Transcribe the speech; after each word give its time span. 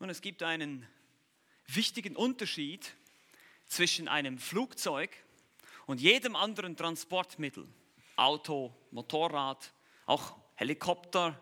Und 0.00 0.08
es 0.08 0.22
gibt 0.22 0.42
einen 0.42 0.86
wichtigen 1.66 2.16
Unterschied 2.16 2.96
zwischen 3.66 4.08
einem 4.08 4.38
Flugzeug 4.38 5.10
und 5.84 6.00
jedem 6.00 6.36
anderen 6.36 6.74
Transportmittel. 6.74 7.68
Auto, 8.16 8.74
Motorrad, 8.92 9.74
auch 10.06 10.38
Helikopter 10.54 11.38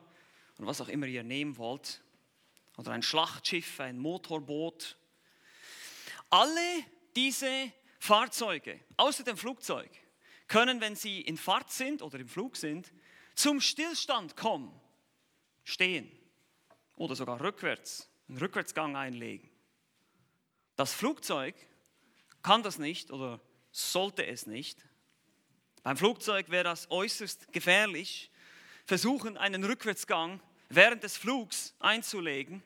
und 0.59 0.67
was 0.67 0.81
auch 0.81 0.89
immer 0.89 1.07
ihr 1.07 1.23
nehmen 1.23 1.57
wollt. 1.57 2.03
Oder 2.77 2.91
ein 2.91 3.03
Schlachtschiff, 3.03 3.79
ein 3.79 3.97
Motorboot. 3.97 4.97
Alle 6.29 6.85
diese 7.15 7.73
Fahrzeuge, 8.01 8.81
außer 8.97 9.23
dem 9.23 9.37
Flugzeug, 9.37 9.91
können, 10.49 10.81
wenn 10.81 10.97
sie 10.97 11.21
in 11.21 11.37
Fahrt 11.37 11.71
sind 11.71 12.03
oder 12.03 12.19
im 12.19 12.29
Flug 12.29 12.57
sind, 12.57 12.93
zum 13.37 13.61
Stillstand 13.61 14.37
kommen, 14.37 14.73
stehen 15.63 16.11
oder 16.97 17.15
sogar 17.15 17.41
rückwärts, 17.41 18.09
einen 18.29 18.39
Rückwärtsgang 18.39 18.97
einlegen. 18.97 19.49
Das 20.77 20.93
Flugzeug 20.93 21.55
kann 22.43 22.63
das 22.63 22.79
nicht 22.79 23.11
oder 23.11 23.41
sollte 23.71 24.27
es 24.27 24.47
nicht. 24.47 24.85
Beim 25.83 25.97
Flugzeug 25.97 26.51
wäre 26.51 26.65
das 26.65 26.91
äußerst 26.91 27.53
gefährlich, 27.53 28.31
versuchen 28.85 29.37
einen 29.37 29.65
Rückwärtsgang 29.65 30.41
während 30.69 31.03
des 31.03 31.17
Flugs 31.17 31.75
einzulegen. 31.79 32.63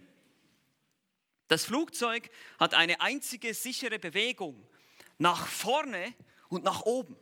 Das 1.48 1.64
Flugzeug 1.64 2.30
hat 2.58 2.74
eine 2.74 3.00
einzige 3.00 3.54
sichere 3.54 3.98
Bewegung 3.98 4.66
nach 5.18 5.46
vorne 5.46 6.14
und 6.48 6.64
nach 6.64 6.82
oben. 6.82 7.16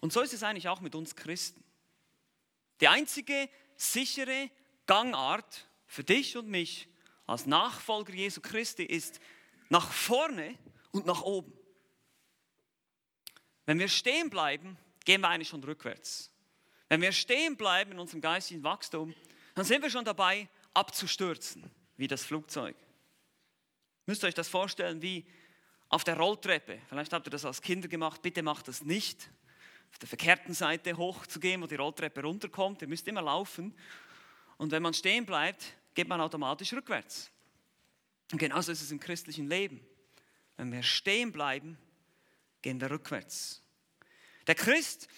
Und 0.00 0.12
so 0.12 0.20
ist 0.20 0.32
es 0.32 0.42
eigentlich 0.42 0.68
auch 0.68 0.80
mit 0.80 0.94
uns 0.94 1.16
Christen. 1.16 1.64
Die 2.80 2.88
einzige 2.88 3.48
sichere 3.76 4.50
Gangart 4.86 5.66
für 5.94 6.04
dich 6.04 6.36
und 6.36 6.48
mich 6.48 6.88
als 7.24 7.46
Nachfolger 7.46 8.12
Jesu 8.12 8.40
Christi 8.40 8.82
ist 8.82 9.20
nach 9.68 9.92
vorne 9.92 10.58
und 10.90 11.06
nach 11.06 11.22
oben. 11.22 11.52
Wenn 13.64 13.78
wir 13.78 13.86
stehen 13.86 14.28
bleiben, 14.28 14.76
gehen 15.04 15.20
wir 15.20 15.28
eigentlich 15.28 15.48
schon 15.48 15.62
rückwärts. 15.62 16.32
Wenn 16.88 17.00
wir 17.00 17.12
stehen 17.12 17.56
bleiben 17.56 17.92
in 17.92 18.00
unserem 18.00 18.20
geistigen 18.20 18.64
Wachstum, 18.64 19.14
dann 19.54 19.64
sind 19.64 19.82
wir 19.82 19.90
schon 19.90 20.04
dabei, 20.04 20.48
abzustürzen, 20.74 21.70
wie 21.96 22.08
das 22.08 22.24
Flugzeug. 22.24 22.76
Müsst 24.06 24.24
ihr 24.24 24.26
euch 24.26 24.34
das 24.34 24.48
vorstellen 24.48 25.00
wie 25.00 25.24
auf 25.88 26.02
der 26.02 26.16
Rolltreppe. 26.16 26.80
Vielleicht 26.88 27.12
habt 27.12 27.28
ihr 27.28 27.30
das 27.30 27.44
als 27.44 27.62
Kinder 27.62 27.86
gemacht, 27.86 28.20
bitte 28.20 28.42
macht 28.42 28.66
das 28.66 28.82
nicht. 28.82 29.30
Auf 29.92 29.98
der 30.00 30.08
verkehrten 30.08 30.54
Seite 30.54 30.96
hochzugehen, 30.96 31.62
wo 31.62 31.68
die 31.68 31.76
Rolltreppe 31.76 32.22
runterkommt. 32.22 32.82
Ihr 32.82 32.88
müsst 32.88 33.06
immer 33.06 33.22
laufen. 33.22 33.72
Und 34.56 34.72
wenn 34.72 34.82
man 34.82 34.92
stehen 34.92 35.24
bleibt, 35.24 35.76
geht 35.94 36.08
man 36.08 36.20
automatisch 36.20 36.72
rückwärts. 36.72 37.30
Und 38.32 38.38
genauso 38.38 38.72
ist 38.72 38.82
es 38.82 38.90
im 38.90 39.00
christlichen 39.00 39.48
Leben. 39.48 39.80
Wenn 40.56 40.72
wir 40.72 40.82
stehen 40.82 41.32
bleiben, 41.32 41.78
gehen 42.62 42.80
wir 42.80 42.90
rückwärts. 42.90 43.62
Der 44.46 44.54
Christ, 44.54 45.08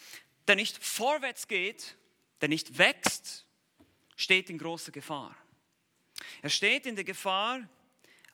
der 0.47 0.57
nicht 0.57 0.83
vorwärts 0.83 1.49
geht, 1.49 1.97
der 2.41 2.49
nicht 2.49 2.79
wächst, 2.79 3.45
steht 4.17 4.51
in 4.51 4.59
großer 4.59 4.93
Gefahr. 4.93 5.37
Er 6.43 6.51
steht 6.51 6.87
in 6.87 6.97
der 6.97 7.05
Gefahr, 7.05 7.69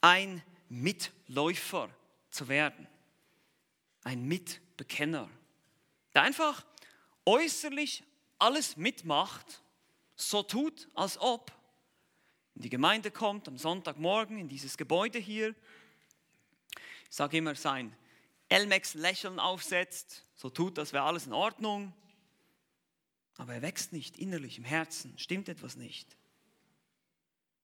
ein 0.00 0.42
Mitläufer 0.68 1.90
zu 2.30 2.48
werden, 2.48 2.86
ein 4.04 4.24
Mitbekenner, 4.24 5.28
der 6.14 6.22
einfach 6.22 6.64
äußerlich 7.24 8.02
alles 8.38 8.76
mitmacht, 8.76 9.62
so 10.16 10.42
tut, 10.42 10.88
als 10.94 11.18
ob 11.18 11.52
in 12.55 12.62
die 12.62 12.70
Gemeinde 12.70 13.11
kommt 13.11 13.48
am 13.48 13.58
Sonntagmorgen 13.58 14.39
in 14.39 14.48
dieses 14.48 14.77
Gebäude 14.77 15.19
hier, 15.19 15.55
ich 17.09 17.17
sage 17.17 17.36
immer, 17.39 17.55
sein 17.55 17.94
Elmex-Lächeln 18.48 19.38
aufsetzt, 19.38 20.25
so 20.34 20.50
tut, 20.50 20.78
das 20.78 20.93
wäre 20.93 21.04
alles 21.04 21.26
in 21.26 21.32
Ordnung, 21.32 21.93
aber 23.37 23.54
er 23.54 23.62
wächst 23.62 23.93
nicht 23.93 24.19
innerlich 24.19 24.59
im 24.59 24.65
Herzen, 24.65 25.19
stimmt 25.19 25.49
etwas 25.49 25.76
nicht. 25.76 26.16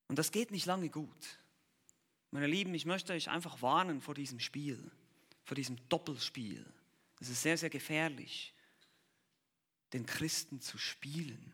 Und 0.07 0.17
das 0.17 0.31
geht 0.31 0.51
nicht 0.51 0.65
lange 0.65 0.89
gut. 0.89 1.39
Meine 2.31 2.47
Lieben, 2.47 2.73
ich 2.73 2.85
möchte 2.85 3.13
euch 3.13 3.29
einfach 3.29 3.61
warnen 3.61 4.01
vor 4.01 4.15
diesem 4.15 4.39
Spiel, 4.39 4.91
vor 5.43 5.55
diesem 5.55 5.77
Doppelspiel. 5.89 6.65
Es 7.19 7.29
ist 7.29 7.41
sehr, 7.41 7.57
sehr 7.57 7.69
gefährlich, 7.69 8.53
den 9.93 10.05
Christen 10.05 10.61
zu 10.61 10.77
spielen 10.77 11.53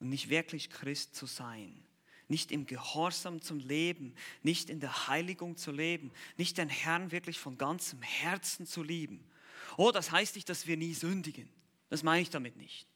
und 0.00 0.08
nicht 0.08 0.28
wirklich 0.28 0.70
Christ 0.70 1.14
zu 1.14 1.26
sein. 1.26 1.85
Nicht 2.28 2.50
im 2.50 2.66
Gehorsam 2.66 3.40
zum 3.40 3.58
Leben, 3.58 4.14
nicht 4.42 4.68
in 4.68 4.80
der 4.80 5.08
Heiligung 5.08 5.56
zu 5.56 5.70
leben, 5.70 6.10
nicht 6.36 6.58
den 6.58 6.68
Herrn 6.68 7.12
wirklich 7.12 7.38
von 7.38 7.56
ganzem 7.56 8.02
Herzen 8.02 8.66
zu 8.66 8.82
lieben. 8.82 9.24
Oh, 9.76 9.92
das 9.92 10.10
heißt 10.10 10.34
nicht, 10.34 10.48
dass 10.48 10.66
wir 10.66 10.76
nie 10.76 10.94
sündigen. 10.94 11.48
Das 11.88 12.02
meine 12.02 12.22
ich 12.22 12.30
damit 12.30 12.56
nicht. 12.56 12.86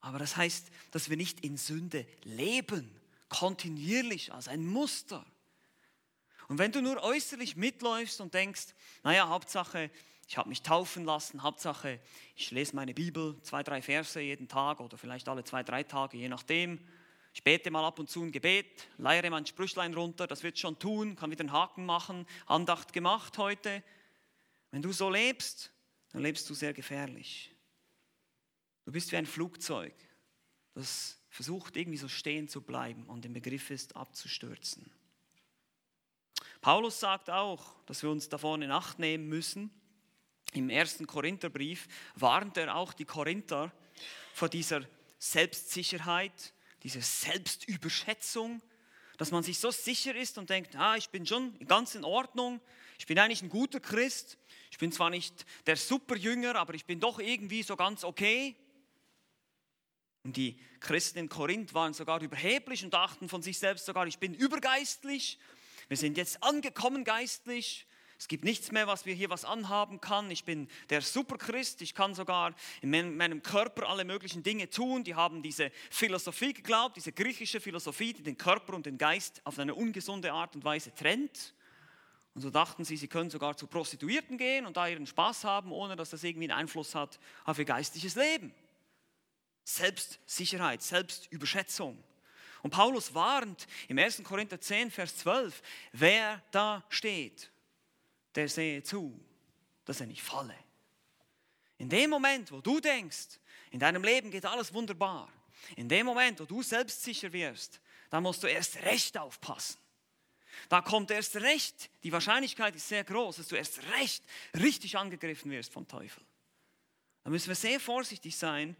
Aber 0.00 0.18
das 0.18 0.36
heißt, 0.36 0.70
dass 0.90 1.10
wir 1.10 1.16
nicht 1.16 1.44
in 1.44 1.56
Sünde 1.56 2.06
leben, 2.22 2.90
kontinuierlich 3.28 4.32
als 4.32 4.48
ein 4.48 4.64
Muster. 4.64 5.26
Und 6.48 6.58
wenn 6.58 6.72
du 6.72 6.80
nur 6.80 7.02
äußerlich 7.02 7.56
mitläufst 7.56 8.20
und 8.20 8.32
denkst, 8.32 8.66
naja, 9.02 9.28
Hauptsache, 9.28 9.90
ich 10.28 10.38
habe 10.38 10.48
mich 10.48 10.62
taufen 10.62 11.04
lassen, 11.04 11.42
Hauptsache, 11.42 12.00
ich 12.36 12.50
lese 12.50 12.76
meine 12.76 12.94
Bibel, 12.94 13.40
zwei, 13.42 13.62
drei 13.62 13.82
Verse 13.82 14.20
jeden 14.20 14.48
Tag 14.48 14.80
oder 14.80 14.96
vielleicht 14.96 15.28
alle 15.28 15.44
zwei, 15.44 15.62
drei 15.62 15.82
Tage, 15.82 16.16
je 16.16 16.28
nachdem. 16.28 16.78
Ich 17.36 17.42
bete 17.42 17.70
mal 17.70 17.84
ab 17.84 17.98
und 17.98 18.08
zu 18.08 18.22
ein 18.22 18.32
Gebet, 18.32 18.88
leiere 18.96 19.28
mein 19.28 19.44
Sprüchlein 19.44 19.92
runter, 19.92 20.26
das 20.26 20.42
wird 20.42 20.58
schon 20.58 20.78
tun, 20.78 21.16
kann 21.16 21.30
wieder 21.30 21.42
einen 21.42 21.52
Haken 21.52 21.84
machen, 21.84 22.26
Andacht 22.46 22.94
gemacht 22.94 23.36
heute. 23.36 23.82
Wenn 24.70 24.80
du 24.80 24.90
so 24.90 25.10
lebst, 25.10 25.70
dann 26.12 26.22
lebst 26.22 26.48
du 26.48 26.54
sehr 26.54 26.72
gefährlich. 26.72 27.54
Du 28.86 28.92
bist 28.92 29.12
wie 29.12 29.18
ein 29.18 29.26
Flugzeug, 29.26 29.92
das 30.72 31.20
versucht 31.28 31.76
irgendwie 31.76 31.98
so 31.98 32.08
stehen 32.08 32.48
zu 32.48 32.62
bleiben 32.62 33.04
und 33.04 33.26
im 33.26 33.34
Begriff 33.34 33.68
ist 33.68 33.96
abzustürzen. 33.96 34.90
Paulus 36.62 37.00
sagt 37.00 37.28
auch, 37.28 37.76
dass 37.84 38.02
wir 38.02 38.08
uns 38.08 38.30
davon 38.30 38.62
in 38.62 38.70
Acht 38.70 38.98
nehmen 38.98 39.28
müssen. 39.28 39.70
Im 40.54 40.70
ersten 40.70 41.06
Korintherbrief 41.06 41.86
warnt 42.14 42.56
er 42.56 42.76
auch 42.76 42.94
die 42.94 43.04
Korinther 43.04 43.70
vor 44.32 44.48
dieser 44.48 44.80
Selbstsicherheit, 45.18 46.54
dieser 46.86 47.02
Selbstüberschätzung, 47.02 48.62
dass 49.18 49.30
man 49.30 49.42
sich 49.42 49.58
so 49.58 49.70
sicher 49.70 50.14
ist 50.14 50.38
und 50.38 50.50
denkt, 50.50 50.76
ah, 50.76 50.96
ich 50.96 51.10
bin 51.10 51.26
schon 51.26 51.58
ganz 51.66 51.94
in 51.94 52.04
Ordnung, 52.04 52.60
ich 52.98 53.06
bin 53.06 53.18
eigentlich 53.18 53.42
ein 53.42 53.48
guter 53.48 53.80
Christ, 53.80 54.38
ich 54.70 54.78
bin 54.78 54.92
zwar 54.92 55.10
nicht 55.10 55.46
der 55.66 55.76
Superjünger, 55.76 56.54
aber 56.56 56.74
ich 56.74 56.84
bin 56.84 57.00
doch 57.00 57.18
irgendwie 57.18 57.62
so 57.62 57.76
ganz 57.76 58.04
okay. 58.04 58.56
Und 60.22 60.36
die 60.36 60.58
Christen 60.80 61.18
in 61.18 61.28
Korinth 61.28 61.74
waren 61.74 61.94
sogar 61.94 62.20
überheblich 62.20 62.84
und 62.84 62.94
dachten 62.94 63.28
von 63.28 63.42
sich 63.42 63.58
selbst 63.58 63.86
sogar, 63.86 64.06
ich 64.06 64.18
bin 64.18 64.34
übergeistlich 64.34 65.38
wir 65.88 65.96
sind 65.96 66.16
jetzt 66.16 66.42
angekommen 66.42 67.04
geistlich. 67.04 67.86
Es 68.18 68.28
gibt 68.28 68.44
nichts 68.44 68.72
mehr, 68.72 68.86
was 68.86 69.04
wir 69.04 69.14
hier 69.14 69.28
was 69.28 69.44
anhaben 69.44 70.00
kann. 70.00 70.30
Ich 70.30 70.44
bin 70.44 70.68
der 70.88 71.02
Superchrist. 71.02 71.82
Ich 71.82 71.94
kann 71.94 72.14
sogar 72.14 72.54
in 72.80 72.90
meinem 73.16 73.42
Körper 73.42 73.88
alle 73.88 74.04
möglichen 74.04 74.42
Dinge 74.42 74.70
tun. 74.70 75.04
Die 75.04 75.14
haben 75.14 75.42
diese 75.42 75.70
Philosophie 75.90 76.54
geglaubt, 76.54 76.96
diese 76.96 77.12
griechische 77.12 77.60
Philosophie, 77.60 78.14
die 78.14 78.22
den 78.22 78.38
Körper 78.38 78.72
und 78.74 78.86
den 78.86 78.96
Geist 78.96 79.42
auf 79.44 79.58
eine 79.58 79.74
ungesunde 79.74 80.32
Art 80.32 80.56
und 80.56 80.64
Weise 80.64 80.94
trennt. 80.94 81.54
Und 82.34 82.42
so 82.42 82.50
dachten 82.50 82.84
sie, 82.84 82.96
sie 82.96 83.08
können 83.08 83.30
sogar 83.30 83.56
zu 83.56 83.66
Prostituierten 83.66 84.38
gehen 84.38 84.66
und 84.66 84.76
da 84.76 84.88
ihren 84.88 85.06
Spaß 85.06 85.44
haben, 85.44 85.72
ohne 85.72 85.96
dass 85.96 86.10
das 86.10 86.22
irgendwie 86.22 86.50
einen 86.50 86.58
Einfluss 86.60 86.94
hat 86.94 87.18
auf 87.44 87.58
ihr 87.58 87.64
geistliches 87.64 88.14
Leben. 88.14 88.54
Selbstsicherheit, 89.64 90.82
Selbstüberschätzung. 90.82 92.02
Und 92.62 92.70
Paulus 92.70 93.14
warnt 93.14 93.66
im 93.88 93.98
1. 93.98 94.22
Korinther 94.22 94.60
10, 94.60 94.90
Vers 94.90 95.16
12, 95.18 95.62
wer 95.92 96.42
da 96.50 96.84
steht, 96.88 97.50
der 98.36 98.48
sehe 98.48 98.82
zu, 98.82 99.18
dass 99.84 100.00
er 100.00 100.06
nicht 100.06 100.22
falle. 100.22 100.54
In 101.78 101.88
dem 101.88 102.10
Moment, 102.10 102.52
wo 102.52 102.60
du 102.60 102.80
denkst, 102.80 103.38
in 103.70 103.80
deinem 103.80 104.02
Leben 104.02 104.30
geht 104.30 104.44
alles 104.44 104.72
wunderbar, 104.72 105.30
in 105.76 105.88
dem 105.88 106.06
Moment, 106.06 106.40
wo 106.40 106.44
du 106.44 106.62
selbstsicher 106.62 107.32
wirst, 107.32 107.80
da 108.10 108.20
musst 108.20 108.42
du 108.42 108.46
erst 108.46 108.76
recht 108.82 109.18
aufpassen. 109.18 109.78
Da 110.68 110.80
kommt 110.80 111.10
erst 111.10 111.36
recht, 111.36 111.90
die 112.02 112.12
Wahrscheinlichkeit 112.12 112.74
ist 112.74 112.88
sehr 112.88 113.04
groß, 113.04 113.36
dass 113.36 113.48
du 113.48 113.56
erst 113.56 113.80
recht 113.98 114.22
richtig 114.54 114.96
angegriffen 114.96 115.50
wirst 115.50 115.72
vom 115.72 115.86
Teufel. 115.86 116.22
Da 117.24 117.30
müssen 117.30 117.48
wir 117.48 117.54
sehr 117.54 117.80
vorsichtig 117.80 118.36
sein 118.36 118.76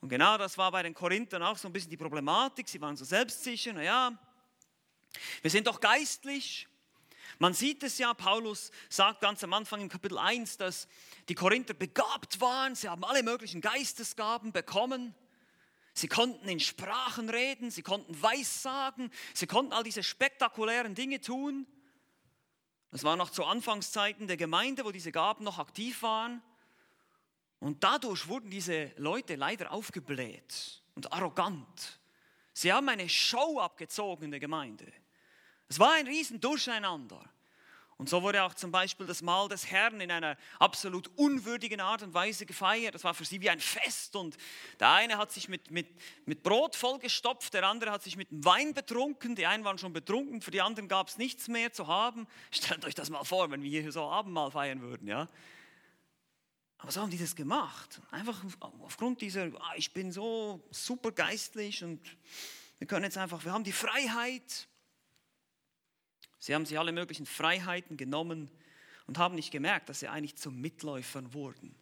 und 0.00 0.08
genau 0.08 0.38
das 0.38 0.56
war 0.56 0.72
bei 0.72 0.82
den 0.82 0.94
Korinthern 0.94 1.42
auch 1.42 1.58
so 1.58 1.68
ein 1.68 1.72
bisschen 1.72 1.90
die 1.90 1.96
Problematik. 1.96 2.68
Sie 2.68 2.80
waren 2.80 2.96
so 2.96 3.04
selbstsicher, 3.04 3.72
naja, 3.72 4.18
wir 5.42 5.50
sind 5.50 5.66
doch 5.66 5.80
geistlich. 5.80 6.66
Man 7.38 7.54
sieht 7.54 7.82
es 7.82 7.98
ja, 7.98 8.14
Paulus 8.14 8.70
sagt 8.88 9.20
ganz 9.20 9.44
am 9.44 9.52
Anfang 9.52 9.80
im 9.80 9.88
Kapitel 9.88 10.18
1, 10.18 10.56
dass 10.58 10.88
die 11.28 11.34
Korinther 11.34 11.74
begabt 11.74 12.40
waren, 12.40 12.74
sie 12.74 12.88
haben 12.88 13.04
alle 13.04 13.22
möglichen 13.22 13.60
Geistesgaben 13.60 14.52
bekommen. 14.52 15.14
Sie 15.92 16.08
konnten 16.08 16.48
in 16.48 16.60
Sprachen 16.60 17.28
reden, 17.28 17.70
sie 17.70 17.82
konnten 17.82 18.20
Weissagen, 18.22 19.10
sie 19.34 19.46
konnten 19.46 19.72
all 19.72 19.82
diese 19.82 20.02
spektakulären 20.02 20.94
Dinge 20.94 21.20
tun. 21.20 21.66
Das 22.90 23.04
war 23.04 23.16
noch 23.16 23.30
zu 23.30 23.44
Anfangszeiten 23.44 24.26
der 24.26 24.36
Gemeinde, 24.36 24.84
wo 24.84 24.90
diese 24.90 25.12
Gaben 25.12 25.44
noch 25.44 25.58
aktiv 25.58 26.02
waren. 26.02 26.42
Und 27.58 27.84
dadurch 27.84 28.28
wurden 28.28 28.50
diese 28.50 28.92
Leute 28.96 29.36
leider 29.36 29.70
aufgebläht 29.70 30.82
und 30.94 31.12
arrogant. 31.12 32.00
Sie 32.52 32.72
haben 32.72 32.88
eine 32.88 33.08
Show 33.08 33.60
abgezogen 33.60 34.24
in 34.24 34.30
der 34.30 34.40
Gemeinde. 34.40 34.90
Es 35.70 35.78
war 35.78 35.92
ein 35.92 36.06
riesen 36.06 36.40
Durcheinander. 36.40 37.22
Und 37.96 38.08
so 38.08 38.22
wurde 38.22 38.42
auch 38.42 38.54
zum 38.54 38.72
Beispiel 38.72 39.06
das 39.06 39.22
Mahl 39.22 39.48
des 39.48 39.70
Herrn 39.70 40.00
in 40.00 40.10
einer 40.10 40.36
absolut 40.58 41.08
unwürdigen 41.16 41.80
Art 41.80 42.02
und 42.02 42.12
Weise 42.12 42.44
gefeiert. 42.44 42.94
Das 42.94 43.04
war 43.04 43.14
für 43.14 43.24
sie 43.24 43.40
wie 43.40 43.50
ein 43.50 43.60
Fest. 43.60 44.16
Und 44.16 44.36
der 44.80 44.90
eine 44.90 45.16
hat 45.16 45.30
sich 45.30 45.48
mit, 45.48 45.70
mit, 45.70 45.86
mit 46.24 46.42
Brot 46.42 46.74
vollgestopft, 46.74 47.54
der 47.54 47.68
andere 47.68 47.92
hat 47.92 48.02
sich 48.02 48.16
mit 48.16 48.26
Wein 48.30 48.74
betrunken. 48.74 49.36
Die 49.36 49.46
einen 49.46 49.64
waren 49.64 49.78
schon 49.78 49.92
betrunken, 49.92 50.40
für 50.40 50.50
die 50.50 50.60
anderen 50.60 50.88
gab 50.88 51.08
es 51.08 51.18
nichts 51.18 51.46
mehr 51.46 51.72
zu 51.72 51.86
haben. 51.86 52.26
Stellt 52.50 52.84
euch 52.84 52.94
das 52.94 53.10
mal 53.10 53.22
vor, 53.22 53.50
wenn 53.50 53.62
wir 53.62 53.82
hier 53.82 53.92
so 53.92 54.02
Abendmahl 54.08 54.50
feiern 54.50 54.80
würden. 54.80 55.06
Ja? 55.06 55.28
Aber 56.78 56.90
so 56.90 57.02
haben 57.02 57.10
die 57.10 57.18
das 57.18 57.36
gemacht. 57.36 58.00
Einfach 58.10 58.42
aufgrund 58.80 59.20
dieser, 59.20 59.52
ah, 59.60 59.74
ich 59.76 59.92
bin 59.92 60.10
so 60.10 60.66
super 60.70 61.12
geistlich 61.12 61.84
und 61.84 62.00
wir 62.78 62.88
können 62.88 63.04
jetzt 63.04 63.18
einfach, 63.18 63.44
wir 63.44 63.52
haben 63.52 63.62
die 63.62 63.72
Freiheit. 63.72 64.69
Sie 66.40 66.54
haben 66.54 66.66
sich 66.66 66.78
alle 66.78 66.92
möglichen 66.92 67.26
Freiheiten 67.26 67.96
genommen 67.96 68.50
und 69.06 69.18
haben 69.18 69.34
nicht 69.34 69.50
gemerkt, 69.50 69.88
dass 69.88 70.00
sie 70.00 70.08
eigentlich 70.08 70.36
zu 70.36 70.50
Mitläufern 70.50 71.32
wurden. 71.34 71.74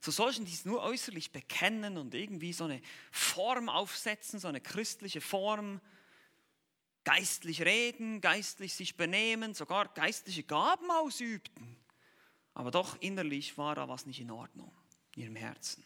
Zu 0.00 0.10
solchen, 0.10 0.44
die 0.44 0.52
es 0.52 0.64
nur 0.64 0.82
äußerlich 0.82 1.32
bekennen 1.32 1.96
und 1.96 2.14
irgendwie 2.14 2.52
so 2.52 2.64
eine 2.64 2.80
Form 3.10 3.68
aufsetzen, 3.68 4.38
so 4.38 4.48
eine 4.48 4.60
christliche 4.60 5.20
Form, 5.20 5.80
geistlich 7.04 7.62
reden, 7.62 8.20
geistlich 8.20 8.74
sich 8.74 8.96
benehmen, 8.96 9.54
sogar 9.54 9.88
geistliche 9.94 10.42
Gaben 10.42 10.90
ausübten. 10.90 11.76
Aber 12.54 12.70
doch 12.70 13.00
innerlich 13.00 13.56
war 13.58 13.74
da 13.74 13.88
was 13.88 14.06
nicht 14.06 14.20
in 14.20 14.30
Ordnung 14.30 14.72
in 15.16 15.22
ihrem 15.22 15.36
Herzen. 15.36 15.84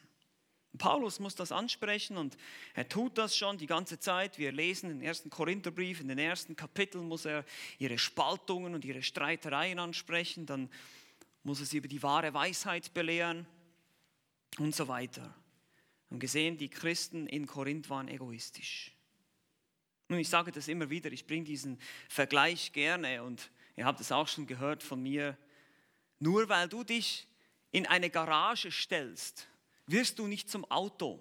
Paulus 0.79 1.21
muss 1.21 1.35
das 1.35 1.53
ansprechen 1.53 2.17
und 2.17 2.37
er 2.75 2.89
tut 2.89 3.19
das 3.19 3.37
schon 3.37 3.59
die 3.59 3.67
ganze 3.67 3.99
Zeit. 3.99 4.39
Wir 4.39 4.53
lesen 4.53 4.89
den 4.89 5.03
ersten 5.03 5.31
Korintherbrief, 5.31 6.01
in 6.01 6.09
den 6.09 6.19
ersten 6.19 6.57
Kapiteln 6.57 7.09
muss 7.09 7.25
er 7.25 7.45
ihre 7.79 7.99
Spaltungen 7.99 8.75
und 8.75 8.85
ihre 8.85 9.03
Streitereien 9.03 9.79
ansprechen, 9.79 10.47
dann 10.47 10.69
muss 11.43 11.61
er 11.61 11.67
sie 11.67 11.79
über 11.79 11.89
die 11.89 12.03
wahre 12.03 12.35
Weisheit 12.35 12.93
belehren 12.95 13.47
und 14.59 14.75
so 14.75 14.89
weiter. 14.89 15.35
Haben 16.11 16.21
gesehen, 16.21 16.57
die 16.57 16.69
Christen 16.69 17.27
in 17.27 17.47
Korinth 17.47 17.91
waren 17.91 18.09
egoistisch. 18.09 18.93
Nun, 20.09 20.21
ich 20.21 20.29
sage 20.29 20.53
das 20.53 20.69
immer 20.69 20.89
wieder, 20.91 21.11
ich 21.11 21.27
bringe 21.27 21.45
diesen 21.45 21.81
Vergleich 22.09 22.73
gerne 22.73 23.23
und 23.23 23.51
ihr 23.77 23.85
habt 23.85 24.01
es 24.01 24.13
auch 24.13 24.29
schon 24.29 24.47
gehört 24.47 24.83
von 24.83 25.03
mir. 25.03 25.37
Nur 26.19 26.49
weil 26.49 26.69
du 26.69 26.85
dich 26.85 27.27
in 27.73 27.87
eine 27.87 28.09
Garage 28.09 28.71
stellst, 28.71 29.49
wirst 29.87 30.19
du 30.19 30.27
nicht 30.27 30.51
zum 30.51 30.65
Auto. 30.71 31.21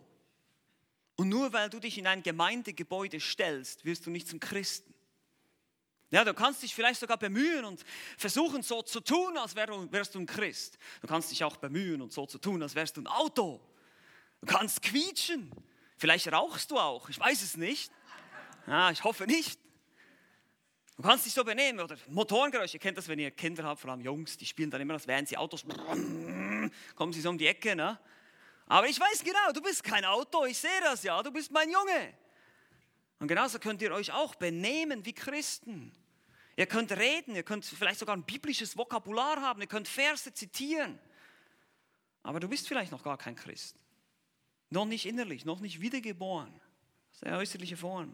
Und 1.15 1.29
nur 1.29 1.53
weil 1.53 1.69
du 1.69 1.79
dich 1.79 1.97
in 1.97 2.07
ein 2.07 2.23
Gemeindegebäude 2.23 3.19
stellst, 3.19 3.85
wirst 3.85 4.05
du 4.05 4.09
nicht 4.09 4.27
zum 4.27 4.39
Christen. 4.39 4.93
Ja, 6.11 6.23
du 6.23 6.33
kannst 6.33 6.61
dich 6.61 6.75
vielleicht 6.75 6.99
sogar 6.99 7.17
bemühen 7.17 7.65
und 7.65 7.83
versuchen 8.17 8.61
so 8.61 8.81
zu 8.81 9.01
tun, 9.01 9.37
als 9.37 9.55
wärst 9.55 10.15
du 10.15 10.19
ein 10.19 10.25
Christ. 10.25 10.77
Du 11.01 11.07
kannst 11.07 11.31
dich 11.31 11.43
auch 11.43 11.57
bemühen 11.57 12.01
und 12.01 12.13
so 12.13 12.25
zu 12.25 12.37
tun, 12.37 12.61
als 12.61 12.75
wärst 12.75 12.97
du 12.97 13.01
ein 13.01 13.07
Auto. 13.07 13.59
Du 14.41 14.47
kannst 14.47 14.81
quietschen. 14.81 15.51
Vielleicht 15.97 16.31
rauchst 16.31 16.71
du 16.71 16.77
auch, 16.77 17.09
ich 17.09 17.19
weiß 17.19 17.41
es 17.41 17.57
nicht. 17.57 17.91
Ja, 18.67 18.91
ich 18.91 19.03
hoffe 19.03 19.25
nicht. 19.25 19.59
Du 20.97 21.03
kannst 21.03 21.25
dich 21.25 21.33
so 21.33 21.43
benehmen 21.43 21.79
oder 21.79 21.97
Motorengeräusche. 22.07 22.77
Ihr 22.77 22.79
kennt 22.79 22.97
das, 22.97 23.07
wenn 23.07 23.19
ihr 23.19 23.31
Kinder 23.31 23.63
habt, 23.63 23.81
vor 23.81 23.91
allem 23.91 24.01
Jungs, 24.01 24.37
die 24.37 24.45
spielen 24.45 24.69
dann 24.69 24.81
immer, 24.81 24.93
als 24.93 25.07
wären 25.07 25.25
sie 25.25 25.35
Autos. 25.35 25.65
Kommen 26.95 27.13
sie 27.13 27.21
so 27.21 27.29
um 27.29 27.37
die 27.37 27.47
Ecke, 27.47 27.75
ne? 27.75 27.99
Aber 28.67 28.87
ich 28.87 28.99
weiß 28.99 29.23
genau, 29.23 29.51
du 29.53 29.61
bist 29.61 29.83
kein 29.83 30.05
Auto, 30.05 30.45
ich 30.45 30.57
sehe 30.57 30.81
das 30.81 31.03
ja, 31.03 31.21
du 31.21 31.31
bist 31.31 31.51
mein 31.51 31.69
Junge. 31.69 32.13
Und 33.19 33.27
genauso 33.27 33.59
könnt 33.59 33.81
ihr 33.81 33.91
euch 33.91 34.11
auch 34.11 34.35
benehmen 34.35 35.05
wie 35.05 35.13
Christen. 35.13 35.91
Ihr 36.57 36.65
könnt 36.65 36.91
reden, 36.91 37.35
ihr 37.35 37.43
könnt 37.43 37.65
vielleicht 37.65 37.99
sogar 37.99 38.15
ein 38.15 38.23
biblisches 38.23 38.77
Vokabular 38.77 39.41
haben, 39.41 39.61
ihr 39.61 39.67
könnt 39.67 39.87
Verse 39.87 40.33
zitieren. 40.33 40.97
Aber 42.23 42.39
du 42.39 42.47
bist 42.47 42.67
vielleicht 42.67 42.91
noch 42.91 43.03
gar 43.03 43.17
kein 43.17 43.35
Christ. 43.35 43.75
Noch 44.69 44.85
nicht 44.85 45.05
innerlich, 45.05 45.45
noch 45.45 45.59
nicht 45.59 45.79
wiedergeboren. 45.81 46.51
Das 47.11 47.17
ist 47.17 47.23
eine 47.23 47.37
äußerliche 47.37 47.77
Form. 47.77 48.13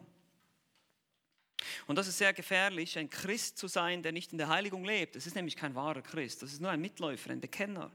Und 1.87 1.95
das 1.95 2.07
ist 2.07 2.17
sehr 2.17 2.33
gefährlich, 2.33 2.97
ein 2.97 3.09
Christ 3.09 3.57
zu 3.57 3.67
sein, 3.67 4.03
der 4.03 4.11
nicht 4.11 4.31
in 4.31 4.37
der 4.37 4.49
Heiligung 4.49 4.83
lebt. 4.83 5.15
Das 5.15 5.27
ist 5.27 5.35
nämlich 5.35 5.55
kein 5.55 5.75
wahrer 5.75 6.01
Christ, 6.01 6.41
das 6.41 6.51
ist 6.51 6.61
nur 6.61 6.71
ein 6.71 6.81
Mitläufer, 6.81 7.29
ein 7.29 7.39
Bekenner. 7.39 7.91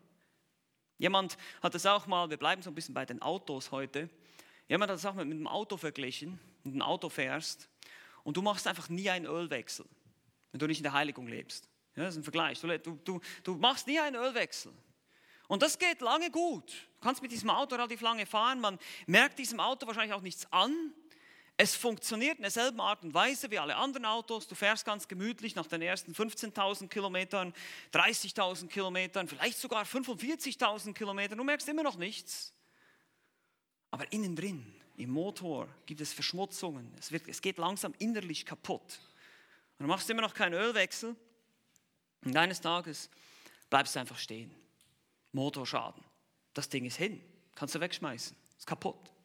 Jemand 0.99 1.37
hat 1.63 1.75
das 1.75 1.87
auch 1.87 2.07
mal, 2.07 2.31
wir 2.31 2.37
bleiben 2.37 2.63
so 2.63 2.71
ein 2.71 2.75
bisschen 2.75 2.95
bei 2.95 3.05
den 3.05 3.21
Autos 3.23 3.71
heute, 3.71 4.09
jemand 4.69 4.91
hat 4.91 4.97
das 4.97 5.07
auch 5.07 5.15
mal 5.15 5.25
mit 5.25 5.37
einem 5.37 5.47
Auto 5.47 5.77
verglichen, 5.77 6.41
mit 6.65 6.75
einem 6.75 6.83
Auto 6.83 7.09
fährst 7.09 7.69
und 8.25 8.37
du 8.37 8.43
machst 8.43 8.67
einfach 8.67 8.89
nie 8.89 9.11
einen 9.11 9.27
Ölwechsel, 9.27 9.87
wenn 10.53 10.59
du 10.59 10.67
nicht 10.67 10.79
in 10.79 10.85
der 10.85 10.93
Heiligung 10.93 11.29
lebst. 11.29 11.69
Ja, 11.97 12.05
das 12.05 12.15
ist 12.15 12.21
ein 12.21 12.25
Vergleich. 12.25 12.61
Du, 12.61 12.99
du, 13.05 13.21
du 13.43 13.55
machst 13.55 13.87
nie 13.87 13.99
einen 13.99 14.17
Ölwechsel. 14.17 14.73
Und 15.49 15.63
das 15.63 15.79
geht 15.79 16.01
lange 16.01 16.31
gut. 16.31 16.71
Du 16.97 17.03
kannst 17.03 17.23
mit 17.23 17.31
diesem 17.31 17.51
Auto 17.51 17.75
relativ 17.77 18.01
lange 18.01 18.27
fahren. 18.27 18.61
Man 18.61 18.79
merkt 19.07 19.39
diesem 19.39 19.61
Auto 19.61 19.87
wahrscheinlich 19.87 20.13
auch 20.13 20.23
nichts 20.23 20.51
an. 20.53 20.93
Es 21.59 21.75
funktioniert 21.75 22.37
in 22.37 22.43
derselben 22.43 22.81
Art 22.81 23.03
und 23.03 23.15
Weise 23.15 23.51
wie 23.51 23.59
alle 23.59 23.77
anderen 23.77 24.05
Autos. 24.05 24.47
Du 24.47 24.55
fährst 24.55 24.85
ganz 24.85 25.09
gemütlich 25.09 25.55
nach 25.55 25.67
den 25.67 25.81
ersten 25.81 26.13
15.000 26.13 26.89
Kilometern, 26.89 27.55
30.000 27.95 28.69
Kilometern, 28.69 29.27
vielleicht 29.27 29.59
sogar 29.59 29.85
45.000 29.85 30.93
Kilometern. 30.93 31.39
Du 31.39 31.45
merkst 31.45 31.67
immer 31.69 31.83
noch 31.83 31.97
nichts. 31.97 32.53
Aber 33.91 34.13
innen 34.13 34.37
drin, 34.37 34.75
im 34.97 35.11
Motor, 35.11 35.69
gibt 35.87 36.03
es 36.03 36.13
Verschmutzungen. 36.13 36.93
Es, 36.99 37.11
wird, 37.11 37.27
es 37.27 37.41
geht 37.41 37.57
langsam 37.57 37.95
innerlich 37.99 38.45
kaputt. 38.45 39.01
Und 39.79 39.85
du 39.85 39.87
machst 39.87 40.11
immer 40.11 40.23
noch 40.23 40.35
keinen 40.35 40.55
Ölwechsel. 40.55 41.17
Und 42.23 42.37
eines 42.37 42.61
Tages 42.61 43.09
bleibst 43.71 43.95
du 43.95 44.01
einfach 44.01 44.19
stehen. 44.19 44.55
Motorschaden. 45.33 46.05
Das 46.53 46.69
Ding 46.69 46.85
ist 46.85 46.97
hin. 46.97 47.23
Kannst 47.55 47.75
du 47.75 47.81
wegschmeißen. 47.81 48.37
Ist 48.59 48.67
kaputt. 48.67 49.16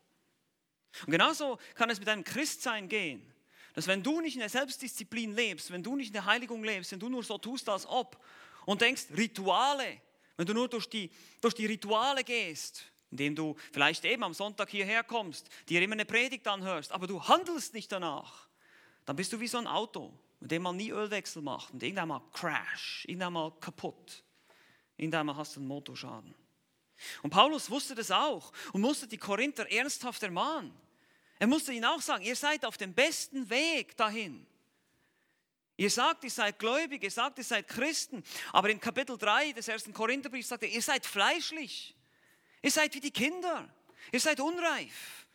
Und 1.05 1.11
genauso 1.11 1.57
kann 1.75 1.89
es 1.89 1.99
mit 1.99 2.07
deinem 2.07 2.23
Christsein 2.23 2.87
gehen. 2.87 3.25
Dass 3.73 3.87
wenn 3.87 4.03
du 4.03 4.19
nicht 4.19 4.33
in 4.33 4.41
der 4.41 4.49
Selbstdisziplin 4.49 5.33
lebst, 5.35 5.71
wenn 5.71 5.83
du 5.83 5.95
nicht 5.95 6.07
in 6.07 6.13
der 6.13 6.25
Heiligung 6.25 6.63
lebst, 6.63 6.91
wenn 6.91 6.99
du 6.99 7.09
nur 7.09 7.23
so 7.23 7.37
tust, 7.37 7.69
als 7.69 7.85
ob 7.85 8.21
und 8.65 8.81
denkst, 8.81 9.05
Rituale, 9.15 10.01
wenn 10.37 10.45
du 10.45 10.53
nur 10.53 10.67
durch 10.67 10.89
die, 10.89 11.09
durch 11.39 11.53
die 11.53 11.65
Rituale 11.65 12.23
gehst, 12.23 12.85
indem 13.11 13.35
du 13.35 13.55
vielleicht 13.71 14.03
eben 14.05 14.23
am 14.23 14.33
Sonntag 14.33 14.69
hierher 14.69 15.03
kommst, 15.03 15.47
dir 15.69 15.81
immer 15.81 15.93
eine 15.93 16.05
Predigt 16.05 16.47
anhörst, 16.47 16.91
aber 16.91 17.07
du 17.07 17.23
handelst 17.23 17.73
nicht 17.73 17.91
danach, 17.91 18.47
dann 19.05 19.15
bist 19.15 19.31
du 19.33 19.39
wie 19.39 19.47
so 19.47 19.57
ein 19.57 19.67
Auto, 19.67 20.13
mit 20.39 20.51
dem 20.51 20.63
man 20.63 20.77
nie 20.77 20.91
Ölwechsel 20.91 21.41
macht 21.41 21.73
und 21.73 21.83
irgendwann 21.83 22.09
mal 22.09 22.21
crash, 22.33 23.05
irgendwann 23.07 23.33
mal 23.33 23.51
kaputt, 23.59 24.23
irgendwann 24.97 25.25
mal 25.25 25.35
hast 25.35 25.55
du 25.55 25.59
einen 25.59 25.67
Motorschaden. 25.67 26.33
Und 27.21 27.29
Paulus 27.31 27.69
wusste 27.69 27.95
das 27.95 28.11
auch 28.11 28.51
und 28.73 28.81
musste 28.81 29.07
die 29.07 29.17
Korinther 29.17 29.69
ernsthaft 29.71 30.21
ermahnen. 30.23 30.71
Er 31.41 31.47
musste 31.47 31.73
ihnen 31.73 31.85
auch 31.85 32.01
sagen, 32.01 32.23
ihr 32.23 32.35
seid 32.35 32.63
auf 32.65 32.77
dem 32.77 32.93
besten 32.93 33.49
Weg 33.49 33.97
dahin. 33.97 34.45
Ihr 35.75 35.89
sagt, 35.89 36.23
ihr 36.23 36.29
seid 36.29 36.59
gläubig, 36.59 37.01
ihr 37.01 37.09
sagt, 37.09 37.39
ihr 37.39 37.43
seid 37.43 37.67
Christen, 37.67 38.23
aber 38.53 38.69
in 38.69 38.79
Kapitel 38.79 39.17
3 39.17 39.53
des 39.53 39.67
ersten 39.67 39.91
Korintherbriefs 39.91 40.49
sagt 40.49 40.61
er, 40.61 40.69
ihr 40.69 40.83
seid 40.83 41.03
fleischlich. 41.03 41.95
Ihr 42.61 42.69
seid 42.69 42.93
wie 42.93 42.99
die 42.99 43.09
Kinder. 43.09 43.67
Ihr 44.11 44.19
seid 44.19 44.39
unreif. 44.39 45.25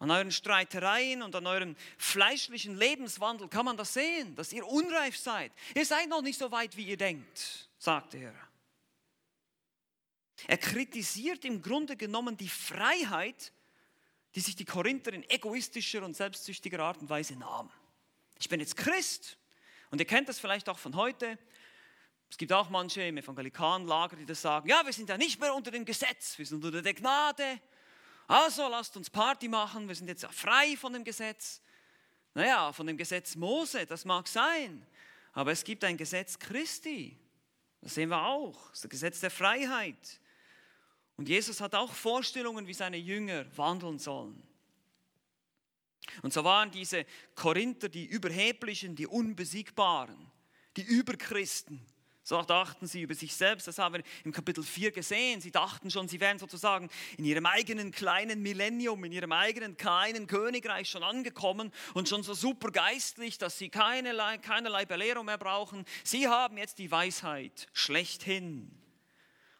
An 0.00 0.10
euren 0.10 0.32
Streitereien 0.32 1.22
und 1.22 1.36
an 1.36 1.46
eurem 1.46 1.76
fleischlichen 1.98 2.76
Lebenswandel 2.76 3.46
kann 3.46 3.64
man 3.64 3.76
das 3.76 3.94
sehen, 3.94 4.34
dass 4.34 4.52
ihr 4.52 4.66
unreif 4.66 5.16
seid. 5.16 5.52
Ihr 5.72 5.86
seid 5.86 6.08
noch 6.08 6.22
nicht 6.22 6.40
so 6.40 6.50
weit, 6.50 6.76
wie 6.76 6.88
ihr 6.88 6.96
denkt, 6.96 7.68
sagt 7.78 8.14
er. 8.14 8.34
Er 10.48 10.58
kritisiert 10.58 11.44
im 11.44 11.62
Grunde 11.62 11.96
genommen 11.96 12.36
die 12.36 12.48
Freiheit, 12.48 13.52
die 14.34 14.40
sich 14.40 14.56
die 14.56 14.64
Korinther 14.64 15.12
in 15.12 15.28
egoistischer 15.28 16.04
und 16.04 16.14
selbstsüchtiger 16.14 16.80
Art 16.80 16.98
und 16.98 17.08
Weise 17.08 17.36
nahmen. 17.36 17.70
Ich 18.38 18.48
bin 18.48 18.60
jetzt 18.60 18.76
Christ 18.76 19.36
und 19.90 20.00
ihr 20.00 20.06
kennt 20.06 20.28
das 20.28 20.38
vielleicht 20.38 20.68
auch 20.68 20.78
von 20.78 20.94
heute. 20.96 21.38
Es 22.30 22.36
gibt 22.36 22.52
auch 22.52 22.68
manche 22.68 23.02
im 23.02 23.16
evangelikalen 23.16 23.86
Lager, 23.86 24.16
die 24.16 24.26
das 24.26 24.42
sagen, 24.42 24.68
ja, 24.68 24.84
wir 24.84 24.92
sind 24.92 25.08
ja 25.08 25.16
nicht 25.16 25.40
mehr 25.40 25.54
unter 25.54 25.70
dem 25.70 25.84
Gesetz, 25.84 26.38
wir 26.38 26.44
sind 26.44 26.62
unter 26.62 26.82
der 26.82 26.94
Gnade. 26.94 27.60
Also 28.26 28.68
lasst 28.68 28.96
uns 28.96 29.08
Party 29.08 29.48
machen, 29.48 29.88
wir 29.88 29.94
sind 29.94 30.08
jetzt 30.08 30.26
frei 30.26 30.76
von 30.76 30.92
dem 30.92 31.04
Gesetz. 31.04 31.62
Naja, 32.34 32.72
von 32.72 32.86
dem 32.86 32.98
Gesetz 32.98 33.34
Mose, 33.34 33.86
das 33.86 34.04
mag 34.04 34.28
sein, 34.28 34.86
aber 35.32 35.52
es 35.52 35.64
gibt 35.64 35.82
ein 35.84 35.96
Gesetz 35.96 36.38
Christi. 36.38 37.18
Das 37.80 37.94
sehen 37.94 38.10
wir 38.10 38.22
auch, 38.22 38.70
das 38.70 38.88
Gesetz 38.88 39.20
der 39.20 39.30
Freiheit. 39.30 40.20
Und 41.18 41.28
Jesus 41.28 41.60
hat 41.60 41.74
auch 41.74 41.92
Vorstellungen, 41.92 42.68
wie 42.68 42.74
seine 42.74 42.96
Jünger 42.96 43.44
wandeln 43.56 43.98
sollen. 43.98 44.40
Und 46.22 46.32
so 46.32 46.44
waren 46.44 46.70
diese 46.70 47.04
Korinther 47.34 47.88
die 47.88 48.06
Überheblichen, 48.06 48.94
die 48.94 49.08
Unbesiegbaren, 49.08 50.30
die 50.76 50.82
Überchristen. 50.82 51.84
So 52.22 52.40
dachten 52.42 52.86
sie 52.86 53.02
über 53.02 53.14
sich 53.14 53.34
selbst, 53.34 53.66
das 53.66 53.78
haben 53.78 53.96
wir 53.96 54.02
im 54.22 54.32
Kapitel 54.32 54.62
4 54.62 54.92
gesehen. 54.92 55.40
Sie 55.40 55.50
dachten 55.50 55.90
schon, 55.90 56.06
sie 56.08 56.20
wären 56.20 56.38
sozusagen 56.38 56.88
in 57.16 57.24
ihrem 57.24 57.46
eigenen 57.46 57.90
kleinen 57.90 58.40
Millennium, 58.40 59.02
in 59.02 59.12
ihrem 59.12 59.32
eigenen 59.32 59.76
kleinen 59.76 60.26
Königreich 60.26 60.88
schon 60.88 61.02
angekommen 61.02 61.72
und 61.94 62.08
schon 62.08 62.22
so 62.22 62.34
super 62.34 62.70
geistlich, 62.70 63.38
dass 63.38 63.58
sie 63.58 63.70
keinerlei, 63.70 64.38
keinerlei 64.38 64.84
Belehrung 64.84 65.26
mehr 65.26 65.38
brauchen. 65.38 65.84
Sie 66.04 66.28
haben 66.28 66.58
jetzt 66.58 66.78
die 66.78 66.90
Weisheit 66.90 67.66
schlechthin. 67.72 68.70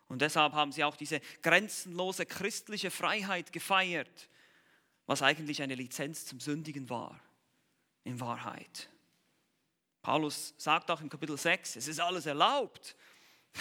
Und 0.08 0.22
deshalb 0.22 0.54
haben 0.54 0.72
sie 0.72 0.84
auch 0.84 0.96
diese 0.96 1.20
grenzenlose 1.42 2.26
christliche 2.26 2.90
Freiheit 2.90 3.52
gefeiert, 3.52 4.28
was 5.06 5.22
eigentlich 5.22 5.62
eine 5.62 5.74
Lizenz 5.74 6.26
zum 6.26 6.40
Sündigen 6.40 6.88
war, 6.88 7.20
in 8.04 8.18
Wahrheit. 8.20 8.88
Paulus 10.02 10.54
sagt 10.56 10.90
auch 10.90 11.00
im 11.00 11.10
Kapitel 11.10 11.36
6, 11.36 11.76
es 11.76 11.88
ist 11.88 12.00
alles 12.00 12.26
erlaubt, 12.26 12.96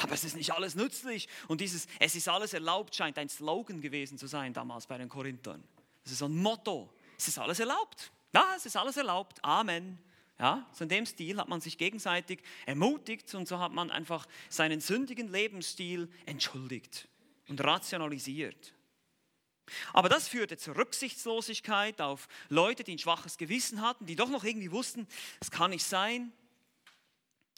aber 0.01 0.13
es 0.13 0.23
ist 0.23 0.35
nicht 0.35 0.51
alles 0.51 0.75
nützlich. 0.75 1.27
Und 1.47 1.61
dieses 1.61 1.87
Es 1.99 2.15
ist 2.15 2.29
alles 2.29 2.53
erlaubt 2.53 2.95
scheint 2.95 3.17
ein 3.17 3.29
Slogan 3.29 3.81
gewesen 3.81 4.17
zu 4.17 4.27
sein 4.27 4.53
damals 4.53 4.87
bei 4.87 4.97
den 4.97 5.09
Korinthern. 5.09 5.63
Es 6.05 6.11
ist 6.11 6.21
ein 6.21 6.35
Motto. 6.35 6.93
Es 7.17 7.27
ist 7.27 7.39
alles 7.39 7.59
erlaubt. 7.59 8.11
Ja, 8.33 8.53
es 8.55 8.65
ist 8.65 8.77
alles 8.77 8.95
erlaubt. 8.95 9.43
Amen. 9.43 9.97
Ja, 10.39 10.67
so 10.71 10.83
in 10.83 10.89
dem 10.89 11.05
Stil 11.05 11.37
hat 11.37 11.47
man 11.47 11.61
sich 11.61 11.77
gegenseitig 11.79 12.41
ermutigt 12.67 13.33
und 13.33 13.47
so 13.47 13.57
hat 13.57 13.71
man 13.71 13.89
einfach 13.89 14.27
seinen 14.49 14.81
sündigen 14.81 15.31
Lebensstil 15.31 16.09
entschuldigt 16.27 17.07
und 17.47 17.63
rationalisiert. 17.63 18.73
Aber 19.93 20.09
das 20.09 20.27
führte 20.27 20.57
zur 20.57 20.77
Rücksichtslosigkeit 20.77 22.01
auf 22.01 22.27
Leute, 22.49 22.83
die 22.83 22.93
ein 22.93 22.99
schwaches 22.99 23.37
Gewissen 23.37 23.81
hatten, 23.81 24.05
die 24.05 24.15
doch 24.15 24.29
noch 24.29 24.43
irgendwie 24.43 24.71
wussten, 24.71 25.07
es 25.39 25.49
kann 25.49 25.71
nicht 25.71 25.83
sein. 25.83 26.31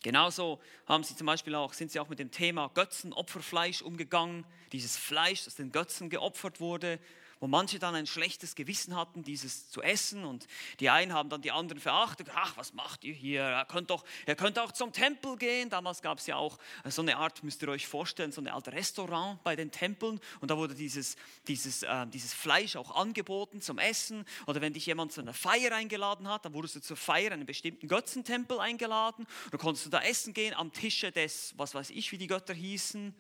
Genauso 0.02 0.62
haben 0.86 1.04
sie 1.04 1.16
zum 1.18 1.28
Beispiel 1.28 1.56
auch, 1.56 1.74
sind 1.74 1.92
sie 1.92 2.00
auch 2.00 2.08
mit 2.08 2.20
dem 2.20 2.32
Thema 2.32 2.70
Götzenopferfleisch 2.74 3.82
umgegangen, 3.82 4.46
dieses 4.72 4.96
Fleisch, 4.96 5.44
das 5.44 5.56
den 5.56 5.74
Götzen 5.74 6.10
geopfert 6.10 6.62
wurde 6.62 7.00
wo 7.40 7.48
manche 7.48 7.80
dann 7.80 7.96
ein 7.96 8.08
schlechtes 8.08 8.56
Gewissen 8.56 8.96
hatten, 8.96 9.24
dieses 9.24 9.70
zu 9.70 9.82
essen 9.82 10.26
und 10.26 10.48
die 10.80 10.90
einen 10.90 11.14
haben 11.14 11.30
dann 11.30 11.42
die 11.42 11.52
anderen 11.52 11.80
verachtet, 11.80 12.30
ach, 12.34 12.58
was 12.58 12.74
macht 12.74 13.04
ihr 13.04 13.14
hier, 13.14 13.42
ihr 13.42 13.66
könnt, 13.66 13.90
doch, 13.90 14.04
ihr 14.28 14.36
könnt 14.36 14.60
auch 14.60 14.72
zum 14.72 14.92
Tempel 14.92 15.38
gehen, 15.38 15.70
damals 15.70 16.02
gab 16.02 16.20
es 16.20 16.28
ja 16.28 16.36
auch 16.36 16.58
so 16.86 17.02
eine 17.02 17.18
Art, 17.18 17.44
müsst 17.44 17.62
ihr 17.62 17.70
euch 17.70 17.88
vorstellen, 17.88 18.32
so 18.32 18.42
eine 18.42 18.54
Art 18.54 18.68
Restaurant 18.68 19.42
bei 19.44 19.56
den 19.56 19.72
Tempeln. 19.72 20.20
Und 20.42 20.52
da 20.52 20.58
wurde 20.58 20.76
dieses, 20.76 21.16
dieses, 21.48 21.84
äh, 21.84 22.08
dieses 22.08 22.34
Fleisch 22.34 22.76
auch 22.76 22.96
angeboten 22.96 23.62
zum 23.62 23.78
Essen. 23.78 24.26
Oder 24.46 24.62
wenn 24.62 24.74
dich 24.74 24.86
jemand 24.86 25.12
zu 25.12 25.22
einer 25.22 25.34
Feier 25.34 25.74
eingeladen 25.74 26.28
hat, 26.28 26.46
dann 26.46 26.54
wurdest 26.54 26.76
du 26.76 26.82
zur 26.82 26.98
Feier 26.98 27.28
in 27.28 27.34
einen 27.34 27.46
bestimmten 27.46 27.88
Götzentempel 27.88 28.60
eingeladen. 28.60 29.26
Und 29.46 29.54
dann 29.54 29.60
konntest 29.60 29.86
du 29.86 29.90
da 29.90 30.02
essen 30.02 30.34
gehen 30.34 30.54
am 30.54 30.72
Tische 30.72 31.12
des, 31.12 31.54
was 31.58 31.74
weiß 31.74 31.90
ich, 31.92 32.12
wie 32.12 32.18
die 32.18 32.28
Götter 32.28 32.54
hießen, 32.54 33.16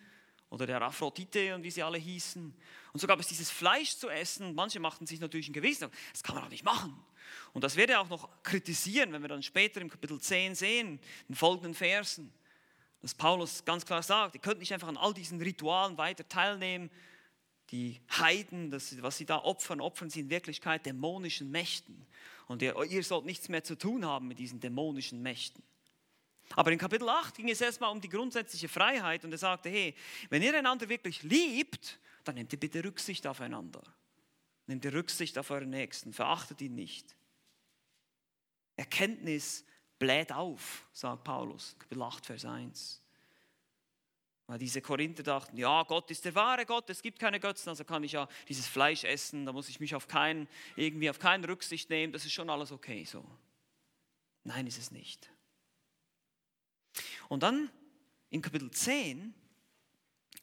oder 0.50 0.66
der 0.66 0.82
Aphrodite 0.82 1.54
und 1.56 1.64
wie 1.64 1.72
sie 1.72 1.84
alle 1.84 1.98
hießen. 1.98 2.54
Und 2.93 3.00
so 3.00 3.08
gab 3.08 3.19
es 3.19 3.27
dieses 3.27 3.51
Fleisch 3.51 3.96
zu 3.96 4.10
essen. 4.10 4.55
Manche 4.55 4.79
machten 4.79 5.05
sich 5.05 5.19
natürlich 5.19 5.50
ein 5.50 5.53
Gewissen, 5.53 5.89
das 6.12 6.24
kann 6.24 6.36
man 6.36 6.43
doch 6.43 6.51
nicht 6.51 6.63
machen. 6.63 6.96
Und 7.53 7.63
das 7.63 7.75
werde 7.75 7.93
er 7.93 8.01
auch 8.01 8.10
noch 8.10 8.29
kritisieren, 8.43 9.12
wenn 9.13 9.22
wir 9.22 9.29
dann 9.29 9.43
später 9.43 9.81
im 9.81 9.89
Kapitel 9.89 10.19
10 10.19 10.55
sehen, 10.55 11.00
in 11.27 11.36
folgenden 11.36 11.74
Versen, 11.74 12.34
dass 13.01 13.13
Paulus 13.13 13.63
ganz 13.65 13.86
klar 13.86 14.03
sagt, 14.03 14.36
ihr 14.36 14.41
könnt 14.41 14.60
nicht 14.60 14.74
einfach 14.74 14.88
an 14.88 14.98
all 14.98 15.13
diesen 15.13 15.39
Ritualen 15.41 15.98
weiter 15.98 16.27
teilnehmen. 16.27 16.89
Die 17.72 18.01
Heiden, 18.17 18.72
das, 18.72 19.00
was 19.01 19.17
sie 19.17 19.25
da 19.25 19.38
opfern, 19.38 19.79
opfern 19.79 20.10
sie 20.10 20.22
in 20.22 20.29
Wirklichkeit 20.29 20.86
dämonischen 20.86 21.51
Mächten. 21.51 22.08
Und 22.48 22.63
ihr, 22.63 22.75
ihr 22.84 23.03
sollt 23.03 23.25
nichts 23.25 23.48
mehr 23.48 23.63
zu 23.63 23.77
tun 23.77 24.05
haben 24.05 24.27
mit 24.27 24.39
diesen 24.39 24.60
dämonischen 24.60 25.22
Mächten. 25.22 25.63
Aber 26.55 26.72
in 26.72 26.79
Kapitel 26.79 27.08
8 27.08 27.36
ging 27.36 27.50
es 27.50 27.62
erstmal 27.62 27.91
um 27.91 28.01
die 28.01 28.10
grundsätzliche 28.10 28.67
Freiheit 28.67 29.24
und 29.24 29.31
er 29.31 29.38
sagte, 29.38 29.69
hey, 29.69 29.96
wenn 30.29 30.41
ihr 30.41 30.58
einander 30.58 30.89
wirklich 30.89 31.22
liebt, 31.22 32.00
dann 32.30 32.36
nehmt 32.36 32.54
ihr 32.54 32.60
bitte 32.60 32.84
Rücksicht 32.84 33.26
aufeinander. 33.26 33.82
Nehmt 34.68 34.86
ihr 34.86 34.94
Rücksicht 34.94 35.36
auf 35.40 35.50
euren 35.50 35.72
Nächsten, 35.72 36.14
verachtet 36.14 36.62
ihn 36.62 36.76
nicht. 36.76 37.16
Erkenntnis 38.76 39.66
bläht 39.98 40.32
auf, 40.32 40.88
sagt 40.94 41.24
Paulus, 41.24 41.76
Kapitel 41.80 42.04
8, 42.04 42.26
Vers 42.28 42.46
1. 42.46 43.02
Weil 44.46 44.60
diese 44.60 44.80
Korinther 44.80 45.24
dachten, 45.24 45.58
ja, 45.58 45.82
Gott 45.82 46.12
ist 46.12 46.24
der 46.24 46.36
wahre 46.36 46.68
Gott, 46.68 46.88
es 46.92 47.02
gibt 47.02 47.18
keine 47.18 47.40
Götzen, 47.40 47.70
also 47.70 47.84
kann 47.84 48.04
ich 48.04 48.12
ja 48.12 48.28
dieses 48.48 48.68
Fleisch 48.68 49.06
essen, 49.06 49.48
da 49.48 49.52
muss 49.52 49.70
ich 49.70 49.80
mich 49.80 49.96
auf 49.96 50.08
keinen, 50.08 50.48
irgendwie 50.76 51.10
auf 51.10 51.18
keinen 51.18 51.44
Rücksicht 51.46 51.90
nehmen, 51.90 52.14
das 52.14 52.26
ist 52.26 52.34
schon 52.34 52.52
alles 52.52 52.72
okay 52.72 53.06
so. 53.06 53.26
Nein, 54.44 54.68
ist 54.68 54.78
es 54.78 54.92
nicht. 54.92 55.32
Und 57.28 57.42
dann 57.42 57.72
in 58.30 58.44
Kapitel 58.44 58.70
10 58.70 59.34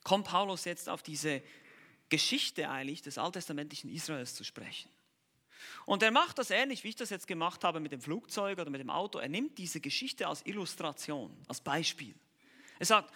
kommt 0.03 0.27
Paulus 0.27 0.65
jetzt 0.65 0.89
auf 0.89 1.03
diese 1.03 1.43
Geschichte 2.09 2.69
eigentlich 2.69 3.03
des 3.03 3.19
alttestamentlichen 3.19 3.91
Israels 3.91 4.35
zu 4.35 4.45
sprechen. 4.45 4.91
Und 5.85 6.03
er 6.03 6.11
macht 6.11 6.39
das 6.39 6.51
ähnlich, 6.51 6.85
wie 6.85 6.89
ich 6.89 6.97
das 6.97 7.11
jetzt 7.11 7.27
gemacht 7.27 7.65
habe 7.65 7.81
mit 7.81 7.93
dem 7.93 8.01
Flugzeug 8.01 8.59
oder 8.59 8.71
mit 8.71 8.81
dem 8.81 8.91
Auto. 8.91 9.19
Er 9.19 9.29
nimmt 9.29 9.59
diese 9.59 9.81
Geschichte 9.81 10.27
als 10.27 10.45
Illustration, 10.45 11.37
als 11.49 11.61
Beispiel. 11.61 12.15
Er 12.79 12.87
sagt, 12.87 13.13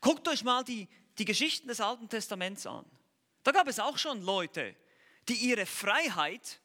guckt 0.00 0.28
euch 0.28 0.44
mal 0.44 0.62
die, 0.62 0.88
die 1.18 1.24
Geschichten 1.24 1.68
des 1.68 1.80
Alten 1.80 2.08
Testaments 2.08 2.66
an. 2.66 2.84
Da 3.42 3.52
gab 3.52 3.68
es 3.68 3.80
auch 3.80 3.98
schon 3.98 4.22
Leute, 4.22 4.74
die 5.28 5.34
ihre 5.34 5.66
Freiheit 5.66 6.60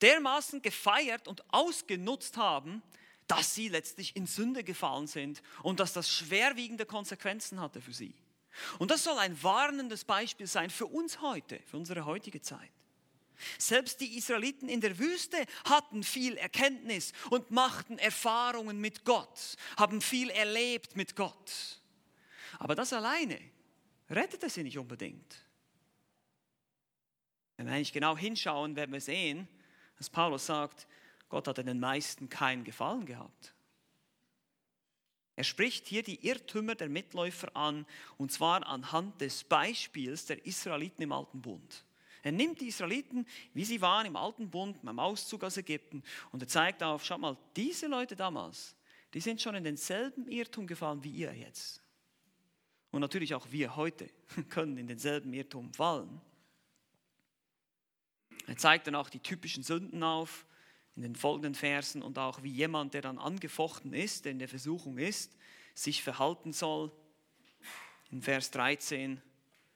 dermaßen 0.00 0.62
gefeiert 0.62 1.28
und 1.28 1.42
ausgenutzt 1.52 2.36
haben, 2.36 2.82
dass 3.26 3.54
sie 3.54 3.68
letztlich 3.68 4.16
in 4.16 4.26
Sünde 4.26 4.64
gefallen 4.64 5.06
sind 5.06 5.42
und 5.62 5.80
dass 5.80 5.92
das 5.92 6.10
schwerwiegende 6.10 6.86
Konsequenzen 6.86 7.60
hatte 7.60 7.80
für 7.80 7.92
sie. 7.92 8.14
Und 8.78 8.90
das 8.90 9.04
soll 9.04 9.18
ein 9.18 9.42
warnendes 9.42 10.04
Beispiel 10.04 10.46
sein 10.46 10.70
für 10.70 10.86
uns 10.86 11.20
heute, 11.20 11.60
für 11.66 11.76
unsere 11.76 12.04
heutige 12.04 12.40
Zeit. 12.40 12.70
Selbst 13.58 14.00
die 14.00 14.16
Israeliten 14.16 14.68
in 14.68 14.80
der 14.80 14.98
Wüste 14.98 15.36
hatten 15.64 16.02
viel 16.02 16.36
Erkenntnis 16.36 17.12
und 17.30 17.50
machten 17.50 17.98
Erfahrungen 17.98 18.80
mit 18.80 19.04
Gott, 19.04 19.56
haben 19.76 20.00
viel 20.00 20.30
erlebt 20.30 20.96
mit 20.96 21.16
Gott. 21.16 21.80
Aber 22.58 22.74
das 22.74 22.92
alleine 22.92 23.40
rettete 24.10 24.48
sie 24.48 24.62
nicht 24.62 24.78
unbedingt. 24.78 25.44
Wenn 27.56 27.66
wir 27.66 27.74
eigentlich 27.74 27.92
genau 27.92 28.16
hinschauen, 28.16 28.76
werden 28.76 28.92
wir 28.92 29.00
sehen, 29.00 29.48
dass 29.96 30.10
Paulus 30.10 30.46
sagt, 30.46 30.86
Gott 31.28 31.48
hat 31.48 31.58
den 31.58 31.80
meisten 31.80 32.28
keinen 32.28 32.64
Gefallen 32.64 33.06
gehabt. 33.06 33.54
Er 35.34 35.44
spricht 35.44 35.86
hier 35.86 36.02
die 36.02 36.26
Irrtümer 36.26 36.74
der 36.74 36.88
Mitläufer 36.88 37.56
an, 37.56 37.86
und 38.18 38.32
zwar 38.32 38.66
anhand 38.66 39.20
des 39.20 39.44
Beispiels 39.44 40.26
der 40.26 40.44
Israeliten 40.44 41.02
im 41.02 41.12
Alten 41.12 41.40
Bund. 41.40 41.84
Er 42.22 42.32
nimmt 42.32 42.60
die 42.60 42.68
Israeliten, 42.68 43.26
wie 43.54 43.64
sie 43.64 43.80
waren 43.80 44.06
im 44.06 44.16
Alten 44.16 44.50
Bund, 44.50 44.82
beim 44.82 44.98
Auszug 44.98 45.42
aus 45.42 45.56
Ägypten, 45.56 46.02
und 46.30 46.42
er 46.42 46.48
zeigt 46.48 46.82
auf, 46.82 47.04
schaut 47.04 47.20
mal, 47.20 47.36
diese 47.56 47.86
Leute 47.86 48.14
damals, 48.14 48.76
die 49.14 49.20
sind 49.20 49.40
schon 49.40 49.54
in 49.54 49.64
denselben 49.64 50.28
Irrtum 50.28 50.66
gefallen 50.66 51.02
wie 51.02 51.10
ihr 51.10 51.34
jetzt. 51.34 51.82
Und 52.90 53.00
natürlich 53.00 53.34
auch 53.34 53.50
wir 53.50 53.74
heute 53.74 54.10
können 54.50 54.76
in 54.76 54.86
denselben 54.86 55.32
Irrtum 55.32 55.72
fallen. 55.72 56.20
Er 58.46 58.56
zeigt 58.56 58.86
dann 58.86 58.94
auch 58.94 59.08
die 59.08 59.20
typischen 59.20 59.62
Sünden 59.62 60.02
auf, 60.02 60.46
in 60.96 61.02
den 61.02 61.16
folgenden 61.16 61.54
Versen 61.54 62.02
und 62.02 62.18
auch 62.18 62.42
wie 62.42 62.50
jemand, 62.50 62.94
der 62.94 63.02
dann 63.02 63.18
angefochten 63.18 63.94
ist, 63.94 64.24
der 64.24 64.32
in 64.32 64.38
der 64.38 64.48
Versuchung 64.48 64.98
ist, 64.98 65.36
sich 65.74 66.02
verhalten 66.02 66.52
soll. 66.52 66.92
In 68.10 68.20
Vers 68.20 68.50
13 68.50 69.20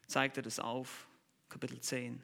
zeigt 0.06 0.36
er 0.36 0.42
das 0.42 0.58
auf, 0.58 1.08
Kapitel 1.48 1.80
10. 1.80 2.22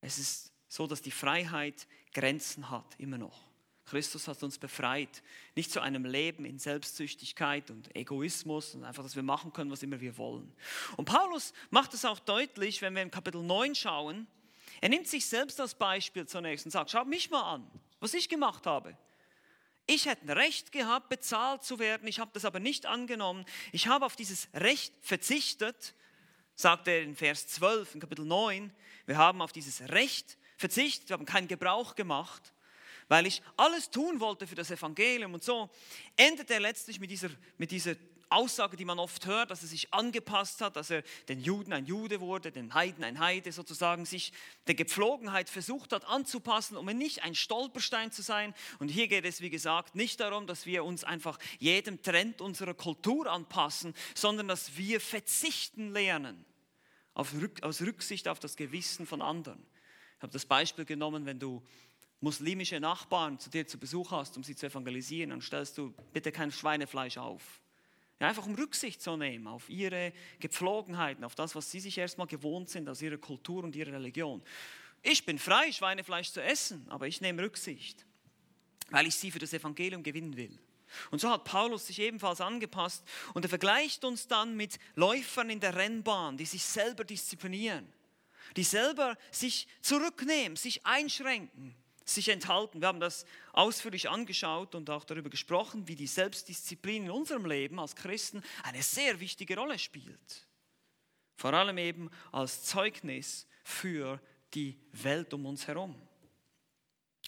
Es 0.00 0.18
ist 0.18 0.52
so, 0.68 0.86
dass 0.86 1.02
die 1.02 1.10
Freiheit 1.10 1.86
Grenzen 2.12 2.70
hat, 2.70 2.94
immer 2.98 3.18
noch. 3.18 3.46
Christus 3.86 4.26
hat 4.26 4.42
uns 4.42 4.58
befreit, 4.58 5.22
nicht 5.54 5.70
zu 5.70 5.80
einem 5.80 6.04
Leben 6.04 6.44
in 6.44 6.58
Selbstsüchtigkeit 6.58 7.70
und 7.70 7.94
Egoismus 7.94 8.74
und 8.74 8.84
einfach, 8.84 9.04
dass 9.04 9.14
wir 9.14 9.22
machen 9.22 9.52
können, 9.52 9.70
was 9.70 9.82
immer 9.82 10.00
wir 10.00 10.18
wollen. 10.18 10.52
Und 10.96 11.04
Paulus 11.04 11.52
macht 11.70 11.94
es 11.94 12.04
auch 12.04 12.18
deutlich, 12.18 12.82
wenn 12.82 12.94
wir 12.94 13.02
in 13.02 13.12
Kapitel 13.12 13.42
9 13.42 13.76
schauen, 13.76 14.26
er 14.80 14.88
nimmt 14.88 15.08
sich 15.08 15.26
selbst 15.26 15.60
als 15.60 15.74
Beispiel 15.74 16.26
zunächst 16.26 16.66
und 16.66 16.70
sagt, 16.70 16.90
schaut 16.90 17.06
mich 17.06 17.30
mal 17.30 17.54
an, 17.54 17.70
was 18.00 18.14
ich 18.14 18.28
gemacht 18.28 18.66
habe. 18.66 18.96
Ich 19.86 20.06
hätte 20.06 20.26
ein 20.26 20.30
Recht 20.30 20.72
gehabt, 20.72 21.08
bezahlt 21.08 21.62
zu 21.62 21.78
werden, 21.78 22.08
ich 22.08 22.18
habe 22.18 22.30
das 22.34 22.44
aber 22.44 22.58
nicht 22.58 22.86
angenommen. 22.86 23.44
Ich 23.72 23.86
habe 23.86 24.04
auf 24.04 24.16
dieses 24.16 24.48
Recht 24.52 24.92
verzichtet, 25.00 25.94
sagt 26.56 26.88
er 26.88 27.02
in 27.02 27.14
Vers 27.14 27.46
12 27.48 27.94
in 27.94 28.00
Kapitel 28.00 28.24
9. 28.24 28.72
Wir 29.06 29.16
haben 29.16 29.40
auf 29.40 29.52
dieses 29.52 29.82
Recht 29.90 30.38
verzichtet, 30.56 31.08
wir 31.08 31.14
haben 31.14 31.24
keinen 31.24 31.46
Gebrauch 31.46 31.94
gemacht, 31.94 32.52
weil 33.08 33.26
ich 33.26 33.42
alles 33.56 33.90
tun 33.90 34.18
wollte 34.18 34.48
für 34.48 34.56
das 34.56 34.72
Evangelium. 34.72 35.34
Und 35.34 35.44
so 35.44 35.70
endet 36.16 36.50
er 36.50 36.58
letztlich 36.58 36.98
mit 36.98 37.10
dieser, 37.10 37.30
mit 37.56 37.70
dieser 37.70 37.94
Aussage, 38.28 38.76
die 38.76 38.84
man 38.84 38.98
oft 38.98 39.26
hört, 39.26 39.50
dass 39.50 39.62
er 39.62 39.68
sich 39.68 39.92
angepasst 39.94 40.60
hat, 40.60 40.76
dass 40.76 40.90
er 40.90 41.02
den 41.28 41.40
Juden 41.40 41.72
ein 41.72 41.86
Jude 41.86 42.20
wurde, 42.20 42.50
den 42.50 42.74
Heiden 42.74 43.04
ein 43.04 43.18
Heide, 43.20 43.52
sozusagen 43.52 44.04
sich 44.04 44.32
der 44.66 44.74
Gepflogenheit 44.74 45.48
versucht 45.48 45.92
hat 45.92 46.04
anzupassen, 46.06 46.76
um 46.76 46.86
nicht 46.86 47.22
ein 47.22 47.34
Stolperstein 47.34 48.10
zu 48.10 48.22
sein. 48.22 48.54
Und 48.78 48.88
hier 48.88 49.08
geht 49.08 49.24
es, 49.24 49.40
wie 49.40 49.50
gesagt, 49.50 49.94
nicht 49.94 50.20
darum, 50.20 50.46
dass 50.46 50.66
wir 50.66 50.84
uns 50.84 51.04
einfach 51.04 51.38
jedem 51.58 52.02
Trend 52.02 52.40
unserer 52.40 52.74
Kultur 52.74 53.30
anpassen, 53.30 53.94
sondern 54.14 54.48
dass 54.48 54.76
wir 54.76 55.00
verzichten 55.00 55.92
lernen, 55.92 56.44
aus 57.14 57.80
Rücksicht 57.80 58.28
auf 58.28 58.40
das 58.40 58.56
Gewissen 58.56 59.06
von 59.06 59.22
anderen. 59.22 59.64
Ich 60.16 60.22
habe 60.22 60.32
das 60.32 60.46
Beispiel 60.46 60.84
genommen, 60.84 61.26
wenn 61.26 61.38
du 61.38 61.62
muslimische 62.20 62.80
Nachbarn 62.80 63.38
zu 63.38 63.50
dir 63.50 63.66
zu 63.66 63.78
Besuch 63.78 64.10
hast, 64.10 64.36
um 64.36 64.42
sie 64.42 64.56
zu 64.56 64.66
evangelisieren, 64.66 65.30
dann 65.30 65.42
stellst 65.42 65.78
du 65.78 65.94
bitte 66.12 66.32
kein 66.32 66.50
Schweinefleisch 66.50 67.18
auf. 67.18 67.60
Ja, 68.18 68.28
einfach 68.28 68.46
um 68.46 68.54
Rücksicht 68.54 69.02
zu 69.02 69.16
nehmen 69.16 69.46
auf 69.46 69.68
ihre 69.68 70.12
Gepflogenheiten, 70.40 71.22
auf 71.22 71.34
das, 71.34 71.54
was 71.54 71.70
sie 71.70 71.80
sich 71.80 71.98
erstmal 71.98 72.26
gewohnt 72.26 72.70
sind 72.70 72.88
aus 72.88 73.02
ihrer 73.02 73.18
Kultur 73.18 73.62
und 73.62 73.76
ihrer 73.76 73.92
Religion. 73.92 74.42
Ich 75.02 75.26
bin 75.26 75.38
frei, 75.38 75.70
Schweinefleisch 75.70 76.32
zu 76.32 76.42
essen, 76.42 76.86
aber 76.88 77.06
ich 77.06 77.20
nehme 77.20 77.42
Rücksicht, 77.42 78.06
weil 78.90 79.06
ich 79.06 79.16
sie 79.16 79.30
für 79.30 79.38
das 79.38 79.52
Evangelium 79.52 80.02
gewinnen 80.02 80.36
will. 80.36 80.58
Und 81.10 81.20
so 81.20 81.30
hat 81.30 81.44
Paulus 81.44 81.88
sich 81.88 81.98
ebenfalls 81.98 82.40
angepasst 82.40 83.04
und 83.34 83.44
er 83.44 83.48
vergleicht 83.48 84.04
uns 84.04 84.28
dann 84.28 84.56
mit 84.56 84.78
Läufern 84.94 85.50
in 85.50 85.60
der 85.60 85.76
Rennbahn, 85.76 86.38
die 86.38 86.46
sich 86.46 86.64
selber 86.64 87.04
disziplinieren, 87.04 87.86
die 88.56 88.64
selber 88.64 89.18
sich 89.30 89.68
zurücknehmen, 89.82 90.56
sich 90.56 90.86
einschränken, 90.86 91.74
sich 92.06 92.28
enthalten. 92.28 92.80
Wir 92.80 92.88
haben 92.88 93.00
das 93.00 93.26
ausführlich 93.52 94.08
angeschaut 94.08 94.74
und 94.74 94.88
auch 94.88 95.04
darüber 95.04 95.28
gesprochen, 95.28 95.88
wie 95.88 95.96
die 95.96 96.06
Selbstdisziplin 96.06 97.04
in 97.04 97.10
unserem 97.10 97.44
Leben 97.44 97.78
als 97.78 97.96
Christen 97.96 98.42
eine 98.62 98.82
sehr 98.82 99.20
wichtige 99.20 99.56
Rolle 99.56 99.78
spielt. 99.78 100.46
Vor 101.36 101.52
allem 101.52 101.76
eben 101.78 102.10
als 102.32 102.64
Zeugnis 102.64 103.46
für 103.64 104.20
die 104.54 104.78
Welt 104.92 105.34
um 105.34 105.44
uns 105.44 105.66
herum. 105.66 106.00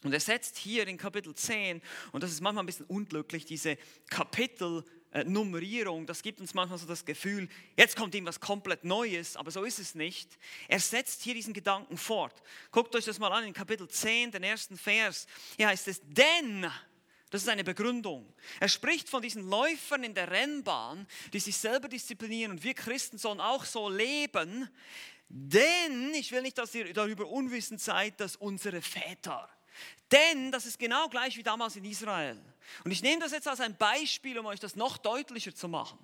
Und 0.04 0.12
er 0.12 0.20
setzt 0.20 0.56
hier 0.56 0.86
in 0.86 0.96
Kapitel 0.96 1.34
10, 1.34 1.82
und 2.12 2.22
das 2.22 2.30
ist 2.30 2.40
manchmal 2.40 2.62
ein 2.62 2.66
bisschen 2.66 2.86
unglücklich, 2.86 3.44
diese 3.44 3.76
Kapitel 4.08 4.84
äh, 5.12 5.24
Nummerierung, 5.24 6.06
das 6.06 6.22
gibt 6.22 6.40
uns 6.40 6.54
manchmal 6.54 6.78
so 6.78 6.86
das 6.86 7.04
Gefühl, 7.04 7.48
jetzt 7.76 7.96
kommt 7.96 8.14
irgendwas 8.14 8.40
komplett 8.40 8.84
Neues, 8.84 9.36
aber 9.36 9.50
so 9.50 9.64
ist 9.64 9.78
es 9.78 9.94
nicht. 9.94 10.38
Er 10.68 10.80
setzt 10.80 11.22
hier 11.22 11.34
diesen 11.34 11.54
Gedanken 11.54 11.96
fort. 11.96 12.42
Guckt 12.70 12.94
euch 12.94 13.04
das 13.04 13.18
mal 13.18 13.32
an 13.32 13.44
in 13.44 13.52
Kapitel 13.52 13.88
10, 13.88 14.32
den 14.32 14.42
ersten 14.42 14.76
Vers. 14.76 15.26
Hier 15.56 15.68
heißt 15.68 15.88
es, 15.88 16.00
denn, 16.04 16.70
das 17.30 17.42
ist 17.42 17.48
eine 17.48 17.64
Begründung. 17.64 18.32
Er 18.60 18.68
spricht 18.68 19.08
von 19.08 19.22
diesen 19.22 19.48
Läufern 19.48 20.04
in 20.04 20.14
der 20.14 20.30
Rennbahn, 20.30 21.06
die 21.32 21.40
sich 21.40 21.56
selber 21.56 21.88
disziplinieren 21.88 22.52
und 22.52 22.62
wir 22.62 22.74
Christen 22.74 23.18
sollen 23.18 23.40
auch 23.40 23.64
so 23.64 23.88
leben, 23.88 24.68
denn 25.28 26.14
ich 26.14 26.32
will 26.32 26.42
nicht, 26.42 26.56
dass 26.56 26.74
ihr 26.74 26.92
darüber 26.92 27.26
unwissend 27.26 27.80
seid, 27.80 28.18
dass 28.20 28.36
unsere 28.36 28.80
Väter, 28.80 29.48
denn 30.12 30.50
das 30.52 30.66
ist 30.66 30.78
genau 30.78 31.08
gleich 31.08 31.36
wie 31.36 31.42
damals 31.42 31.76
in 31.76 31.84
Israel. 31.84 32.40
Und 32.84 32.90
ich 32.90 33.02
nehme 33.02 33.20
das 33.20 33.32
jetzt 33.32 33.48
als 33.48 33.60
ein 33.60 33.76
Beispiel, 33.76 34.38
um 34.38 34.46
euch 34.46 34.60
das 34.60 34.76
noch 34.76 34.98
deutlicher 34.98 35.54
zu 35.54 35.68
machen, 35.68 35.98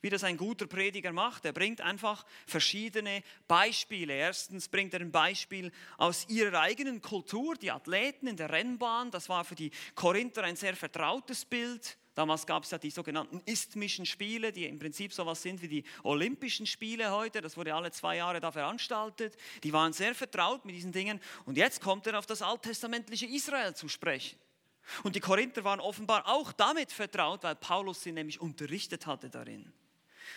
wie 0.00 0.10
das 0.10 0.24
ein 0.24 0.36
guter 0.36 0.66
Prediger 0.66 1.12
macht. 1.12 1.44
Er 1.44 1.52
bringt 1.52 1.80
einfach 1.80 2.24
verschiedene 2.46 3.22
Beispiele. 3.48 4.14
Erstens 4.14 4.68
bringt 4.68 4.94
er 4.94 5.00
ein 5.00 5.12
Beispiel 5.12 5.72
aus 5.96 6.28
ihrer 6.28 6.60
eigenen 6.60 7.00
Kultur, 7.00 7.54
die 7.56 7.70
Athleten 7.70 8.26
in 8.26 8.36
der 8.36 8.50
Rennbahn. 8.50 9.10
Das 9.10 9.28
war 9.28 9.44
für 9.44 9.54
die 9.54 9.70
Korinther 9.94 10.42
ein 10.44 10.56
sehr 10.56 10.76
vertrautes 10.76 11.44
Bild. 11.44 11.96
Damals 12.14 12.46
gab 12.46 12.62
es 12.62 12.70
ja 12.70 12.78
die 12.78 12.90
sogenannten 12.90 13.42
isthmischen 13.44 14.06
Spiele, 14.06 14.52
die 14.52 14.66
im 14.66 14.78
Prinzip 14.78 15.12
so 15.12 15.24
sowas 15.24 15.42
sind 15.42 15.62
wie 15.62 15.68
die 15.68 15.84
Olympischen 16.02 16.66
Spiele 16.66 17.10
heute. 17.10 17.40
Das 17.40 17.56
wurde 17.56 17.74
alle 17.74 17.90
zwei 17.90 18.16
Jahre 18.16 18.40
da 18.40 18.52
veranstaltet. 18.52 19.36
Die 19.62 19.72
waren 19.72 19.92
sehr 19.92 20.14
vertraut 20.14 20.64
mit 20.64 20.74
diesen 20.74 20.92
Dingen. 20.92 21.20
Und 21.46 21.56
jetzt 21.56 21.80
kommt 21.80 22.06
er 22.06 22.18
auf 22.18 22.26
das 22.26 22.42
alttestamentliche 22.42 23.26
Israel 23.26 23.74
zu 23.74 23.88
sprechen. 23.88 24.38
Und 25.02 25.16
die 25.16 25.20
Korinther 25.20 25.64
waren 25.64 25.80
offenbar 25.80 26.28
auch 26.28 26.52
damit 26.52 26.92
vertraut, 26.92 27.42
weil 27.42 27.56
Paulus 27.56 28.02
sie 28.02 28.12
nämlich 28.12 28.40
unterrichtet 28.40 29.06
hatte 29.06 29.30
darin. 29.30 29.72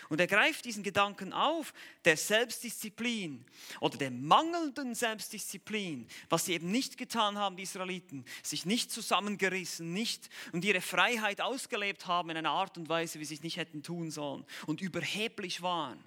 Und 0.08 0.20
er 0.20 0.26
greift 0.26 0.64
diesen 0.64 0.82
Gedanken 0.82 1.32
auf, 1.32 1.74
der 2.04 2.16
Selbstdisziplin 2.16 3.44
oder 3.80 3.98
der 3.98 4.10
mangelnden 4.10 4.94
Selbstdisziplin, 4.94 6.06
was 6.30 6.46
sie 6.46 6.54
eben 6.54 6.70
nicht 6.70 6.96
getan 6.96 7.36
haben, 7.36 7.56
die 7.56 7.64
Israeliten, 7.64 8.24
sich 8.42 8.64
nicht 8.64 8.90
zusammengerissen, 8.90 9.92
nicht 9.92 10.30
und 10.52 10.64
ihre 10.64 10.80
Freiheit 10.80 11.40
ausgelebt 11.40 12.06
haben 12.06 12.30
in 12.30 12.38
einer 12.38 12.50
Art 12.50 12.78
und 12.78 12.88
Weise, 12.88 13.20
wie 13.20 13.24
sie 13.24 13.34
es 13.34 13.42
nicht 13.42 13.58
hätten 13.58 13.82
tun 13.82 14.10
sollen 14.10 14.44
und 14.66 14.80
überheblich 14.80 15.60
waren 15.60 16.02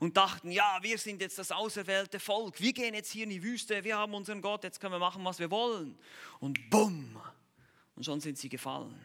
und 0.00 0.16
dachten, 0.16 0.50
ja, 0.50 0.78
wir 0.82 0.98
sind 0.98 1.20
jetzt 1.20 1.38
das 1.38 1.52
auserwählte 1.52 2.18
Volk, 2.18 2.60
wir 2.60 2.72
gehen 2.72 2.94
jetzt 2.94 3.10
hier 3.10 3.24
in 3.24 3.30
die 3.30 3.42
Wüste, 3.42 3.84
wir 3.84 3.98
haben 3.98 4.14
unseren 4.14 4.40
Gott, 4.40 4.64
jetzt 4.64 4.80
können 4.80 4.94
wir 4.94 4.98
machen, 4.98 5.24
was 5.24 5.38
wir 5.38 5.50
wollen. 5.50 5.96
Und 6.40 6.70
bumm, 6.70 7.20
und 7.96 8.04
schon 8.04 8.20
sind 8.20 8.38
sie 8.38 8.48
gefallen. 8.48 8.98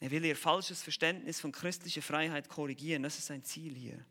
Er 0.00 0.10
will 0.10 0.24
ihr 0.24 0.36
falsches 0.36 0.82
Verständnis 0.82 1.40
von 1.40 1.52
christlicher 1.52 2.02
Freiheit 2.02 2.48
korrigieren. 2.48 3.02
Das 3.02 3.18
ist 3.18 3.26
sein 3.26 3.44
Ziel 3.44 3.74
hier. 3.74 4.04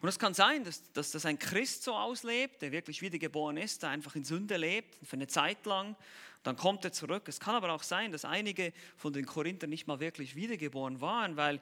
Und 0.00 0.08
es 0.10 0.18
kann 0.18 0.34
sein, 0.34 0.62
dass, 0.62 0.92
dass 0.92 1.10
das 1.10 1.24
ein 1.24 1.38
Christ 1.38 1.82
so 1.82 1.94
auslebt, 1.94 2.60
der 2.60 2.70
wirklich 2.70 3.00
wiedergeboren 3.00 3.56
ist, 3.56 3.82
der 3.82 3.90
einfach 3.90 4.14
in 4.14 4.24
Sünde 4.24 4.58
lebt, 4.58 4.94
für 5.02 5.16
eine 5.16 5.26
Zeit 5.26 5.64
lang. 5.64 5.96
Dann 6.42 6.56
kommt 6.56 6.84
er 6.84 6.92
zurück. 6.92 7.26
Es 7.28 7.40
kann 7.40 7.54
aber 7.54 7.72
auch 7.72 7.82
sein, 7.82 8.12
dass 8.12 8.26
einige 8.26 8.72
von 8.96 9.14
den 9.14 9.24
Korinthern 9.24 9.70
nicht 9.70 9.86
mal 9.86 9.98
wirklich 9.98 10.36
wiedergeboren 10.36 11.00
waren, 11.00 11.36
weil 11.36 11.60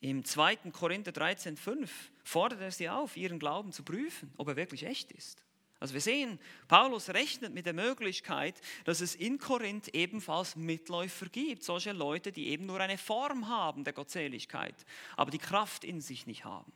im 0.00 0.24
2. 0.24 0.56
Korinther 0.72 1.12
13,5 1.12 1.88
fordert 2.24 2.60
er 2.60 2.72
sie 2.72 2.88
auf, 2.88 3.16
ihren 3.16 3.38
Glauben 3.38 3.70
zu 3.70 3.84
prüfen, 3.84 4.32
ob 4.36 4.48
er 4.48 4.56
wirklich 4.56 4.84
echt 4.84 5.12
ist. 5.12 5.42
Also 5.80 5.94
wir 5.94 6.02
sehen, 6.02 6.38
Paulus 6.68 7.08
rechnet 7.08 7.54
mit 7.54 7.64
der 7.64 7.72
Möglichkeit, 7.72 8.60
dass 8.84 9.00
es 9.00 9.14
in 9.14 9.38
Korinth 9.38 9.88
ebenfalls 9.88 10.54
Mitläufer 10.54 11.26
gibt, 11.30 11.64
solche 11.64 11.92
Leute, 11.92 12.32
die 12.32 12.48
eben 12.48 12.66
nur 12.66 12.80
eine 12.80 12.98
Form 12.98 13.48
haben 13.48 13.82
der 13.82 13.94
Gottseligkeit, 13.94 14.74
aber 15.16 15.30
die 15.30 15.38
Kraft 15.38 15.84
in 15.84 16.02
sich 16.02 16.26
nicht 16.26 16.44
haben. 16.44 16.70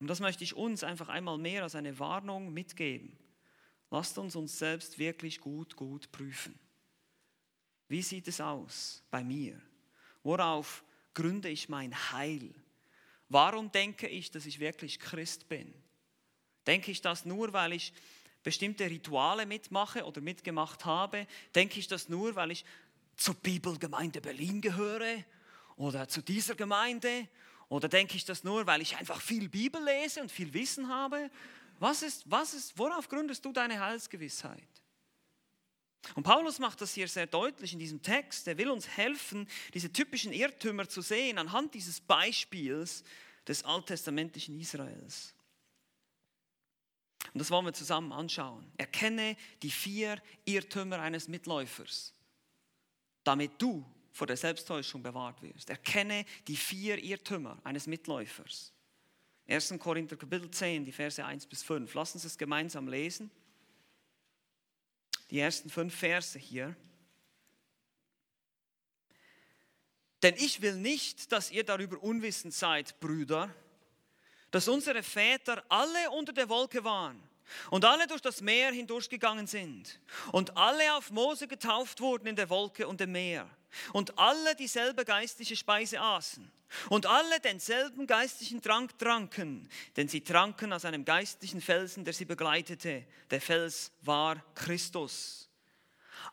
Und 0.00 0.08
das 0.08 0.18
möchte 0.18 0.42
ich 0.42 0.56
uns 0.56 0.82
einfach 0.82 1.08
einmal 1.08 1.38
mehr 1.38 1.62
als 1.62 1.76
eine 1.76 1.96
Warnung 2.00 2.52
mitgeben. 2.52 3.16
Lasst 3.88 4.18
uns 4.18 4.34
uns 4.34 4.58
selbst 4.58 4.98
wirklich 4.98 5.40
gut, 5.40 5.76
gut 5.76 6.10
prüfen. 6.10 6.58
Wie 7.86 8.02
sieht 8.02 8.26
es 8.26 8.40
aus 8.40 9.04
bei 9.12 9.22
mir? 9.22 9.62
Worauf 10.24 10.82
gründe 11.14 11.50
ich 11.50 11.68
mein 11.68 11.94
Heil? 12.10 12.52
Warum 13.28 13.70
denke 13.70 14.08
ich, 14.08 14.32
dass 14.32 14.46
ich 14.46 14.58
wirklich 14.58 14.98
Christ 14.98 15.48
bin? 15.48 15.72
Denke 16.66 16.90
ich 16.90 17.00
das 17.00 17.24
nur, 17.24 17.52
weil 17.52 17.72
ich 17.72 17.92
bestimmte 18.42 18.84
Rituale 18.84 19.46
mitmache 19.46 20.04
oder 20.04 20.20
mitgemacht 20.20 20.84
habe? 20.84 21.26
Denke 21.54 21.78
ich 21.78 21.88
das 21.88 22.08
nur, 22.08 22.34
weil 22.34 22.50
ich 22.50 22.64
zur 23.16 23.34
Bibelgemeinde 23.34 24.20
Berlin 24.20 24.60
gehöre 24.60 25.24
oder 25.76 26.08
zu 26.08 26.22
dieser 26.22 26.54
Gemeinde? 26.54 27.28
Oder 27.68 27.88
denke 27.88 28.16
ich 28.16 28.24
das 28.24 28.44
nur, 28.44 28.66
weil 28.66 28.82
ich 28.82 28.96
einfach 28.96 29.20
viel 29.20 29.48
Bibel 29.48 29.82
lese 29.82 30.20
und 30.20 30.30
viel 30.30 30.52
Wissen 30.52 30.88
habe? 30.88 31.30
Was 31.78 32.02
ist, 32.02 32.30
was 32.30 32.52
ist, 32.54 32.78
worauf 32.78 33.08
gründest 33.08 33.44
du 33.44 33.52
deine 33.52 33.80
Heilsgewissheit? 33.80 34.68
Und 36.14 36.24
Paulus 36.24 36.58
macht 36.58 36.80
das 36.80 36.92
hier 36.92 37.08
sehr 37.08 37.26
deutlich 37.26 37.72
in 37.72 37.78
diesem 37.78 38.02
Text. 38.02 38.46
Er 38.48 38.58
will 38.58 38.70
uns 38.70 38.88
helfen, 38.88 39.48
diese 39.72 39.92
typischen 39.92 40.32
Irrtümer 40.32 40.88
zu 40.88 41.00
sehen 41.00 41.38
anhand 41.38 41.74
dieses 41.74 42.00
Beispiels 42.00 43.04
des 43.46 43.64
alttestamentlichen 43.64 44.60
Israels. 44.60 45.34
Und 47.32 47.38
das 47.38 47.50
wollen 47.50 47.64
wir 47.64 47.72
zusammen 47.72 48.12
anschauen. 48.12 48.70
Erkenne 48.76 49.36
die 49.62 49.70
vier 49.70 50.20
Irrtümer 50.44 51.00
eines 51.00 51.28
Mitläufers, 51.28 52.14
damit 53.24 53.52
du 53.60 53.84
vor 54.12 54.26
der 54.26 54.36
Selbsttäuschung 54.36 55.02
bewahrt 55.02 55.40
wirst. 55.42 55.70
Erkenne 55.70 56.26
die 56.46 56.56
vier 56.56 57.02
Irrtümer 57.02 57.58
eines 57.64 57.86
Mitläufers. 57.86 58.72
1. 59.48 59.74
Korinther 59.78 60.16
Kapitel 60.16 60.50
10, 60.50 60.84
die 60.84 60.92
Verse 60.92 61.24
1 61.24 61.46
bis 61.46 61.62
5. 61.62 61.92
Lass 61.94 62.14
uns 62.14 62.24
es 62.24 62.36
gemeinsam 62.36 62.86
lesen. 62.86 63.30
Die 65.30 65.38
ersten 65.38 65.70
fünf 65.70 65.94
Verse 65.94 66.38
hier. 66.38 66.76
Denn 70.22 70.34
ich 70.36 70.60
will 70.62 70.76
nicht, 70.76 71.32
dass 71.32 71.50
ihr 71.50 71.64
darüber 71.64 72.00
unwissend 72.02 72.54
seid, 72.54 73.00
Brüder, 73.00 73.52
dass 74.52 74.68
unsere 74.68 75.02
Väter 75.02 75.64
alle 75.68 76.10
unter 76.10 76.32
der 76.32 76.48
Wolke 76.48 76.84
waren 76.84 77.20
und 77.70 77.84
alle 77.84 78.06
durch 78.06 78.20
das 78.20 78.40
Meer 78.40 78.70
hindurchgegangen 78.70 79.46
sind 79.46 79.98
und 80.30 80.56
alle 80.56 80.94
auf 80.94 81.10
Mose 81.10 81.48
getauft 81.48 82.00
wurden 82.00 82.28
in 82.28 82.36
der 82.36 82.48
Wolke 82.48 82.86
und 82.86 83.00
dem 83.00 83.12
Meer 83.12 83.48
und 83.92 84.16
alle 84.18 84.54
dieselbe 84.54 85.04
geistliche 85.04 85.56
Speise 85.56 86.00
aßen 86.00 86.50
und 86.90 87.06
alle 87.06 87.40
denselben 87.40 88.06
geistlichen 88.06 88.62
Trank 88.62 88.98
tranken, 88.98 89.68
denn 89.96 90.08
sie 90.08 90.22
tranken 90.22 90.72
aus 90.72 90.84
einem 90.84 91.04
geistlichen 91.04 91.60
Felsen, 91.60 92.04
der 92.04 92.14
sie 92.14 92.24
begleitete. 92.24 93.04
Der 93.30 93.40
Fels 93.40 93.90
war 94.02 94.42
Christus. 94.54 95.48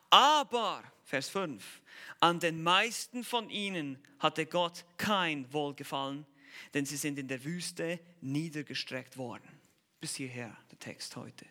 Aber, 0.09 0.83
Vers 1.05 1.29
5, 1.29 1.81
An 2.19 2.39
den 2.39 2.63
meisten 2.63 3.23
von 3.23 3.49
ihnen 3.49 4.01
hatte 4.19 4.45
Gott 4.45 4.85
kein 4.97 5.51
Wohlgefallen, 5.53 6.25
denn 6.73 6.85
sie 6.85 6.97
sind 6.97 7.19
in 7.19 7.27
der 7.27 7.43
Wüste 7.43 7.99
niedergestreckt 8.21 9.17
worden. 9.17 9.59
Bis 9.99 10.15
hierher 10.15 10.55
der 10.71 10.79
Text 10.79 11.15
heute. 11.15 11.45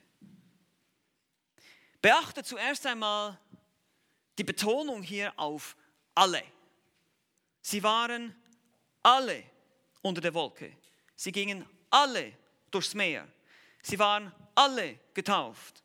Beachte 2.00 2.42
zuerst 2.42 2.86
einmal 2.86 3.38
die 4.38 4.44
Betonung 4.44 5.02
hier 5.02 5.32
auf 5.36 5.76
alle. 6.14 6.42
Sie 7.60 7.82
waren 7.82 8.34
alle 9.02 9.42
unter 10.02 10.20
der 10.20 10.32
Wolke. 10.34 10.76
Sie 11.16 11.32
gingen 11.32 11.66
alle 11.90 12.32
durchs 12.70 12.94
Meer. 12.94 13.26
Sie 13.82 13.98
waren 13.98 14.32
alle 14.54 14.98
getauft. 15.14 15.82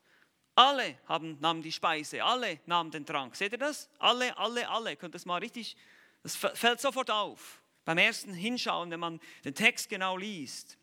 Alle 0.56 0.99
haben, 1.08 1.39
nahmen 1.39 1.63
die 1.63 1.71
Speise, 1.71 2.23
alle 2.23 2.60
nahmen 2.67 2.91
den 2.91 3.06
Trank. 3.06 3.36
Seht 3.36 3.54
ihr 3.54 3.58
das? 3.58 3.89
Alle, 3.97 4.38
alle, 4.38 4.69
alle. 4.69 4.95
Könnt 4.95 5.15
das 5.15 5.26
mal 5.26 5.39
richtig, 5.39 5.76
das 6.21 6.36
fällt 6.36 6.80
sofort 6.80 7.10
auf. 7.10 7.62
Beim 7.86 7.98
ersten 7.98 8.34
Hinschauen, 8.34 8.91
wenn 8.91 9.00
man 9.00 9.19
den 9.43 9.56
Text 9.56 9.89
genau 9.89 10.17
liest. 10.17 10.78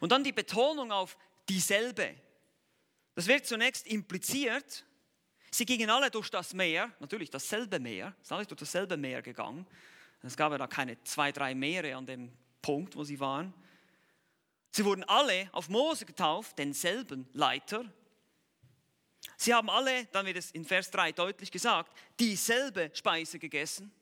Und 0.00 0.12
dann 0.12 0.24
die 0.24 0.32
Betonung 0.32 0.92
auf 0.92 1.16
dieselbe. 1.48 2.14
Das 3.14 3.26
wird 3.26 3.46
zunächst 3.46 3.86
impliziert. 3.86 4.84
Sie 5.50 5.66
gingen 5.66 5.90
alle 5.90 6.10
durch 6.10 6.30
das 6.30 6.54
Meer, 6.54 6.90
natürlich 6.98 7.30
dasselbe 7.30 7.78
Meer, 7.78 8.14
sind 8.22 8.36
alle 8.36 8.46
durch 8.46 8.58
dasselbe 8.58 8.96
Meer 8.96 9.22
gegangen. 9.22 9.66
Es 10.22 10.36
gab 10.36 10.52
ja 10.52 10.58
da 10.58 10.66
keine 10.66 11.02
zwei, 11.04 11.32
drei 11.32 11.54
Meere 11.54 11.96
an 11.96 12.06
dem 12.06 12.32
Punkt, 12.62 12.96
wo 12.96 13.04
sie 13.04 13.20
waren. 13.20 13.52
Sie 14.70 14.84
wurden 14.84 15.04
alle 15.04 15.50
auf 15.52 15.68
Mose 15.68 16.06
getauft, 16.06 16.58
denselben 16.58 17.28
Leiter. 17.34 17.84
Sie 19.36 19.52
haben 19.52 19.68
alle, 19.68 20.06
dann 20.06 20.24
wird 20.24 20.38
es 20.38 20.50
in 20.52 20.64
Vers 20.64 20.90
3 20.90 21.12
deutlich 21.12 21.50
gesagt, 21.50 21.92
dieselbe 22.18 22.90
Speise 22.94 23.38
gegessen, 23.38 23.92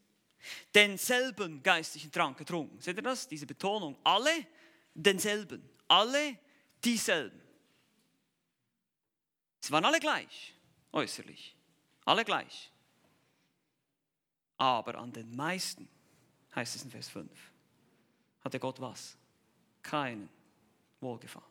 denselben 0.75 1.63
geistlichen 1.63 2.11
Trank 2.11 2.39
getrunken. 2.39 2.81
Seht 2.81 2.97
ihr 2.97 3.03
das? 3.03 3.29
Diese 3.29 3.47
Betonung. 3.47 3.97
Alle 4.05 4.47
denselben. 4.95 5.69
Alle 5.89 6.39
dieselben. 6.85 7.41
Sie 9.61 9.73
waren 9.73 9.85
alle 9.85 10.01
gleich, 10.01 10.55
äußerlich. 10.93 11.57
Alle 12.05 12.25
gleich. 12.25 12.73
Aber 14.57 14.97
an 14.97 15.13
den 15.13 15.35
meisten, 15.35 15.89
heißt 16.55 16.77
es 16.77 16.85
in 16.85 16.91
Vers 16.91 17.09
5, 17.09 17.31
hatte 18.41 18.59
Gott 18.59 18.81
was? 18.81 19.17
Keinen 19.83 20.29
Wohlgefallen. 21.01 21.47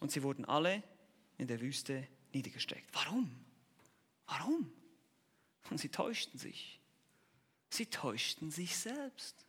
Und 0.00 0.10
sie 0.10 0.22
wurden 0.22 0.44
alle 0.44 0.82
in 1.38 1.46
der 1.46 1.60
Wüste 1.60 2.06
niedergestreckt. 2.32 2.88
Warum? 2.92 3.44
Warum? 4.26 4.72
Und 5.70 5.78
sie 5.78 5.88
täuschten 5.88 6.38
sich. 6.38 6.79
Sie 7.70 7.86
täuschten 7.86 8.50
sich 8.50 8.76
selbst. 8.76 9.46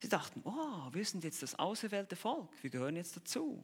Sie 0.00 0.08
dachten, 0.08 0.42
oh, 0.44 0.92
wir 0.92 1.04
sind 1.04 1.24
jetzt 1.24 1.42
das 1.42 1.58
auserwählte 1.58 2.16
Volk, 2.16 2.50
wir 2.62 2.70
gehören 2.70 2.96
jetzt 2.96 3.16
dazu. 3.16 3.62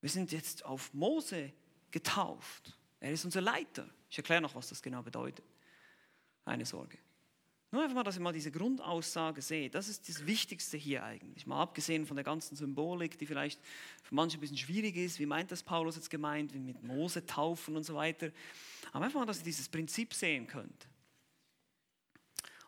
Wir 0.00 0.10
sind 0.10 0.32
jetzt 0.32 0.64
auf 0.64 0.92
Mose 0.94 1.52
getauft. 1.90 2.76
Er 2.98 3.12
ist 3.12 3.24
unser 3.24 3.40
Leiter. 3.40 3.88
Ich 4.10 4.18
erkläre 4.18 4.40
noch, 4.40 4.54
was 4.54 4.68
das 4.68 4.82
genau 4.82 5.02
bedeutet. 5.02 5.44
Keine 6.44 6.66
Sorge. 6.66 6.98
Nur 7.70 7.82
einfach 7.82 7.94
mal, 7.94 8.02
dass 8.02 8.16
ihr 8.16 8.22
mal 8.22 8.32
diese 8.32 8.50
Grundaussage 8.50 9.40
seht. 9.40 9.74
Das 9.74 9.88
ist 9.88 10.08
das 10.08 10.26
Wichtigste 10.26 10.76
hier 10.76 11.04
eigentlich. 11.04 11.46
Mal 11.46 11.62
abgesehen 11.62 12.04
von 12.04 12.16
der 12.16 12.24
ganzen 12.24 12.54
Symbolik, 12.54 13.16
die 13.18 13.26
vielleicht 13.26 13.60
für 14.02 14.14
manche 14.14 14.36
ein 14.36 14.40
bisschen 14.40 14.58
schwierig 14.58 14.96
ist. 14.96 15.18
Wie 15.18 15.26
meint 15.26 15.50
das 15.50 15.62
Paulus 15.62 15.96
jetzt 15.96 16.10
gemeint? 16.10 16.52
Wie 16.52 16.58
mit 16.58 16.82
Mose 16.82 17.24
taufen 17.24 17.76
und 17.76 17.84
so 17.84 17.94
weiter. 17.94 18.30
Aber 18.92 19.06
einfach 19.06 19.20
mal, 19.20 19.26
dass 19.26 19.38
ihr 19.38 19.44
dieses 19.44 19.68
Prinzip 19.68 20.12
sehen 20.12 20.46
könnt. 20.46 20.86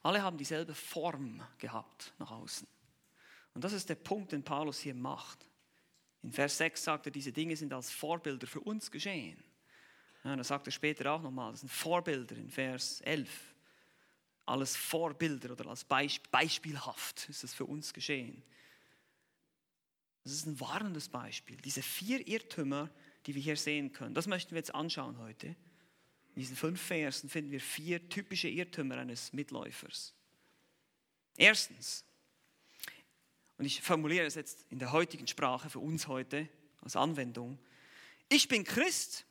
Alle 0.04 0.22
haben 0.22 0.38
dieselbe 0.38 0.74
Form 0.74 1.42
gehabt 1.58 2.14
nach 2.18 2.30
außen. 2.30 2.68
Und 3.54 3.64
das 3.64 3.72
ist 3.72 3.88
der 3.88 3.96
Punkt, 3.96 4.30
den 4.30 4.44
Paulus 4.44 4.78
hier 4.78 4.94
macht. 4.94 5.44
In 6.22 6.32
Vers 6.32 6.58
6 6.58 6.84
sagt 6.84 7.06
er, 7.06 7.12
diese 7.12 7.32
Dinge 7.32 7.56
sind 7.56 7.72
als 7.72 7.90
Vorbilder 7.90 8.46
für 8.46 8.60
uns 8.60 8.90
geschehen. 8.90 9.42
Ja, 10.22 10.36
das 10.36 10.48
sagt 10.48 10.68
er 10.68 10.72
später 10.72 11.12
auch 11.12 11.22
nochmal. 11.22 11.50
Das 11.50 11.60
sind 11.60 11.72
Vorbilder 11.72 12.36
in 12.36 12.48
Vers 12.48 13.00
11 13.00 13.28
alles 14.46 14.76
Vorbilder 14.76 15.52
oder 15.52 15.66
als 15.68 15.84
Beisp 15.84 16.30
beispielhaft 16.30 17.28
ist 17.28 17.44
es 17.44 17.54
für 17.54 17.64
uns 17.64 17.94
geschehen. 17.94 18.42
Das 20.22 20.32
ist 20.32 20.46
ein 20.46 20.58
warnendes 20.60 21.08
Beispiel. 21.08 21.56
Diese 21.58 21.82
vier 21.82 22.26
Irrtümer, 22.26 22.90
die 23.26 23.34
wir 23.34 23.42
hier 23.42 23.56
sehen 23.56 23.92
können, 23.92 24.14
das 24.14 24.26
möchten 24.26 24.52
wir 24.52 24.58
jetzt 24.58 24.74
anschauen 24.74 25.18
heute. 25.18 25.54
In 26.34 26.40
diesen 26.40 26.56
fünf 26.56 26.80
Versen 26.80 27.28
finden 27.28 27.52
wir 27.52 27.60
vier 27.60 28.08
typische 28.08 28.48
Irrtümer 28.48 28.98
eines 28.98 29.32
Mitläufers. 29.32 30.14
Erstens, 31.36 32.04
und 33.56 33.64
ich 33.64 33.80
formuliere 33.80 34.26
es 34.26 34.34
jetzt 34.34 34.66
in 34.70 34.78
der 34.78 34.92
heutigen 34.92 35.26
Sprache 35.26 35.70
für 35.70 35.78
uns 35.78 36.08
heute 36.08 36.48
als 36.82 36.96
Anwendung, 36.96 37.58
ich 38.28 38.48
bin 38.48 38.64
Christ, 38.64 39.24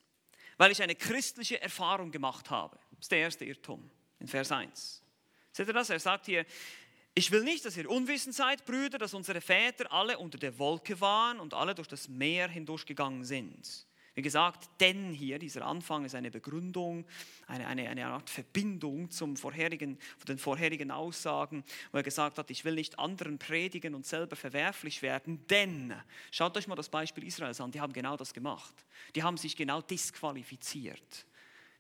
weil 0.57 0.71
ich 0.71 0.81
eine 0.81 0.95
christliche 0.95 1.61
Erfahrung 1.61 2.11
gemacht 2.11 2.49
habe. 2.49 2.77
Das 2.91 3.05
ist 3.05 3.11
der 3.11 3.19
erste 3.19 3.45
Irrtum 3.45 3.89
in 4.19 4.27
Vers 4.27 4.51
1. 4.51 5.01
Seht 5.51 5.67
ihr 5.67 5.73
das? 5.73 5.89
Er 5.89 5.99
sagt 5.99 6.27
hier, 6.27 6.45
ich 7.15 7.31
will 7.31 7.43
nicht, 7.43 7.65
dass 7.65 7.77
ihr 7.77 7.89
unwissend 7.89 8.33
seid, 8.33 8.65
Brüder, 8.65 8.97
dass 8.97 9.13
unsere 9.13 9.41
Väter 9.41 9.91
alle 9.91 10.17
unter 10.17 10.37
der 10.37 10.57
Wolke 10.57 10.99
waren 11.01 11.39
und 11.39 11.53
alle 11.53 11.75
durch 11.75 11.87
das 11.87 12.07
Meer 12.07 12.47
hindurchgegangen 12.47 13.23
sind. 13.23 13.85
Wie 14.15 14.21
gesagt, 14.21 14.69
denn 14.79 15.11
hier, 15.11 15.39
dieser 15.39 15.65
Anfang 15.65 16.05
ist 16.05 16.13
eine 16.13 16.29
Begründung, 16.29 17.05
eine, 17.47 17.65
eine, 17.65 17.89
eine 17.89 18.05
Art 18.05 18.29
Verbindung 18.29 19.09
zum 19.09 19.35
vorherigen, 19.35 19.97
den 20.27 20.37
vorherigen 20.37 20.91
Aussagen, 20.91 21.63
wo 21.91 21.97
er 21.97 22.03
gesagt 22.03 22.37
hat, 22.37 22.51
ich 22.51 22.63
will 22.63 22.75
nicht 22.75 22.99
anderen 22.99 23.39
predigen 23.39 23.95
und 23.95 24.05
selber 24.05 24.35
verwerflich 24.35 25.01
werden, 25.01 25.45
denn, 25.47 25.93
schaut 26.31 26.55
euch 26.57 26.67
mal 26.67 26.75
das 26.75 26.89
Beispiel 26.89 27.25
Israels 27.25 27.59
an, 27.59 27.71
die 27.71 27.81
haben 27.81 27.93
genau 27.93 28.15
das 28.15 28.33
gemacht. 28.33 28.75
Die 29.15 29.23
haben 29.23 29.37
sich 29.37 29.55
genau 29.55 29.81
disqualifiziert 29.81 31.25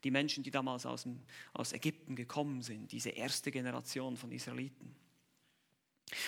die 0.03 0.11
Menschen, 0.11 0.43
die 0.43 0.51
damals 0.51 0.85
aus, 0.85 1.03
dem, 1.03 1.21
aus 1.53 1.71
Ägypten 1.71 2.15
gekommen 2.15 2.61
sind, 2.61 2.91
diese 2.91 3.09
erste 3.09 3.51
Generation 3.51 4.17
von 4.17 4.31
Israeliten. 4.31 4.93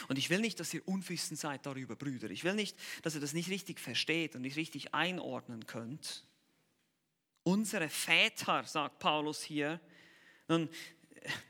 Und 0.07 0.17
ich 0.17 0.29
will 0.29 0.39
nicht, 0.39 0.59
dass 0.59 0.73
ihr 0.73 0.87
unwissend 0.87 1.39
seid 1.39 1.65
darüber, 1.65 1.95
Brüder. 1.95 2.29
Ich 2.29 2.43
will 2.43 2.55
nicht, 2.55 2.77
dass 3.03 3.15
ihr 3.15 3.21
das 3.21 3.33
nicht 3.33 3.49
richtig 3.49 3.79
versteht 3.79 4.35
und 4.35 4.41
nicht 4.41 4.57
richtig 4.57 4.93
einordnen 4.93 5.65
könnt. 5.65 6.25
Unsere 7.43 7.89
Väter, 7.89 8.63
sagt 8.63 8.99
Paulus 8.99 9.43
hier, 9.43 9.79
nun, 10.47 10.69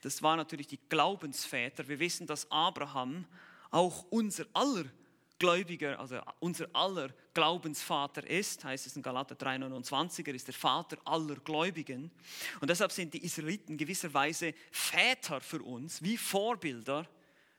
das 0.01 0.21
waren 0.21 0.37
natürlich 0.37 0.67
die 0.67 0.79
Glaubensväter. 0.89 1.87
Wir 1.87 1.99
wissen, 1.99 2.27
dass 2.27 2.49
Abraham 2.51 3.25
auch 3.71 4.05
unser 4.09 4.45
aller 4.53 4.85
Gläubiger, 5.37 5.99
also 5.99 6.21
unser 6.39 6.69
aller 6.73 7.09
Glaubensvater 7.33 8.25
ist, 8.25 8.63
heißt 8.63 8.87
es 8.87 8.95
in 8.95 9.01
Galater 9.01 9.35
3,29, 9.35 10.27
er 10.27 10.33
ist 10.33 10.47
der 10.47 10.53
Vater 10.53 10.97
aller 11.03 11.35
Gläubigen. 11.35 12.09
Und 12.61 12.69
deshalb 12.69 12.93
sind 12.93 13.13
die 13.13 13.23
Israeliten 13.23 13.77
gewisserweise 13.77 14.53
Väter 14.71 15.41
für 15.41 15.61
uns, 15.61 16.01
wie 16.01 16.15
Vorbilder, 16.15 17.07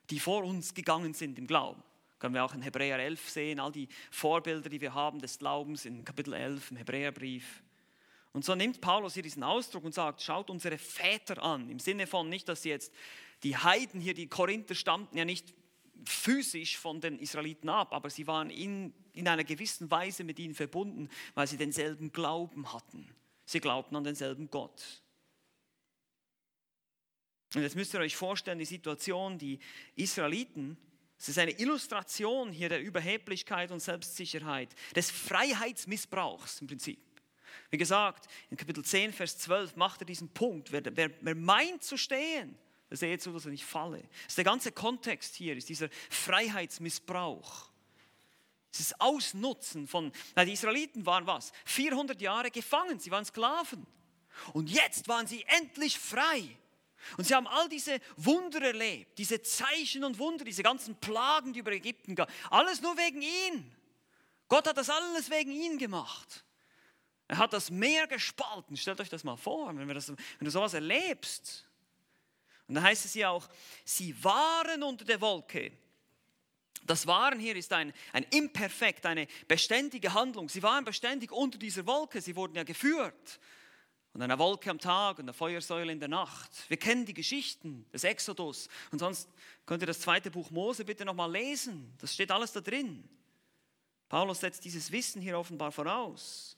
die 0.09 0.19
vor 0.19 0.43
uns 0.43 0.73
gegangen 0.73 1.13
sind 1.13 1.37
im 1.37 1.47
Glauben. 1.47 1.83
Können 2.19 2.33
wir 2.33 2.43
auch 2.43 2.53
in 2.53 2.61
Hebräer 2.61 2.97
11 2.99 3.29
sehen, 3.29 3.59
all 3.59 3.71
die 3.71 3.87
Vorbilder, 4.09 4.69
die 4.69 4.81
wir 4.81 4.93
haben 4.93 5.19
des 5.19 5.37
Glaubens 5.37 5.85
in 5.85 6.03
Kapitel 6.03 6.33
11 6.33 6.71
im 6.71 6.77
Hebräerbrief. 6.77 7.63
Und 8.33 8.43
so 8.43 8.55
nimmt 8.55 8.81
Paulus 8.81 9.13
hier 9.13 9.23
diesen 9.23 9.43
Ausdruck 9.43 9.83
und 9.83 9.93
sagt, 9.93 10.21
schaut 10.21 10.49
unsere 10.49 10.77
Väter 10.77 11.41
an, 11.41 11.69
im 11.69 11.79
Sinne 11.79 12.07
von 12.07 12.29
nicht, 12.29 12.49
dass 12.49 12.63
sie 12.63 12.69
jetzt 12.69 12.93
die 13.43 13.55
Heiden 13.55 14.01
hier, 14.01 14.13
die 14.13 14.27
Korinther 14.27 14.75
stammten 14.75 15.17
ja 15.17 15.25
nicht 15.25 15.53
physisch 16.05 16.77
von 16.77 17.01
den 17.01 17.19
Israeliten 17.19 17.69
ab, 17.69 17.93
aber 17.93 18.09
sie 18.09 18.27
waren 18.27 18.49
in, 18.49 18.93
in 19.13 19.27
einer 19.27 19.43
gewissen 19.43 19.89
Weise 19.91 20.23
mit 20.23 20.39
ihnen 20.39 20.55
verbunden, 20.55 21.09
weil 21.35 21.47
sie 21.47 21.57
denselben 21.57 22.11
Glauben 22.11 22.73
hatten. 22.73 23.07
Sie 23.45 23.59
glaubten 23.59 23.95
an 23.95 24.03
denselben 24.03 24.49
Gott. 24.49 25.01
Und 27.55 27.61
jetzt 27.61 27.75
müsst 27.75 27.93
ihr 27.93 27.99
euch 27.99 28.15
vorstellen, 28.15 28.59
die 28.59 28.65
Situation, 28.65 29.37
die 29.37 29.59
Israeliten, 29.95 30.77
es 31.17 31.29
ist 31.29 31.39
eine 31.39 31.51
Illustration 31.51 32.51
hier 32.51 32.69
der 32.69 32.81
Überheblichkeit 32.81 33.71
und 33.71 33.79
Selbstsicherheit, 33.79 34.75
des 34.95 35.09
Freiheitsmissbrauchs 35.09 36.61
im 36.61 36.67
Prinzip. 36.67 36.99
Wie 37.69 37.77
gesagt, 37.77 38.27
in 38.49 38.57
Kapitel 38.57 38.83
10, 38.83 39.13
Vers 39.13 39.37
12 39.39 39.75
macht 39.75 40.01
er 40.01 40.05
diesen 40.05 40.29
Punkt, 40.29 40.71
wer, 40.71 40.83
wer, 40.95 41.09
wer 41.21 41.35
meint 41.35 41.83
zu 41.83 41.97
stehen, 41.97 42.57
Sehe 42.89 43.17
zu, 43.19 43.33
dass 43.33 43.45
er 43.45 43.51
nicht 43.51 43.65
falle. 43.65 44.01
Das 44.01 44.29
ist 44.29 44.37
der 44.37 44.45
ganze 44.45 44.71
Kontext 44.71 45.35
hier, 45.35 45.57
ist 45.57 45.67
dieser 45.67 45.89
Freiheitsmissbrauch. 46.09 47.69
Dieses 48.73 48.99
Ausnutzen 48.99 49.87
von, 49.87 50.11
na, 50.35 50.45
die 50.45 50.53
Israeliten 50.53 51.05
waren 51.05 51.27
was? 51.27 51.51
400 51.65 52.21
Jahre 52.21 52.51
gefangen, 52.51 52.99
sie 52.99 53.11
waren 53.11 53.25
Sklaven. 53.25 53.85
Und 54.53 54.69
jetzt 54.69 55.07
waren 55.07 55.27
sie 55.27 55.43
endlich 55.47 55.97
frei. 55.97 56.57
Und 57.17 57.25
sie 57.25 57.35
haben 57.35 57.47
all 57.47 57.69
diese 57.69 57.99
Wunder 58.15 58.61
erlebt, 58.61 59.17
diese 59.17 59.41
Zeichen 59.41 60.03
und 60.03 60.19
Wunder, 60.19 60.43
diese 60.43 60.63
ganzen 60.63 60.95
Plagen, 60.95 61.53
die 61.53 61.59
über 61.59 61.71
Ägypten 61.71 62.15
gab. 62.15 62.31
Alles 62.49 62.81
nur 62.81 62.97
wegen 62.97 63.21
ihnen. 63.21 63.75
Gott 64.47 64.67
hat 64.67 64.77
das 64.77 64.89
alles 64.89 65.29
wegen 65.29 65.51
ihnen 65.51 65.77
gemacht. 65.77 66.43
Er 67.27 67.37
hat 67.37 67.53
das 67.53 67.69
Meer 67.69 68.07
gespalten. 68.07 68.77
Stellt 68.77 68.99
euch 69.01 69.09
das 69.09 69.23
mal 69.23 69.37
vor, 69.37 69.75
wenn, 69.75 69.87
das, 69.89 70.09
wenn 70.09 70.17
du 70.45 70.49
sowas 70.49 70.73
erlebst. 70.73 71.65
Und 72.67 72.75
dann 72.75 72.83
heißt 72.83 73.05
es 73.05 73.13
ja 73.13 73.29
auch, 73.29 73.47
sie 73.85 74.23
waren 74.23 74.83
unter 74.83 75.05
der 75.05 75.19
Wolke. 75.21 75.71
Das 76.85 77.05
Waren 77.05 77.39
hier 77.39 77.55
ist 77.55 77.73
ein, 77.73 77.93
ein 78.13 78.23
Imperfekt, 78.31 79.05
eine 79.05 79.27
beständige 79.47 80.13
Handlung. 80.13 80.47
Sie 80.47 80.63
waren 80.63 80.85
beständig 80.85 81.31
unter 81.33 81.57
dieser 81.57 81.85
Wolke, 81.85 82.21
sie 82.21 82.35
wurden 82.35 82.55
ja 82.55 82.63
geführt. 82.63 83.39
Und 84.17 84.23
eine 84.23 84.39
Wolke 84.39 84.71
am 84.71 84.79
Tag 84.79 85.19
und 85.19 85.25
eine 85.25 85.33
Feuersäule 85.33 85.91
in 85.91 85.99
der 85.99 86.09
Nacht. 86.09 86.49
Wir 86.69 86.77
kennen 86.77 87.05
die 87.05 87.13
Geschichten 87.13 87.85
des 87.93 88.03
Exodus. 88.03 88.67
Und 88.89 88.97
sonst 88.97 89.29
könnt 89.67 89.83
ihr 89.83 89.85
das 89.85 89.99
zweite 89.99 90.31
Buch 90.31 90.49
Mose 90.49 90.83
bitte 90.83 91.05
nochmal 91.05 91.31
lesen. 91.31 91.93
Das 92.01 92.15
steht 92.15 92.31
alles 92.31 92.51
da 92.51 92.59
drin. 92.59 93.07
Paulus 94.09 94.39
setzt 94.39 94.65
dieses 94.65 94.91
Wissen 94.91 95.21
hier 95.21 95.37
offenbar 95.37 95.71
voraus. 95.71 96.57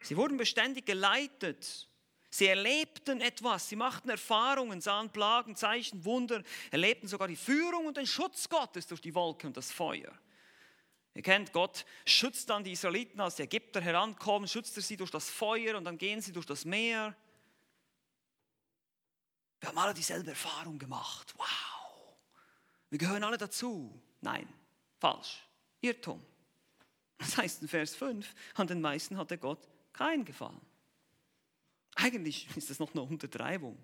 Sie 0.00 0.16
wurden 0.16 0.38
beständig 0.38 0.86
geleitet. 0.86 1.86
Sie 2.30 2.46
erlebten 2.46 3.20
etwas, 3.20 3.68
sie 3.68 3.76
machten 3.76 4.08
Erfahrungen, 4.08 4.80
sahen 4.80 5.10
Plagen, 5.10 5.54
Zeichen, 5.54 6.02
Wunder, 6.06 6.42
erlebten 6.70 7.08
sogar 7.08 7.28
die 7.28 7.36
Führung 7.36 7.84
und 7.84 7.98
den 7.98 8.06
Schutz 8.06 8.48
Gottes 8.48 8.86
durch 8.86 9.02
die 9.02 9.14
Wolke 9.14 9.46
und 9.46 9.56
das 9.58 9.70
Feuer. 9.70 10.18
Ihr 11.18 11.24
kennt, 11.24 11.52
Gott 11.52 11.84
schützt 12.06 12.48
dann 12.48 12.62
die 12.62 12.70
Israeliten, 12.70 13.20
als 13.20 13.34
die 13.34 13.42
Ägypter 13.42 13.80
herankommen, 13.80 14.46
schützt 14.46 14.76
er 14.76 14.84
sie 14.84 14.96
durch 14.96 15.10
das 15.10 15.28
Feuer 15.28 15.76
und 15.76 15.84
dann 15.84 15.98
gehen 15.98 16.20
sie 16.20 16.30
durch 16.30 16.46
das 16.46 16.64
Meer. 16.64 17.16
Wir 19.58 19.68
haben 19.68 19.78
alle 19.78 19.94
dieselbe 19.94 20.30
Erfahrung 20.30 20.78
gemacht. 20.78 21.34
Wow. 21.36 22.14
Wir 22.88 23.00
gehören 23.00 23.24
alle 23.24 23.36
dazu. 23.36 24.00
Nein, 24.20 24.46
falsch. 25.00 25.42
Irrtum. 25.80 26.24
Das 27.16 27.36
heißt 27.36 27.62
in 27.62 27.68
Vers 27.68 27.96
5, 27.96 28.32
an 28.54 28.68
den 28.68 28.80
meisten 28.80 29.16
hatte 29.16 29.38
Gott 29.38 29.68
keinen 29.92 30.24
Gefallen. 30.24 30.60
Eigentlich 31.96 32.46
ist 32.56 32.70
das 32.70 32.78
noch 32.78 32.92
eine 32.92 33.02
Untertreibung. 33.02 33.76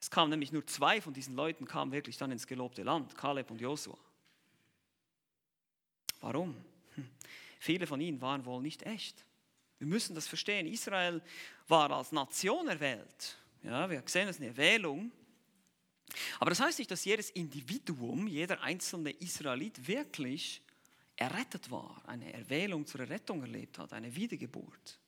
Es 0.00 0.08
kamen 0.12 0.30
nämlich 0.30 0.52
nur 0.52 0.64
zwei 0.64 1.00
von 1.00 1.12
diesen 1.12 1.34
Leuten, 1.34 1.64
kamen 1.64 1.90
wirklich 1.90 2.18
dann 2.18 2.30
ins 2.30 2.46
gelobte 2.46 2.84
Land, 2.84 3.16
Kaleb 3.16 3.50
und 3.50 3.60
Josua. 3.60 3.98
Warum? 6.22 6.56
Hm. 6.94 7.08
Viele 7.58 7.86
von 7.86 8.00
ihnen 8.00 8.20
waren 8.20 8.44
wohl 8.44 8.62
nicht 8.62 8.84
echt. 8.84 9.24
Wir 9.78 9.86
müssen 9.86 10.14
das 10.14 10.26
verstehen. 10.26 10.66
Israel 10.66 11.20
war 11.68 11.90
als 11.90 12.12
Nation 12.12 12.68
erwählt. 12.68 13.36
Ja, 13.62 13.88
wir 13.90 14.02
sehen, 14.06 14.26
das 14.26 14.36
ist 14.36 14.42
eine 14.42 14.50
Erwählung. 14.50 15.12
Aber 16.40 16.50
das 16.50 16.60
heißt 16.60 16.78
nicht, 16.78 16.90
dass 16.90 17.04
jedes 17.04 17.30
Individuum, 17.30 18.26
jeder 18.26 18.60
einzelne 18.62 19.10
Israelit 19.10 19.86
wirklich 19.86 20.62
errettet 21.16 21.70
war, 21.70 22.02
eine 22.06 22.32
Erwählung 22.32 22.86
zur 22.86 23.00
Errettung 23.00 23.40
erlebt 23.42 23.78
hat, 23.78 23.92
eine 23.92 24.14
Wiedergeburt. 24.14 24.98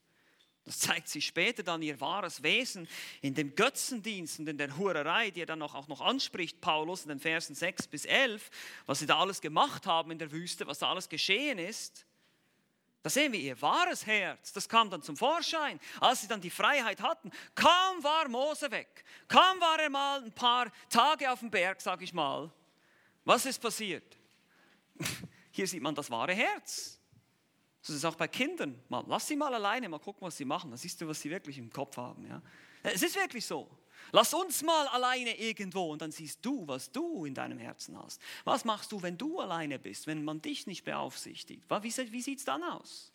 Das 0.64 0.78
zeigt 0.78 1.08
sich 1.08 1.26
später 1.26 1.62
dann 1.62 1.82
ihr 1.82 2.00
wahres 2.00 2.42
Wesen 2.42 2.88
in 3.20 3.34
dem 3.34 3.54
Götzendienst 3.54 4.38
und 4.38 4.48
in 4.48 4.56
der 4.56 4.76
Hurerei, 4.78 5.30
die 5.30 5.40
er 5.42 5.46
dann 5.46 5.60
auch 5.60 5.88
noch 5.88 6.00
anspricht, 6.00 6.60
Paulus 6.62 7.02
in 7.02 7.10
den 7.10 7.20
Versen 7.20 7.54
6 7.54 7.86
bis 7.88 8.06
11, 8.06 8.50
was 8.86 9.00
sie 9.00 9.06
da 9.06 9.18
alles 9.18 9.42
gemacht 9.42 9.86
haben 9.86 10.10
in 10.10 10.18
der 10.18 10.32
Wüste, 10.32 10.66
was 10.66 10.78
da 10.78 10.90
alles 10.90 11.08
geschehen 11.08 11.58
ist. 11.58 12.06
Da 13.02 13.10
sehen 13.10 13.34
wir 13.34 13.40
ihr 13.40 13.60
wahres 13.60 14.06
Herz, 14.06 14.54
das 14.54 14.66
kam 14.66 14.88
dann 14.88 15.02
zum 15.02 15.18
Vorschein. 15.18 15.78
Als 16.00 16.22
sie 16.22 16.28
dann 16.28 16.40
die 16.40 16.48
Freiheit 16.48 17.02
hatten, 17.02 17.30
kaum 17.54 18.02
war 18.02 18.26
Mose 18.28 18.70
weg, 18.70 19.04
kaum 19.28 19.60
war 19.60 19.78
er 19.78 19.90
mal 19.90 20.24
ein 20.24 20.32
paar 20.32 20.72
Tage 20.88 21.30
auf 21.30 21.40
dem 21.40 21.50
Berg, 21.50 21.82
sag 21.82 22.00
ich 22.00 22.14
mal. 22.14 22.50
Was 23.26 23.44
ist 23.44 23.60
passiert? 23.60 24.16
Hier 25.50 25.66
sieht 25.66 25.82
man 25.82 25.94
das 25.94 26.10
wahre 26.10 26.32
Herz. 26.32 26.98
Das 27.86 27.94
ist 27.94 28.04
auch 28.04 28.14
bei 28.14 28.28
Kindern. 28.28 28.80
Mal, 28.88 29.04
lass 29.06 29.28
sie 29.28 29.36
mal 29.36 29.52
alleine, 29.52 29.88
mal 29.88 29.98
gucken, 29.98 30.26
was 30.26 30.36
sie 30.36 30.46
machen. 30.46 30.70
Dann 30.70 30.78
siehst 30.78 31.00
du, 31.00 31.06
was 31.06 31.20
sie 31.20 31.30
wirklich 31.30 31.58
im 31.58 31.70
Kopf 31.70 31.96
haben. 31.98 32.26
Ja? 32.26 32.40
Es 32.82 33.02
ist 33.02 33.14
wirklich 33.14 33.44
so. 33.44 33.68
Lass 34.10 34.32
uns 34.32 34.62
mal 34.62 34.86
alleine 34.88 35.38
irgendwo 35.38 35.92
und 35.92 36.00
dann 36.00 36.10
siehst 36.10 36.38
du, 36.42 36.66
was 36.66 36.90
du 36.90 37.24
in 37.24 37.34
deinem 37.34 37.58
Herzen 37.58 37.98
hast. 37.98 38.20
Was 38.44 38.64
machst 38.64 38.92
du, 38.92 39.02
wenn 39.02 39.18
du 39.18 39.38
alleine 39.40 39.78
bist, 39.78 40.06
wenn 40.06 40.24
man 40.24 40.40
dich 40.40 40.66
nicht 40.66 40.84
beaufsichtigt? 40.84 41.64
Wie, 41.68 42.12
wie 42.12 42.22
sieht 42.22 42.38
es 42.38 42.44
dann 42.44 42.62
aus? 42.62 43.12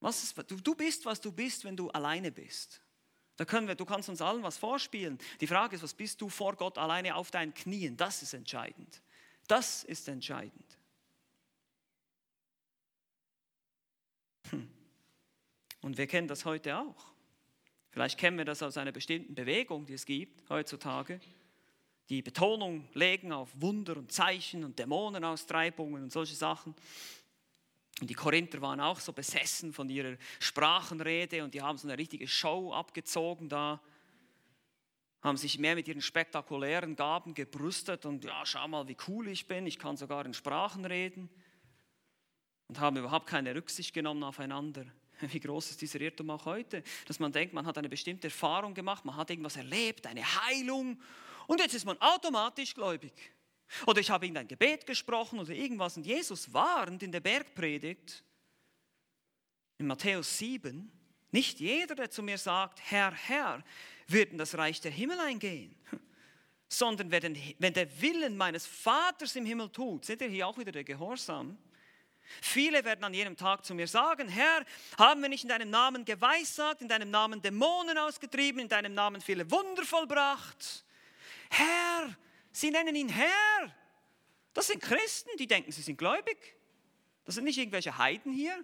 Was 0.00 0.22
ist, 0.22 0.36
du, 0.50 0.56
du 0.56 0.74
bist, 0.74 1.04
was 1.04 1.20
du 1.20 1.32
bist, 1.32 1.64
wenn 1.64 1.76
du 1.76 1.90
alleine 1.90 2.30
bist. 2.30 2.80
Da 3.36 3.44
können 3.44 3.66
wir, 3.66 3.74
du 3.74 3.84
kannst 3.84 4.08
uns 4.08 4.20
allen 4.20 4.42
was 4.42 4.58
vorspielen. 4.58 5.18
Die 5.40 5.46
Frage 5.46 5.76
ist, 5.76 5.82
was 5.82 5.94
bist 5.94 6.20
du 6.20 6.28
vor 6.28 6.54
Gott 6.54 6.76
alleine 6.76 7.14
auf 7.14 7.30
deinen 7.30 7.54
Knien? 7.54 7.96
Das 7.96 8.22
ist 8.22 8.34
entscheidend. 8.34 9.02
Das 9.48 9.84
ist 9.84 10.06
entscheidend. 10.08 10.78
Und 15.82 15.98
wir 15.98 16.06
kennen 16.06 16.28
das 16.28 16.44
heute 16.44 16.78
auch. 16.78 17.12
Vielleicht 17.90 18.18
kennen 18.18 18.38
wir 18.38 18.44
das 18.44 18.62
aus 18.62 18.78
einer 18.78 18.92
bestimmten 18.92 19.34
Bewegung, 19.34 19.84
die 19.84 19.92
es 19.92 20.06
gibt 20.06 20.48
heutzutage, 20.48 21.20
die 22.08 22.22
Betonung 22.22 22.88
legen 22.94 23.32
auf 23.32 23.50
Wunder 23.54 23.96
und 23.96 24.10
Zeichen 24.10 24.64
und 24.64 24.78
Dämonenaustreibungen 24.78 26.02
und 26.02 26.12
solche 26.12 26.34
Sachen. 26.34 26.74
Und 28.00 28.08
die 28.08 28.14
Korinther 28.14 28.60
waren 28.62 28.80
auch 28.80 28.98
so 28.98 29.12
besessen 29.12 29.72
von 29.72 29.88
ihrer 29.88 30.16
Sprachenrede 30.40 31.44
und 31.44 31.54
die 31.54 31.60
haben 31.60 31.78
so 31.78 31.86
eine 31.86 31.98
richtige 31.98 32.26
Show 32.26 32.72
abgezogen 32.72 33.48
da, 33.48 33.80
haben 35.20 35.36
sich 35.36 35.58
mehr 35.58 35.74
mit 35.74 35.86
ihren 35.86 36.00
spektakulären 36.00 36.96
Gaben 36.96 37.34
gebrüstet 37.34 38.06
und 38.06 38.24
ja, 38.24 38.44
schau 38.44 38.66
mal, 38.68 38.88
wie 38.88 38.96
cool 39.06 39.28
ich 39.28 39.46
bin, 39.46 39.66
ich 39.66 39.78
kann 39.78 39.96
sogar 39.96 40.24
in 40.26 40.34
Sprachen 40.34 40.84
reden 40.84 41.28
und 42.72 42.80
haben 42.80 42.96
überhaupt 42.96 43.26
keine 43.26 43.54
Rücksicht 43.54 43.92
genommen 43.92 44.22
aufeinander. 44.24 44.86
Wie 45.20 45.40
groß 45.40 45.72
ist 45.72 45.82
dieser 45.82 46.00
Irrtum 46.00 46.30
auch 46.30 46.46
heute, 46.46 46.82
dass 47.06 47.18
man 47.18 47.30
denkt, 47.30 47.52
man 47.52 47.66
hat 47.66 47.76
eine 47.76 47.90
bestimmte 47.90 48.28
Erfahrung 48.28 48.72
gemacht, 48.72 49.04
man 49.04 49.14
hat 49.14 49.28
irgendwas 49.28 49.56
erlebt, 49.56 50.06
eine 50.06 50.22
Heilung 50.24 50.98
und 51.48 51.60
jetzt 51.60 51.74
ist 51.74 51.84
man 51.84 52.00
automatisch 52.00 52.74
gläubig. 52.74 53.12
Oder 53.86 54.00
ich 54.00 54.08
habe 54.08 54.24
irgendein 54.24 54.48
Gebet 54.48 54.86
gesprochen 54.86 55.38
oder 55.38 55.50
irgendwas 55.50 55.98
und 55.98 56.06
Jesus 56.06 56.50
warnt 56.54 57.02
in 57.02 57.12
der 57.12 57.20
Bergpredigt 57.20 58.24
in 59.76 59.86
Matthäus 59.86 60.38
7, 60.38 60.90
nicht 61.30 61.60
jeder, 61.60 61.94
der 61.94 62.10
zu 62.10 62.22
mir 62.22 62.38
sagt, 62.38 62.80
Herr, 62.90 63.12
Herr, 63.12 63.62
wird 64.06 64.32
in 64.32 64.38
das 64.38 64.56
Reich 64.56 64.80
der 64.80 64.92
Himmel 64.92 65.20
eingehen, 65.20 65.76
sondern 66.68 67.10
wenn 67.10 67.74
der 67.74 68.00
Willen 68.00 68.34
meines 68.34 68.64
Vaters 68.64 69.36
im 69.36 69.44
Himmel 69.44 69.68
tut, 69.68 70.06
seht 70.06 70.22
ihr 70.22 70.28
hier 70.28 70.46
auch 70.46 70.56
wieder 70.56 70.72
der 70.72 70.84
Gehorsam, 70.84 71.58
Viele 72.40 72.84
werden 72.84 73.04
an 73.04 73.14
jenem 73.14 73.36
Tag 73.36 73.64
zu 73.64 73.74
mir 73.74 73.86
sagen, 73.86 74.28
Herr, 74.28 74.64
haben 74.98 75.20
wir 75.22 75.28
nicht 75.28 75.42
in 75.42 75.48
deinem 75.48 75.70
Namen 75.70 76.04
geweissagt, 76.04 76.82
in 76.82 76.88
deinem 76.88 77.10
Namen 77.10 77.42
Dämonen 77.42 77.98
ausgetrieben, 77.98 78.60
in 78.60 78.68
deinem 78.68 78.94
Namen 78.94 79.20
viele 79.20 79.50
Wunder 79.50 79.84
vollbracht? 79.84 80.84
Herr, 81.50 82.16
sie 82.52 82.70
nennen 82.70 82.94
ihn 82.94 83.08
Herr. 83.08 83.74
Das 84.54 84.66
sind 84.68 84.82
Christen, 84.82 85.30
die 85.38 85.46
denken, 85.46 85.72
sie 85.72 85.82
sind 85.82 85.98
gläubig. 85.98 86.36
Das 87.24 87.34
sind 87.34 87.44
nicht 87.44 87.58
irgendwelche 87.58 87.98
Heiden 87.98 88.32
hier. 88.32 88.56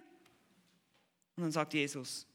Und 1.35 1.43
dann 1.43 1.51
sagt 1.51 1.73
Jesus, 1.73 2.27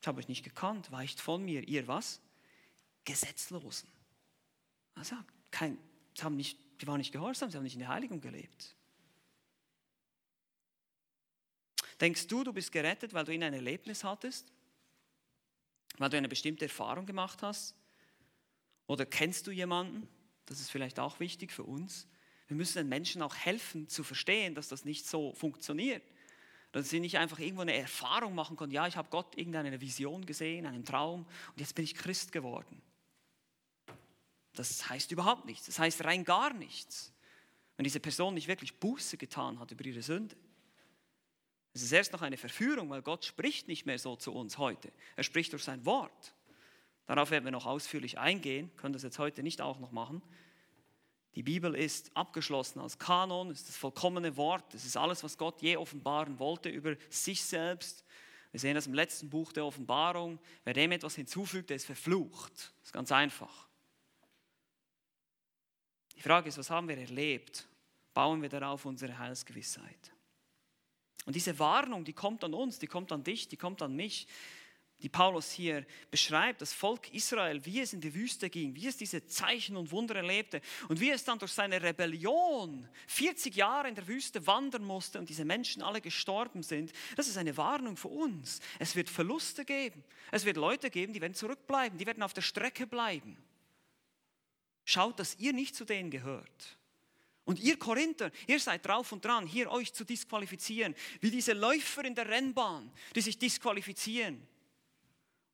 ich 0.00 0.08
habe 0.08 0.18
euch 0.18 0.28
nicht 0.28 0.42
gekannt, 0.42 0.90
weicht 0.90 1.20
von 1.20 1.44
mir, 1.44 1.66
ihr 1.68 1.86
was? 1.86 2.20
Gesetzlosen. 3.04 3.88
Also, 4.94 5.16
kein, 5.50 5.78
sie, 6.16 6.24
haben 6.24 6.36
nicht, 6.36 6.58
die 6.80 6.86
waren 6.86 6.98
nicht 6.98 7.12
gehorsam, 7.12 7.50
sie 7.50 7.56
haben 7.56 7.64
nicht 7.64 7.74
in 7.74 7.80
der 7.80 7.88
Heiligung 7.88 8.20
gelebt. 8.20 8.74
Denkst 12.00 12.26
du, 12.28 12.44
du 12.44 12.52
bist 12.52 12.72
gerettet, 12.72 13.12
weil 13.12 13.24
du 13.24 13.32
in 13.32 13.42
ein 13.42 13.52
Erlebnis 13.52 14.04
hattest? 14.04 14.52
Weil 15.98 16.08
du 16.08 16.16
eine 16.16 16.28
bestimmte 16.28 16.64
Erfahrung 16.64 17.04
gemacht 17.04 17.42
hast? 17.42 17.74
Oder 18.86 19.04
kennst 19.06 19.46
du 19.46 19.50
jemanden? 19.50 20.08
Das 20.46 20.60
ist 20.60 20.70
vielleicht 20.70 20.98
auch 20.98 21.20
wichtig 21.20 21.52
für 21.52 21.64
uns. 21.64 22.08
Wir 22.48 22.56
müssen 22.56 22.78
den 22.78 22.88
Menschen 22.88 23.22
auch 23.22 23.36
helfen 23.36 23.88
zu 23.88 24.02
verstehen, 24.02 24.54
dass 24.54 24.68
das 24.68 24.84
nicht 24.84 25.06
so 25.06 25.32
funktioniert. 25.34 26.02
Dass 26.72 26.88
sie 26.88 27.00
nicht 27.00 27.18
einfach 27.18 27.38
irgendwo 27.38 27.62
eine 27.62 27.74
Erfahrung 27.74 28.34
machen 28.34 28.56
können, 28.56 28.72
ja, 28.72 28.86
ich 28.86 28.96
habe 28.96 29.08
Gott 29.10 29.36
irgendeine 29.36 29.80
Vision 29.80 30.24
gesehen, 30.24 30.66
einen 30.66 30.84
Traum 30.84 31.26
und 31.50 31.60
jetzt 31.60 31.74
bin 31.74 31.84
ich 31.84 31.94
Christ 31.94 32.32
geworden. 32.32 32.82
Das 34.54 34.88
heißt 34.88 35.12
überhaupt 35.12 35.44
nichts. 35.44 35.66
Das 35.66 35.78
heißt 35.78 36.04
rein 36.04 36.24
gar 36.24 36.52
nichts. 36.52 37.12
Wenn 37.76 37.84
diese 37.84 38.00
Person 38.00 38.34
nicht 38.34 38.48
wirklich 38.48 38.78
Buße 38.78 39.16
getan 39.16 39.58
hat 39.58 39.70
über 39.70 39.84
ihre 39.84 40.02
Sünde. 40.02 40.36
Es 41.72 41.82
ist 41.82 41.92
erst 41.92 42.12
noch 42.12 42.22
eine 42.22 42.36
Verführung, 42.36 42.90
weil 42.90 43.02
Gott 43.02 43.24
spricht 43.24 43.68
nicht 43.68 43.86
mehr 43.86 43.98
so 43.98 44.16
zu 44.16 44.32
uns 44.32 44.58
heute. 44.58 44.92
Er 45.16 45.22
spricht 45.22 45.52
durch 45.52 45.62
sein 45.64 45.84
Wort. 45.84 46.34
Darauf 47.06 47.30
werden 47.30 47.44
wir 47.44 47.52
noch 47.52 47.66
ausführlich 47.66 48.18
eingehen, 48.18 48.70
können 48.76 48.92
das 48.92 49.02
jetzt 49.02 49.18
heute 49.18 49.42
nicht 49.42 49.60
auch 49.60 49.78
noch 49.78 49.92
machen. 49.92 50.22
Die 51.34 51.42
Bibel 51.42 51.74
ist 51.76 52.16
abgeschlossen 52.16 52.80
als 52.80 52.98
Kanon, 52.98 53.50
ist 53.50 53.68
das 53.68 53.76
vollkommene 53.76 54.36
Wort, 54.36 54.74
es 54.74 54.84
ist 54.84 54.96
alles, 54.96 55.22
was 55.22 55.38
Gott 55.38 55.62
je 55.62 55.76
offenbaren 55.76 56.38
wollte 56.40 56.68
über 56.68 56.96
sich 57.08 57.44
selbst. 57.44 58.04
Wir 58.50 58.58
sehen 58.58 58.74
das 58.74 58.88
im 58.88 58.94
letzten 58.94 59.30
Buch 59.30 59.52
der 59.52 59.64
Offenbarung. 59.64 60.40
Wer 60.64 60.74
dem 60.74 60.90
etwas 60.90 61.14
hinzufügt, 61.14 61.70
der 61.70 61.76
ist 61.76 61.86
verflucht. 61.86 62.52
Das 62.52 62.86
ist 62.86 62.92
ganz 62.92 63.12
einfach. 63.12 63.68
Die 66.16 66.22
Frage 66.22 66.48
ist, 66.48 66.58
was 66.58 66.68
haben 66.68 66.88
wir 66.88 66.98
erlebt? 66.98 67.68
Bauen 68.12 68.42
wir 68.42 68.48
darauf 68.48 68.84
unsere 68.84 69.16
Heilsgewissheit? 69.18 70.12
Und 71.26 71.36
diese 71.36 71.58
Warnung, 71.58 72.04
die 72.04 72.12
kommt 72.12 72.44
an 72.44 72.54
uns, 72.54 72.78
die 72.78 72.86
kommt 72.86 73.12
an 73.12 73.22
dich, 73.22 73.48
die 73.48 73.56
kommt 73.56 73.82
an 73.82 73.94
mich 73.94 74.26
die 75.02 75.08
Paulus 75.08 75.50
hier 75.50 75.86
beschreibt, 76.10 76.60
das 76.60 76.72
Volk 76.72 77.12
Israel, 77.12 77.64
wie 77.64 77.80
es 77.80 77.92
in 77.92 78.00
die 78.00 78.14
Wüste 78.14 78.50
ging, 78.50 78.74
wie 78.74 78.86
es 78.86 78.96
diese 78.96 79.26
Zeichen 79.26 79.76
und 79.76 79.90
Wunder 79.90 80.16
erlebte 80.16 80.60
und 80.88 81.00
wie 81.00 81.10
es 81.10 81.24
dann 81.24 81.38
durch 81.38 81.52
seine 81.52 81.82
Rebellion 81.82 82.88
40 83.06 83.54
Jahre 83.54 83.88
in 83.88 83.94
der 83.94 84.06
Wüste 84.06 84.46
wandern 84.46 84.84
musste 84.84 85.18
und 85.18 85.28
diese 85.28 85.44
Menschen 85.44 85.82
alle 85.82 86.00
gestorben 86.00 86.62
sind, 86.62 86.92
das 87.16 87.28
ist 87.28 87.38
eine 87.38 87.56
Warnung 87.56 87.96
für 87.96 88.08
uns. 88.08 88.60
Es 88.78 88.94
wird 88.94 89.08
Verluste 89.08 89.64
geben. 89.64 90.04
Es 90.30 90.44
wird 90.44 90.56
Leute 90.56 90.90
geben, 90.90 91.12
die 91.12 91.20
werden 91.20 91.34
zurückbleiben, 91.34 91.98
die 91.98 92.06
werden 92.06 92.22
auf 92.22 92.34
der 92.34 92.42
Strecke 92.42 92.86
bleiben. 92.86 93.36
Schaut, 94.84 95.18
dass 95.18 95.38
ihr 95.38 95.52
nicht 95.52 95.74
zu 95.74 95.84
denen 95.84 96.10
gehört. 96.10 96.76
Und 97.50 97.58
ihr 97.58 97.76
Korinther, 97.78 98.30
ihr 98.46 98.60
seid 98.60 98.86
drauf 98.86 99.10
und 99.10 99.24
dran, 99.24 99.44
hier 99.44 99.70
euch 99.72 99.92
zu 99.92 100.04
disqualifizieren, 100.04 100.94
wie 101.20 101.32
diese 101.32 101.52
Läufer 101.52 102.04
in 102.04 102.14
der 102.14 102.28
Rennbahn, 102.28 102.92
die 103.14 103.20
sich 103.20 103.36
disqualifizieren 103.36 104.46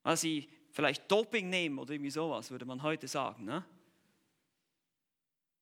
weil 0.06 0.16
sie 0.16 0.48
vielleicht 0.70 1.10
Doping 1.10 1.50
nehmen 1.50 1.80
oder 1.80 1.90
irgendwie 1.90 2.12
sowas, 2.12 2.52
würde 2.52 2.64
man 2.64 2.80
heute 2.84 3.08
sagen. 3.08 3.44
Ne? 3.44 3.64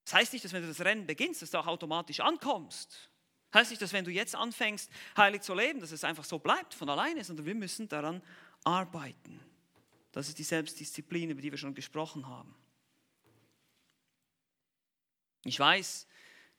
Das 0.04 0.12
heißt 0.12 0.34
nicht, 0.34 0.44
dass 0.44 0.52
wenn 0.52 0.60
du 0.60 0.68
das 0.68 0.82
Rennen 0.82 1.06
beginnst, 1.06 1.40
dass 1.40 1.50
du 1.50 1.56
auch 1.56 1.66
automatisch 1.66 2.20
ankommst. 2.20 3.08
Das 3.50 3.60
heißt 3.62 3.70
nicht, 3.70 3.80
dass 3.80 3.94
wenn 3.94 4.04
du 4.04 4.10
jetzt 4.10 4.34
anfängst, 4.34 4.90
heilig 5.16 5.40
zu 5.40 5.54
leben, 5.54 5.80
dass 5.80 5.92
es 5.92 6.04
einfach 6.04 6.24
so 6.24 6.38
bleibt 6.38 6.74
von 6.74 6.90
alleine, 6.90 7.24
sondern 7.24 7.46
wir 7.46 7.54
müssen 7.54 7.88
daran 7.88 8.20
arbeiten. 8.64 9.40
Das 10.12 10.28
ist 10.28 10.38
die 10.38 10.44
Selbstdisziplin, 10.44 11.30
über 11.30 11.40
die 11.40 11.50
wir 11.50 11.56
schon 11.56 11.74
gesprochen 11.74 12.28
haben. 12.28 12.54
Ich 15.44 15.58
weiß, 15.58 16.06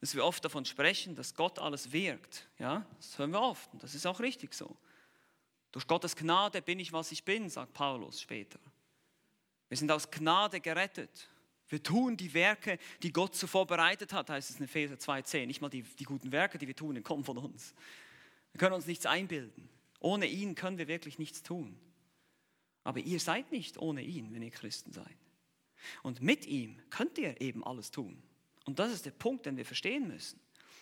dass 0.01 0.15
wir 0.15 0.25
oft 0.25 0.43
davon 0.43 0.65
sprechen, 0.65 1.15
dass 1.15 1.33
Gott 1.33 1.59
alles 1.59 1.91
wirkt. 1.91 2.47
Ja, 2.59 2.85
das 2.97 3.17
hören 3.17 3.31
wir 3.31 3.41
oft 3.41 3.71
und 3.73 3.83
das 3.83 3.95
ist 3.95 4.05
auch 4.05 4.19
richtig 4.19 4.53
so. 4.53 4.75
Durch 5.71 5.87
Gottes 5.87 6.15
Gnade 6.15 6.61
bin 6.61 6.79
ich, 6.79 6.93
was 6.93 7.11
ich 7.11 7.23
bin, 7.23 7.49
sagt 7.49 7.73
Paulus 7.73 8.21
später. 8.21 8.59
Wir 9.67 9.77
sind 9.77 9.91
aus 9.91 10.09
Gnade 10.09 10.61
gerettet. 10.61 11.29
Wir 11.67 11.81
tun 11.81 12.15
die 12.15 12.33
Werke, 12.33 12.77
die 13.01 13.11
Gott 13.11 13.35
zuvor 13.35 13.65
bereitet 13.65 14.13
hat, 14.13 14.29
heißt 14.29 14.51
es 14.51 14.57
in 14.57 14.65
Epheser 14.65 14.95
2,10. 14.95 15.47
Nicht 15.47 15.61
mal 15.61 15.69
die, 15.69 15.81
die 15.81 16.03
guten 16.03 16.31
Werke, 16.31 16.57
die 16.57 16.67
wir 16.67 16.75
tun, 16.75 17.01
kommen 17.03 17.23
von 17.23 17.37
uns. 17.37 17.73
Wir 18.51 18.59
können 18.59 18.75
uns 18.75 18.85
nichts 18.85 19.05
einbilden. 19.05 19.67
Ohne 19.99 20.27
ihn 20.27 20.55
können 20.55 20.77
wir 20.77 20.87
wirklich 20.87 21.17
nichts 21.17 21.41
tun. 21.41 21.77
Aber 22.83 22.99
ihr 22.99 23.19
seid 23.19 23.51
nicht 23.51 23.77
ohne 23.77 24.03
ihn, 24.03 24.33
wenn 24.33 24.43
ihr 24.43 24.51
Christen 24.51 24.93
seid. 24.93 25.17
Und 26.03 26.21
mit 26.21 26.45
ihm 26.45 26.79
könnt 26.91 27.17
ihr 27.17 27.41
eben 27.41 27.63
alles 27.63 27.91
tun. 27.91 28.21
Und 28.65 28.79
das 28.79 28.91
ist 28.91 29.05
der 29.05 29.11
Punkt, 29.11 29.45
den 29.45 29.57
wir 29.57 29.65
verstehen 29.65 30.07
müssen. 30.07 30.39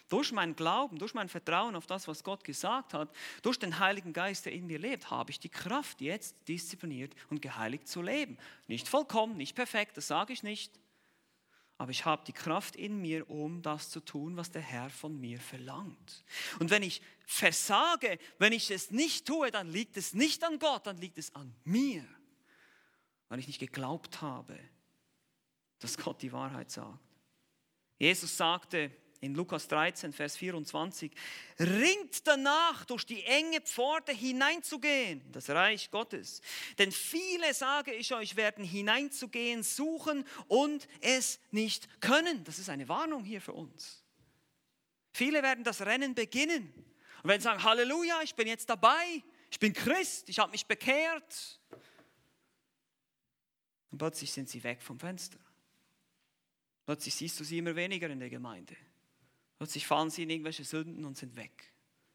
Durch 0.10 0.32
meinen 0.32 0.56
Glauben, 0.56 1.00
durch 1.00 1.14
mein 1.14 1.30
Vertrauen 1.30 1.76
auf 1.76 1.88
das, 1.88 2.08
was 2.08 2.24
Gott 2.24 2.44
gesagt 2.44 2.94
hat, 2.94 3.10
durch 3.42 3.58
den 3.58 3.80
Heiligen 3.80 4.14
Geist, 4.14 4.46
der 4.46 4.54
in 4.54 4.68
mir 4.68 4.80
lebt, 4.80 5.10
habe 5.10 5.32
ich 5.32 5.40
die 5.40 5.50
Kraft, 5.50 6.02
jetzt 6.02 6.36
diszipliniert 6.48 7.14
und 7.30 7.42
geheiligt 7.42 7.88
zu 7.88 8.02
leben. 8.02 8.38
Nicht 8.68 8.88
vollkommen, 8.88 9.38
nicht 9.38 9.56
perfekt, 9.56 9.98
das 9.98 10.08
sage 10.08 10.34
ich 10.34 10.44
nicht. 10.44 10.80
Aber 11.78 11.92
ich 11.92 12.06
habe 12.06 12.24
die 12.26 12.34
Kraft 12.34 12.76
in 12.76 13.02
mir, 13.02 13.30
um 13.30 13.62
das 13.62 13.90
zu 13.90 14.00
tun, 14.00 14.38
was 14.38 14.52
der 14.52 14.62
Herr 14.62 14.90
von 14.90 15.20
mir 15.20 15.40
verlangt. 15.40 16.24
Und 16.60 16.70
wenn 16.70 16.84
ich 16.84 17.02
versage, 17.26 18.20
wenn 18.38 18.54
ich 18.54 18.70
es 18.72 18.92
nicht 18.92 19.26
tue, 19.26 19.52
dann 19.52 19.68
liegt 19.68 19.98
es 19.98 20.14
nicht 20.14 20.44
an 20.44 20.60
Gott, 20.60 20.86
dann 20.86 20.98
liegt 20.98 21.18
es 21.18 21.34
an 21.34 21.54
mir, 21.64 22.06
weil 23.30 23.40
ich 23.40 23.48
nicht 23.48 23.60
geglaubt 23.60 24.22
habe, 24.22 24.58
dass 25.80 25.98
Gott 25.98 26.22
die 26.22 26.32
Wahrheit 26.32 26.70
sagt. 26.70 27.13
Jesus 28.04 28.36
sagte, 28.36 28.92
in 29.22 29.34
Lukas 29.34 29.70
13, 29.70 30.12
Vers 30.12 30.36
24, 30.36 31.10
ringt 31.58 32.28
danach, 32.28 32.84
durch 32.84 33.06
die 33.06 33.24
enge 33.24 33.62
Pforte 33.62 34.12
hineinzugehen, 34.12 35.22
in 35.22 35.32
das 35.32 35.50
Reich 35.50 35.90
Gottes. 35.90 36.42
Denn 36.78 36.92
viele, 36.92 37.54
sage 37.54 37.94
ich 37.94 38.14
euch, 38.14 38.36
werden 38.36 38.66
hineinzugehen, 38.66 39.64
suchen 39.64 40.26
und 40.50 40.90
es 41.00 41.40
nicht 41.52 42.02
können. 42.02 42.44
Das 42.44 42.60
ist 42.60 42.68
eine 42.68 42.90
Warnung 42.90 43.24
hier 43.24 43.40
für 43.40 43.54
uns. 43.54 44.04
Viele 45.14 45.42
werden 45.42 45.64
das 45.64 45.80
Rennen 45.80 46.14
beginnen 46.14 46.74
und 47.24 47.30
werden 47.30 47.42
sagen, 47.42 47.64
Halleluja, 47.64 48.22
ich 48.22 48.36
bin 48.36 48.50
jetzt 48.50 48.70
dabei, 48.70 49.24
ich 49.50 49.60
bin 49.60 49.72
Christ, 49.72 50.28
ich 50.28 50.40
habe 50.40 50.52
mich 50.52 50.66
bekehrt. 50.66 51.62
Und 53.92 53.98
plötzlich 53.98 54.34
sind 54.34 54.50
sie 54.50 54.62
weg 54.62 54.82
vom 54.82 55.00
Fenster. 55.00 55.40
Plötzlich 56.86 57.16
siehst 57.16 57.40
du 57.40 57.44
sie 57.44 57.58
immer 57.58 57.76
weniger 57.76 58.10
in 58.10 58.20
der 58.20 58.30
Gemeinde. 58.30 58.76
Plötzlich 59.58 59.88
fallen 59.88 60.10
sie 60.10 60.24
in 60.24 60.30
irgendwelche 60.30 60.64
Sünden 60.64 61.06
und 61.06 61.18
sind 61.18 61.36
weg. 61.36 61.72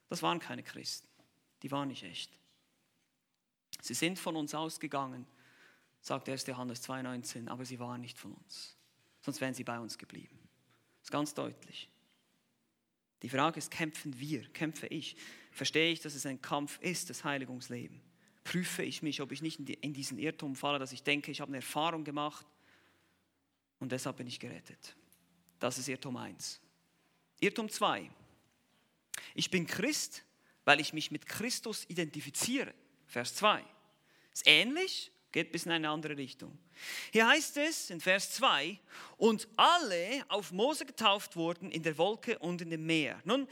Das 0.09 0.23
waren 0.23 0.39
keine 0.39 0.63
Christen. 0.63 1.09
Die 1.63 1.71
waren 1.71 1.89
nicht 1.89 2.03
echt. 2.03 2.39
Sie 3.81 3.95
sind 3.95 4.19
von 4.19 4.37
uns 4.37 4.55
ausgegangen, 4.55 5.27
sagt 6.01 6.29
1. 6.29 6.47
Johannes 6.47 6.87
2,19, 6.89 7.49
aber 7.49 7.65
sie 7.65 7.79
waren 7.79 8.01
nicht 8.01 8.19
von 8.19 8.33
uns. 8.33 8.77
Sonst 9.21 9.41
wären 9.41 9.55
sie 9.55 9.65
bei 9.65 9.79
uns 9.79 9.99
geblieben. 9.99 10.39
Das 10.99 11.09
ist 11.09 11.11
ganz 11.11 11.35
deutlich. 11.35 11.89
Die 13.23 13.29
Frage 13.29 13.59
ist, 13.59 13.71
kämpfen 13.71 14.19
wir, 14.19 14.49
kämpfe 14.51 14.87
ich? 14.87 15.17
Verstehe 15.51 15.93
ich, 15.93 16.01
dass 16.01 16.15
es 16.15 16.27
ein 16.27 16.41
Kampf 16.41 16.79
ist, 16.81 17.11
das 17.11 17.25
Heiligungsleben? 17.25 18.01
Prüfe 18.45 18.83
ich 18.83 19.03
mich, 19.03 19.21
ob 19.21 19.33
ich 19.33 19.43
nicht 19.43 19.59
in 19.59 19.93
diesen 19.93 20.19
Irrtum 20.19 20.55
falle, 20.55 20.79
dass 20.79 20.93
ich 20.93 21.03
denke, 21.03 21.31
ich 21.31 21.41
habe 21.41 21.51
eine 21.51 21.59
Erfahrung 21.59 22.05
gemacht 22.05 22.47
und 23.81 23.93
deshalb 23.93 24.17
bin 24.17 24.27
ich 24.27 24.41
gerettet. 24.41 24.97
Das 25.59 25.79
ist 25.79 25.89
Irrtum 25.89 26.17
1. 26.17 26.61
Irrtum 27.41 27.69
2. 27.69 28.11
Ich 29.35 29.51
bin 29.51 29.67
Christ, 29.67 30.25
weil 30.65 30.81
ich 30.81 30.93
mich 30.93 31.11
mit 31.11 31.27
Christus 31.27 31.85
identifiziere. 31.89 32.75
Vers 33.07 33.35
2. 33.37 33.65
Ist 34.33 34.47
ähnlich, 34.47 35.11
geht 35.33 35.53
bis 35.53 35.67
in 35.67 35.73
eine 35.73 35.89
andere 35.89 36.17
Richtung. 36.17 36.59
Hier 37.13 37.29
heißt 37.29 37.57
es 37.59 37.91
in 37.91 38.01
Vers 38.01 38.33
2, 38.33 38.79
und 39.17 39.49
alle 39.57 40.25
auf 40.29 40.53
Mose 40.53 40.85
getauft 40.85 41.37
wurden 41.37 41.71
in 41.71 41.83
der 41.83 41.99
Wolke 41.99 42.39
und 42.39 42.61
in 42.61 42.71
dem 42.71 42.87
Meer. 42.87 43.21
Nun, 43.25 43.49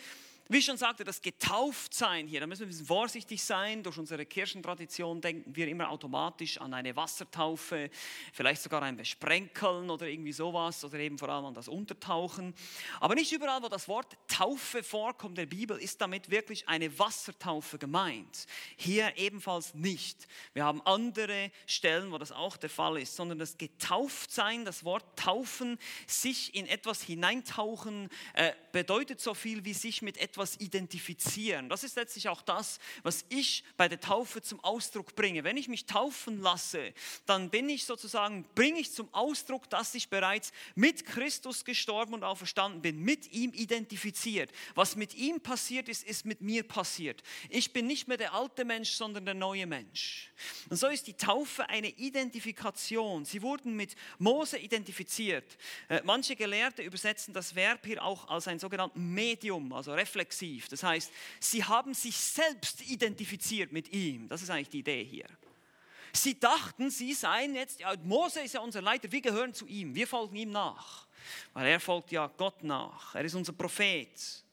wie 0.49 0.59
ich 0.59 0.65
schon 0.65 0.77
sagte, 0.77 1.03
das 1.03 1.21
Getauftsein 1.21 2.29
hier, 2.29 2.39
da 2.39 2.47
müssen 2.47 2.61
wir 2.61 2.67
ein 2.67 2.71
bisschen 2.71 2.87
vorsichtig 2.87 3.43
sein. 3.43 3.83
Durch 3.83 3.99
unsere 3.99 4.25
Kirchentradition 4.25 5.21
denken 5.21 5.57
wir 5.57 5.67
immer 5.67 5.91
automatisch 5.91 6.61
an 6.61 6.73
eine 6.73 6.95
Wassertaufe, 6.95 7.91
vielleicht 8.33 8.63
sogar 8.63 8.83
ein 8.83 8.97
Besprenkeln 8.97 9.91
oder 9.91 10.07
irgendwie 10.07 10.33
sowas 10.33 10.85
oder 10.85 11.01
eben 11.01 11.19
vor 11.19 11.31
allem 11.31 11.47
an 11.47 11.55
das 11.55 11.67
Untertauchen. 11.67 12.55
Aber 13.01 13.17
nicht 13.17 13.33
überall, 13.33 13.61
wo 13.61 13.69
das 13.69 13.89
Wort 13.89 14.17
Taufe 14.29 14.85
vorkommt 14.85 15.37
der 15.37 15.47
Bibel, 15.47 15.77
ist 15.79 16.01
damit 16.01 16.31
wirklich 16.31 16.69
eine 16.69 16.97
Wassertaufe 16.97 17.79
gemeint. 17.79 18.47
Hier 18.77 19.17
ebenfalls 19.17 19.75
nicht. 19.75 20.29
Wir 20.53 20.65
haben 20.65 20.81
andere 20.83 21.51
Stellen, 21.67 22.13
wo 22.13 22.19
das 22.19 22.31
auch 22.31 22.57
der 22.57 22.71
Fall 22.71 22.99
ist, 22.99 23.17
sondern 23.17 23.41
das 23.41 23.59
Getauftsein, 23.59 24.65
das 24.65 24.85
Wort 24.85 25.19
Taufen, 25.19 25.77
sich 26.07 26.55
in 26.55 26.67
etwas 26.67 27.03
hineintauchen, 27.03 28.11
äh, 28.35 28.53
bedeutet 28.71 29.21
so 29.21 29.35
viel 29.35 29.65
wie 29.65 29.75
sich 29.75 30.03
mit 30.03 30.19
etwas 30.19 30.36
etwas 30.37 30.61
identifizieren. 30.61 31.71
Das 31.71 31.83
ist 31.83 31.97
letztlich 31.97 32.29
auch 32.29 32.43
das, 32.43 32.79
was 33.03 33.25
ich 33.31 33.65
bei 33.79 33.89
der 33.89 34.01
Taufe 34.01 34.43
zum 34.43 34.63
Ausdruck 34.63 35.15
bringe. 35.15 35.45
Wenn 35.45 35.57
ich 35.57 35.67
mich 35.67 35.87
taufen 35.87 36.43
lasse, 36.43 36.93
dann 37.25 37.49
bin 37.49 37.71
ich 37.71 37.87
sozusagen, 37.87 38.45
bringe 38.55 38.79
ich 38.79 38.93
zum 38.93 39.13
Ausdruck, 39.15 39.71
dass 39.71 39.95
ich 39.95 40.11
bereits 40.11 40.53
mit 40.75 41.07
Christus 41.07 41.65
gestorben 41.65 42.13
und 42.13 42.23
auferstanden 42.23 42.83
bin, 42.83 43.01
mit 43.01 43.33
ihm 43.33 43.55
identifiziert. 43.55 44.53
Was 44.75 44.95
mit 44.95 45.15
ihm 45.15 45.41
passiert 45.41 45.89
ist, 45.89 46.05
ist 46.05 46.27
mit 46.27 46.43
mir 46.43 46.65
passiert. 46.65 47.23
Ich 47.49 47.73
bin 47.73 47.87
nicht 47.87 48.07
mehr 48.07 48.19
der 48.19 48.35
alte 48.35 48.67
Mensch, 48.67 48.91
sondern 48.91 49.25
der 49.25 49.35
neue 49.35 49.67
Mensch. 49.67 50.31
Und 50.69 50.77
so 50.77 50.89
ist 50.89 51.07
die 51.07 51.15
Taufe 51.15 51.67
eine 51.71 51.89
Identifikation. 51.89 53.25
Sie 53.25 53.41
wurden 53.41 53.75
mit 53.75 53.97
Mose 54.19 54.59
identifiziert. 54.59 55.57
Äh, 55.89 56.03
manche 56.05 56.37
Gelehrte 56.37 56.83
übersetzen 56.83 57.33
das 57.33 57.55
Verb 57.55 57.87
hier 57.87 58.05
auch 58.05 58.29
als 58.29 58.49
ein 58.49 58.59
sogenanntes 58.59 59.01
Medium, 59.01 59.73
also 59.73 59.95
Reflexion 59.95 60.26
reflexiv. 60.27 60.69
Das 60.69 60.83
heißt, 60.83 61.13
sie 61.41 61.65
haben 61.65 61.95
sich 61.95 62.17
selbst 62.17 62.83
identifiziert 62.83 63.73
mit 63.73 63.93
ihm. 63.93 64.29
Das 64.29 64.43
ist 64.43 64.51
eigentlich 64.51 64.69
die 64.69 64.81
Idee 64.81 65.05
hier. 65.05 65.27
Sie 66.13 66.39
dachten, 66.39 66.91
sie 66.91 67.13
seien 67.13 67.55
jetzt, 67.55 67.81
ja, 67.81 67.95
Mose 68.03 68.41
ist 68.41 68.55
ja 68.55 68.61
unser 68.61 68.81
Leiter, 68.81 69.11
wir 69.13 69.21
gehören 69.21 69.53
zu 69.53 69.67
ihm, 69.67 69.95
wir 69.95 70.07
folgen 70.07 70.37
ihm 70.37 70.51
nach. 70.51 71.07
Weil 71.53 71.67
er 71.67 71.81
folgt 71.81 72.13
ja 72.13 72.27
Gott 72.27 72.63
nach, 72.63 73.15
er 73.15 73.25
ist 73.25 73.35
unser 73.35 73.53
Prophet. 73.53 74.45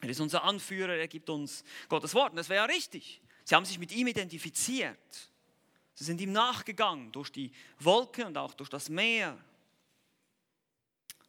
Er 0.00 0.08
ist 0.08 0.20
unser 0.20 0.44
Anführer, 0.44 0.94
er 0.94 1.08
gibt 1.08 1.28
uns 1.28 1.64
Gottes 1.88 2.14
Wort. 2.14 2.30
Und 2.30 2.36
das 2.36 2.48
wäre 2.48 2.66
ja 2.66 2.72
richtig. 2.72 3.20
Sie 3.44 3.54
haben 3.54 3.64
sich 3.64 3.78
mit 3.78 3.90
ihm 3.90 4.06
identifiziert. 4.06 4.96
Sie 5.94 6.04
sind 6.04 6.20
ihm 6.20 6.30
nachgegangen 6.30 7.10
durch 7.10 7.32
die 7.32 7.50
Wolke 7.80 8.24
und 8.24 8.38
auch 8.38 8.54
durch 8.54 8.70
das 8.70 8.88
Meer. 8.88 9.36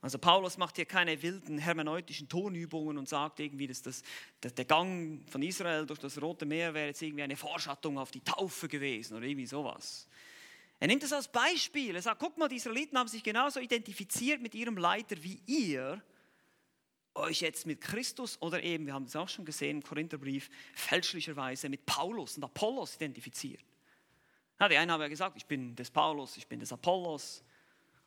Also 0.02 0.18
Paulus 0.18 0.58
macht 0.58 0.78
hier 0.78 0.86
keine 0.86 1.22
wilden 1.22 1.58
hermeneutischen 1.58 2.30
Tonübungen 2.30 2.98
und 2.98 3.10
sagt 3.10 3.40
irgendwie, 3.42 3.68
dass 3.68 3.82
das, 3.82 4.02
dass 4.40 4.54
der 4.54 4.64
Gang 4.66 5.30
von 5.30 5.42
Israel 5.42 5.86
durch 5.86 6.00
das 6.00 6.22
Rote 6.22 6.46
Meer 6.46 6.74
wäre 6.74 6.88
jetzt 6.88 7.02
irgendwie 7.02 7.24
eine 7.24 7.36
Vorschattung 7.36 7.98
auf 7.98 8.12
die 8.12 8.24
Taufe 8.24 8.70
gewesen 8.70 9.18
oder 9.18 9.26
irgendwie 9.26 9.46
sowas. 9.46 10.08
Er 10.80 10.88
nimmt 10.88 11.04
das 11.04 11.12
als 11.12 11.28
Beispiel. 11.28 11.96
Er 11.96 12.02
sagt, 12.02 12.22
guck 12.22 12.38
mal, 12.38 12.48
die 12.48 12.56
Israeliten 12.56 12.98
haben 12.98 13.10
sich 13.10 13.24
genauso 13.24 13.60
identifiziert 13.60 14.42
mit 14.42 14.56
ihrem 14.56 14.78
Leiter 14.78 15.22
wie 15.22 15.42
ihr. 15.46 16.02
euch 17.16 17.42
jetzt 17.42 17.66
mit 17.66 17.82
Christus 17.82 18.42
oder 18.42 18.64
eben, 18.64 18.86
wir 18.86 18.94
haben 18.94 19.04
es 19.04 19.16
auch 19.18 19.28
schon 19.28 19.44
gesehen 19.44 19.78
im 19.78 19.84
Korintherbrief, 19.84 20.50
fälschlicherweise 20.74 21.68
mit 21.68 21.86
Paulus 21.86 22.38
und 22.38 22.46
Apollos 22.46 22.96
identifiziert. 22.96 23.66
Ja, 24.58 24.70
die 24.70 24.78
einen 24.78 24.92
haben 24.92 25.02
ja 25.02 25.10
gesagt, 25.10 25.36
ich 25.36 25.46
bin 25.46 25.76
des 25.76 25.92
Paulus, 25.92 26.38
ich 26.38 26.48
bin 26.48 26.62
des 26.62 26.72
Apollos. 26.72 27.44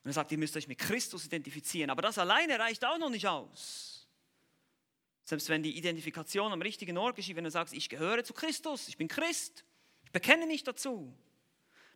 Und 0.04 0.10
er 0.10 0.14
sagt, 0.14 0.32
ihr 0.32 0.38
müsst 0.38 0.56
euch 0.56 0.66
mit 0.66 0.78
Christus 0.78 1.26
identifizieren. 1.26 1.90
Aber 1.90 2.02
das 2.02 2.18
alleine 2.18 2.58
reicht 2.58 2.84
auch 2.84 2.98
noch 2.98 3.10
nicht 3.10 3.26
aus. 3.28 4.08
Selbst 5.24 5.48
wenn 5.48 5.62
die 5.62 5.76
Identifikation 5.76 6.52
am 6.52 6.62
richtigen 6.62 6.98
Ort 6.98 7.14
geschieht, 7.14 7.36
wenn 7.36 7.44
du 7.44 7.50
sagst, 7.50 7.72
ich 7.74 7.88
gehöre 7.88 8.24
zu 8.24 8.34
Christus, 8.34 8.88
ich 8.88 8.96
bin 8.96 9.06
Christ, 9.06 9.64
ich 10.04 10.10
bekenne 10.10 10.46
mich 10.46 10.64
dazu. 10.64 11.14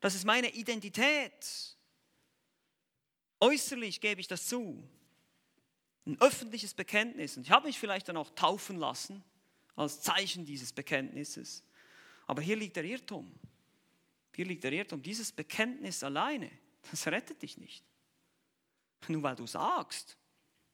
Das 0.01 0.15
ist 0.15 0.25
meine 0.25 0.51
Identität. 0.55 1.77
Äußerlich 3.41 4.01
gebe 4.01 4.21
ich 4.21 4.29
das 4.29 4.47
zu. 4.47 4.89
Ein 6.07 6.21
öffentliches 6.21 6.75
Bekenntnis. 6.75 7.37
Und 7.37 7.43
ich 7.43 7.51
habe 7.51 7.67
mich 7.67 7.79
vielleicht 7.79 8.09
dann 8.09 8.17
auch 8.17 8.31
taufen 8.31 8.79
lassen 8.79 9.25
als 9.75 10.01
Zeichen 10.01 10.45
dieses 10.45 10.73
Bekenntnisses. 10.73 11.65
Aber 12.27 12.41
hier 12.41 12.57
liegt 12.57 12.77
der 12.77 12.85
Irrtum. 12.85 13.33
Hier 14.35 14.47
liegt 14.47 14.63
der 14.63 14.73
Irrtum. 14.73 15.03
Dieses 15.03 15.33
Bekenntnis 15.33 16.05
alleine, 16.05 16.51
das 16.91 17.07
rettet 17.09 17.43
dich 17.43 17.59
nicht. 17.59 17.85
Nur 19.09 19.23
weil 19.23 19.37
du 19.37 19.47
sagst, 19.47 20.17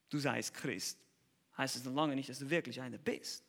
du 0.09 0.17
seist 0.17 0.53
Christ, 0.53 0.99
heißt 1.57 1.75
es 1.75 1.83
noch 1.83 1.93
lange 1.93 2.15
nicht, 2.15 2.29
dass 2.29 2.39
du 2.39 2.49
wirklich 2.49 2.81
einer 2.81 2.97
bist. 2.97 3.43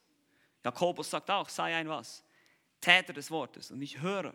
Jakobus 0.62 1.11
sagt 1.11 1.31
auch, 1.31 1.49
sei 1.49 1.75
ein 1.75 1.89
was? 1.89 2.22
Täter 2.81 3.12
des 3.12 3.31
Wortes 3.31 3.70
und 3.70 3.79
nicht 3.79 4.01
Hörer. 4.01 4.35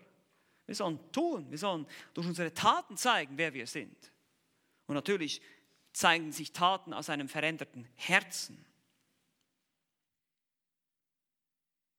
Wir 0.65 0.75
sollen 0.75 0.99
tun, 1.11 1.49
wir 1.49 1.57
sollen 1.57 1.85
durch 2.13 2.27
unsere 2.27 2.53
Taten 2.53 2.97
zeigen, 2.97 3.37
wer 3.37 3.53
wir 3.53 3.67
sind. 3.67 4.11
Und 4.87 4.95
natürlich 4.95 5.41
zeigen 5.93 6.31
sich 6.31 6.51
Taten 6.51 6.93
aus 6.93 7.09
einem 7.09 7.27
veränderten 7.27 7.87
Herzen. 7.95 8.65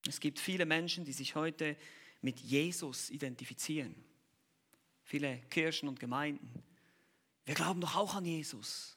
Es 0.08 0.20
gibt 0.20 0.38
viele 0.38 0.66
Menschen, 0.66 1.04
die 1.04 1.12
sich 1.12 1.34
heute 1.34 1.76
mit 2.20 2.40
Jesus 2.40 3.10
identifizieren. 3.10 3.94
Viele 5.02 5.38
Kirchen 5.50 5.88
und 5.88 6.00
Gemeinden. 6.00 6.62
Wir 7.50 7.56
glauben 7.56 7.80
doch 7.80 7.96
auch 7.96 8.14
an 8.14 8.24
Jesus. 8.24 8.96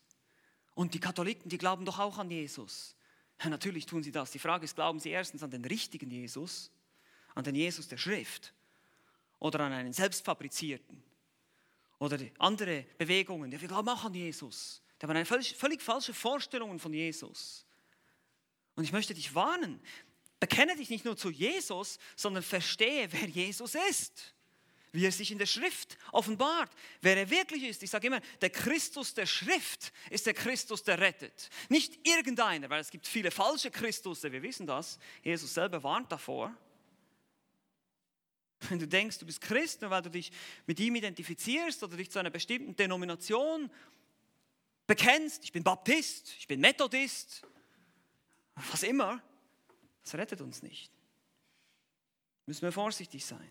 Und 0.75 0.93
die 0.93 0.99
Katholiken, 0.99 1.49
die 1.49 1.57
glauben 1.57 1.85
doch 1.85 1.97
auch 1.97 2.19
an 2.19 2.29
Jesus. 2.29 2.95
Ja, 3.41 3.49
natürlich 3.49 3.87
tun 3.87 4.03
sie 4.03 4.11
das. 4.11 4.29
Die 4.29 4.37
Frage 4.37 4.65
ist, 4.65 4.75
glauben 4.75 4.99
sie 4.99 5.09
erstens 5.09 5.41
an 5.41 5.49
den 5.49 5.65
richtigen 5.65 6.11
Jesus, 6.11 6.69
an 7.33 7.43
den 7.43 7.55
Jesus 7.55 7.87
der 7.87 7.97
Schrift 7.97 8.53
oder 9.39 9.61
an 9.61 9.73
einen 9.73 9.91
selbstfabrizierten 9.91 11.01
oder 11.97 12.19
andere 12.37 12.85
Bewegungen. 12.99 13.51
Ja, 13.51 13.59
wir 13.59 13.67
glauben 13.67 13.89
auch 13.89 14.03
an 14.03 14.13
Jesus. 14.13 14.83
Die 15.01 15.07
haben 15.07 15.15
eine 15.15 15.25
völlig, 15.25 15.55
völlig 15.55 15.81
falsche 15.81 16.13
Vorstellung 16.13 16.77
von 16.77 16.93
Jesus. 16.93 17.65
Und 18.75 18.83
ich 18.83 18.91
möchte 18.91 19.15
dich 19.15 19.33
warnen, 19.33 19.81
Bekenne 20.43 20.75
dich 20.75 20.89
nicht 20.89 21.05
nur 21.05 21.15
zu 21.15 21.29
Jesus, 21.29 21.97
sondern 22.17 22.43
verstehe, 22.43 23.09
wer 23.13 23.29
Jesus 23.29 23.75
ist. 23.89 24.32
Wie 24.93 25.05
er 25.05 25.11
sich 25.11 25.31
in 25.31 25.39
der 25.39 25.47
Schrift 25.47 25.97
offenbart, 26.11 26.71
wer 27.01 27.17
er 27.17 27.29
wirklich 27.31 27.63
ist. 27.63 27.81
Ich 27.81 27.89
sage 27.89 28.07
immer, 28.07 28.21
der 28.41 28.51
Christus 28.51 29.15
der 29.15 29.25
Schrift 29.25 29.91
ist 30.11 30.27
der 30.27 30.35
Christus, 30.35 30.83
der 30.83 30.99
rettet. 30.99 31.49
Nicht 31.67 32.07
irgendeiner, 32.07 32.69
weil 32.69 32.79
es 32.79 32.91
gibt 32.91 33.07
viele 33.07 33.31
falsche 33.31 33.71
Christusse, 33.71 34.31
wir 34.31 34.43
wissen 34.43 34.67
das. 34.67 34.99
Jesus 35.23 35.55
selber 35.55 35.81
warnt 35.81 36.11
davor. 36.11 36.55
Wenn 38.69 38.77
du 38.77 38.87
denkst, 38.87 39.17
du 39.17 39.25
bist 39.25 39.41
Christ, 39.41 39.81
nur 39.81 39.89
weil 39.89 40.03
du 40.03 40.11
dich 40.11 40.31
mit 40.67 40.79
ihm 40.79 40.95
identifizierst 40.95 41.83
oder 41.83 41.97
dich 41.97 42.11
zu 42.11 42.19
einer 42.19 42.29
bestimmten 42.29 42.75
Denomination 42.75 43.71
bekennst, 44.85 45.43
ich 45.43 45.51
bin 45.51 45.63
Baptist, 45.63 46.35
ich 46.37 46.47
bin 46.47 46.61
Methodist, 46.61 47.41
was 48.71 48.83
immer, 48.83 49.23
das 50.03 50.13
rettet 50.13 50.39
uns 50.39 50.61
nicht. 50.61 50.91
Müssen 52.45 52.61
wir 52.61 52.71
vorsichtig 52.71 53.25
sein. 53.25 53.49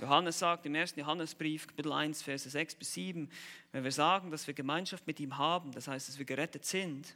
Johannes 0.00 0.38
sagt 0.38 0.66
im 0.66 0.74
ersten 0.74 1.00
Johannesbrief, 1.00 1.66
Kapitel 1.66 1.92
1, 1.92 2.22
Verse 2.22 2.48
6 2.48 2.74
bis 2.74 2.94
7, 2.94 3.30
wenn 3.72 3.84
wir 3.84 3.92
sagen, 3.92 4.30
dass 4.30 4.46
wir 4.46 4.54
Gemeinschaft 4.54 5.06
mit 5.06 5.20
ihm 5.20 5.36
haben, 5.38 5.72
das 5.72 5.88
heißt, 5.88 6.08
dass 6.08 6.18
wir 6.18 6.24
gerettet 6.24 6.64
sind, 6.64 7.14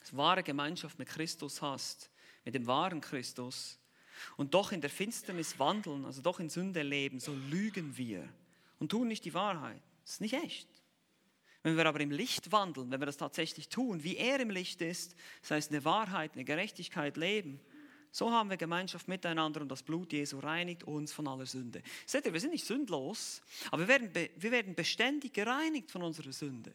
dass 0.00 0.16
wahre 0.16 0.42
Gemeinschaft 0.42 0.98
mit 0.98 1.08
Christus 1.08 1.60
hast, 1.62 2.10
mit 2.44 2.54
dem 2.54 2.66
wahren 2.66 3.00
Christus, 3.00 3.78
und 4.36 4.54
doch 4.54 4.72
in 4.72 4.80
der 4.80 4.90
Finsternis 4.90 5.58
wandeln, 5.58 6.04
also 6.04 6.22
doch 6.22 6.40
in 6.40 6.50
Sünde 6.50 6.82
leben, 6.82 7.20
so 7.20 7.32
lügen 7.34 7.96
wir 7.96 8.28
und 8.78 8.90
tun 8.90 9.08
nicht 9.08 9.24
die 9.24 9.34
Wahrheit. 9.34 9.80
Das 10.04 10.14
ist 10.14 10.20
nicht 10.20 10.34
echt. 10.34 10.68
Wenn 11.62 11.76
wir 11.76 11.86
aber 11.86 12.00
im 12.00 12.10
Licht 12.10 12.52
wandeln, 12.52 12.90
wenn 12.90 13.00
wir 13.00 13.06
das 13.06 13.16
tatsächlich 13.16 13.68
tun, 13.68 14.04
wie 14.04 14.16
er 14.16 14.40
im 14.40 14.50
Licht 14.50 14.80
ist, 14.80 15.16
das 15.42 15.50
heißt 15.50 15.70
eine 15.70 15.84
Wahrheit, 15.84 16.32
eine 16.34 16.44
Gerechtigkeit 16.44 17.16
leben, 17.16 17.60
so 18.18 18.32
haben 18.32 18.50
wir 18.50 18.56
Gemeinschaft 18.56 19.06
miteinander 19.06 19.60
und 19.60 19.68
das 19.68 19.84
Blut 19.84 20.12
Jesu 20.12 20.40
reinigt 20.40 20.82
uns 20.82 21.12
von 21.12 21.28
aller 21.28 21.46
Sünde. 21.46 21.84
Seht 22.04 22.26
ihr, 22.26 22.32
wir 22.32 22.40
sind 22.40 22.50
nicht 22.50 22.66
sündlos, 22.66 23.40
aber 23.70 23.82
wir 23.82 23.88
werden, 23.88 24.12
wir 24.36 24.50
werden 24.50 24.74
beständig 24.74 25.32
gereinigt 25.32 25.92
von 25.92 26.02
unserer 26.02 26.32
Sünde. 26.32 26.72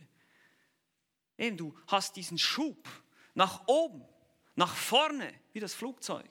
Eben, 1.37 1.57
du 1.57 1.77
hast 1.87 2.15
diesen 2.15 2.37
Schub 2.37 2.87
nach 3.33 3.67
oben, 3.67 4.05
nach 4.55 4.73
vorne, 4.73 5.33
wie 5.51 5.59
das 5.59 5.73
Flugzeug. 5.73 6.29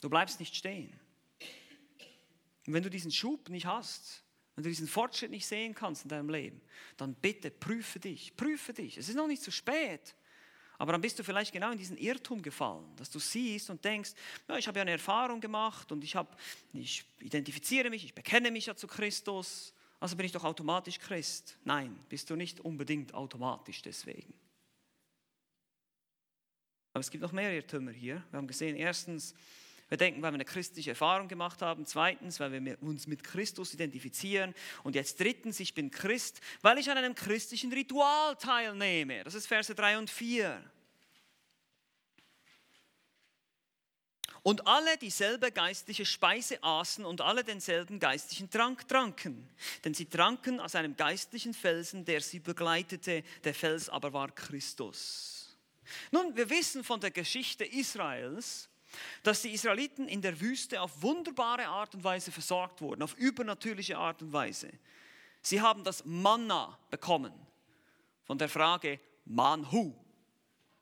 Du 0.00 0.08
bleibst 0.08 0.38
nicht 0.38 0.54
stehen. 0.54 0.92
Und 2.68 2.74
wenn 2.74 2.82
du 2.84 2.90
diesen 2.90 3.10
Schub 3.10 3.48
nicht 3.48 3.66
hast, 3.66 4.22
wenn 4.54 4.62
du 4.62 4.70
diesen 4.70 4.86
Fortschritt 4.86 5.32
nicht 5.32 5.48
sehen 5.48 5.74
kannst 5.74 6.04
in 6.04 6.10
deinem 6.10 6.30
Leben, 6.30 6.60
dann 6.96 7.16
bitte 7.16 7.50
prüfe 7.50 7.98
dich, 7.98 8.36
prüfe 8.36 8.72
dich. 8.72 8.98
Es 8.98 9.08
ist 9.08 9.16
noch 9.16 9.26
nicht 9.26 9.42
zu 9.42 9.50
spät. 9.50 10.14
Aber 10.78 10.92
dann 10.92 11.00
bist 11.00 11.18
du 11.18 11.24
vielleicht 11.24 11.52
genau 11.52 11.70
in 11.70 11.78
diesen 11.78 11.96
Irrtum 11.96 12.42
gefallen, 12.42 12.84
dass 12.96 13.10
du 13.10 13.18
siehst 13.18 13.70
und 13.70 13.84
denkst, 13.84 14.12
ja, 14.48 14.58
ich 14.58 14.66
habe 14.66 14.78
ja 14.78 14.82
eine 14.82 14.92
Erfahrung 14.92 15.40
gemacht 15.40 15.92
und 15.92 16.02
ich, 16.02 16.16
hab, 16.16 16.38
ich 16.72 17.04
identifiziere 17.20 17.90
mich, 17.90 18.04
ich 18.04 18.14
bekenne 18.14 18.50
mich 18.50 18.66
ja 18.66 18.74
zu 18.74 18.86
Christus, 18.86 19.72
also 20.00 20.16
bin 20.16 20.26
ich 20.26 20.32
doch 20.32 20.44
automatisch 20.44 20.98
Christ. 20.98 21.56
Nein, 21.64 21.96
bist 22.08 22.28
du 22.28 22.36
nicht 22.36 22.60
unbedingt 22.60 23.14
automatisch 23.14 23.82
deswegen. 23.82 24.34
Aber 26.92 27.00
es 27.00 27.10
gibt 27.10 27.22
noch 27.22 27.32
mehr 27.32 27.52
Irrtümer 27.52 27.90
hier. 27.90 28.22
Wir 28.30 28.36
haben 28.36 28.46
gesehen, 28.46 28.76
erstens, 28.76 29.34
wir 29.94 29.98
denken, 29.98 30.22
weil 30.22 30.32
wir 30.32 30.36
eine 30.36 30.44
christliche 30.44 30.90
Erfahrung 30.90 31.28
gemacht 31.28 31.62
haben. 31.62 31.86
Zweitens, 31.86 32.40
weil 32.40 32.64
wir 32.64 32.82
uns 32.82 33.06
mit 33.06 33.22
Christus 33.22 33.74
identifizieren. 33.74 34.52
Und 34.82 34.96
jetzt 34.96 35.20
drittens, 35.20 35.60
ich 35.60 35.72
bin 35.72 35.92
Christ, 35.92 36.40
weil 36.62 36.78
ich 36.78 36.90
an 36.90 36.98
einem 36.98 37.14
christlichen 37.14 37.72
Ritual 37.72 38.34
teilnehme. 38.34 39.22
Das 39.22 39.34
ist 39.34 39.46
Verse 39.46 39.72
3 39.72 39.98
und 39.98 40.10
4. 40.10 40.60
Und 44.42 44.66
alle 44.66 44.98
dieselbe 44.98 45.52
geistliche 45.52 46.04
Speise 46.04 46.60
aßen 46.60 47.04
und 47.04 47.20
alle 47.20 47.44
denselben 47.44 48.00
geistlichen 48.00 48.50
Trank 48.50 48.88
tranken. 48.88 49.48
Denn 49.84 49.94
sie 49.94 50.06
tranken 50.06 50.58
aus 50.58 50.74
einem 50.74 50.96
geistlichen 50.96 51.54
Felsen, 51.54 52.04
der 52.04 52.20
sie 52.20 52.40
begleitete. 52.40 53.22
Der 53.44 53.54
Fels 53.54 53.88
aber 53.88 54.12
war 54.12 54.32
Christus. 54.32 55.56
Nun, 56.10 56.36
wir 56.36 56.50
wissen 56.50 56.82
von 56.82 56.98
der 56.98 57.12
Geschichte 57.12 57.64
Israels, 57.64 58.68
dass 59.22 59.42
die 59.42 59.52
Israeliten 59.52 60.08
in 60.08 60.22
der 60.22 60.40
Wüste 60.40 60.80
auf 60.80 61.02
wunderbare 61.02 61.66
Art 61.66 61.94
und 61.94 62.04
Weise 62.04 62.32
versorgt 62.32 62.80
wurden, 62.80 63.02
auf 63.02 63.14
übernatürliche 63.14 63.98
Art 63.98 64.22
und 64.22 64.32
Weise. 64.32 64.70
Sie 65.42 65.60
haben 65.60 65.84
das 65.84 66.04
Manna 66.04 66.78
bekommen 66.90 67.32
von 68.24 68.38
der 68.38 68.48
Frage 68.48 68.98
Manhu. 69.24 69.94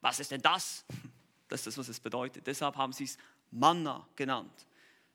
Was 0.00 0.20
ist 0.20 0.30
denn 0.30 0.42
das? 0.42 0.84
Das 1.48 1.60
ist 1.60 1.66
das, 1.66 1.78
was 1.78 1.88
es 1.88 2.00
bedeutet. 2.00 2.46
Deshalb 2.46 2.76
haben 2.76 2.94
sie 2.94 3.04
es 3.04 3.18
Manna 3.50 4.08
genannt. 4.16 4.66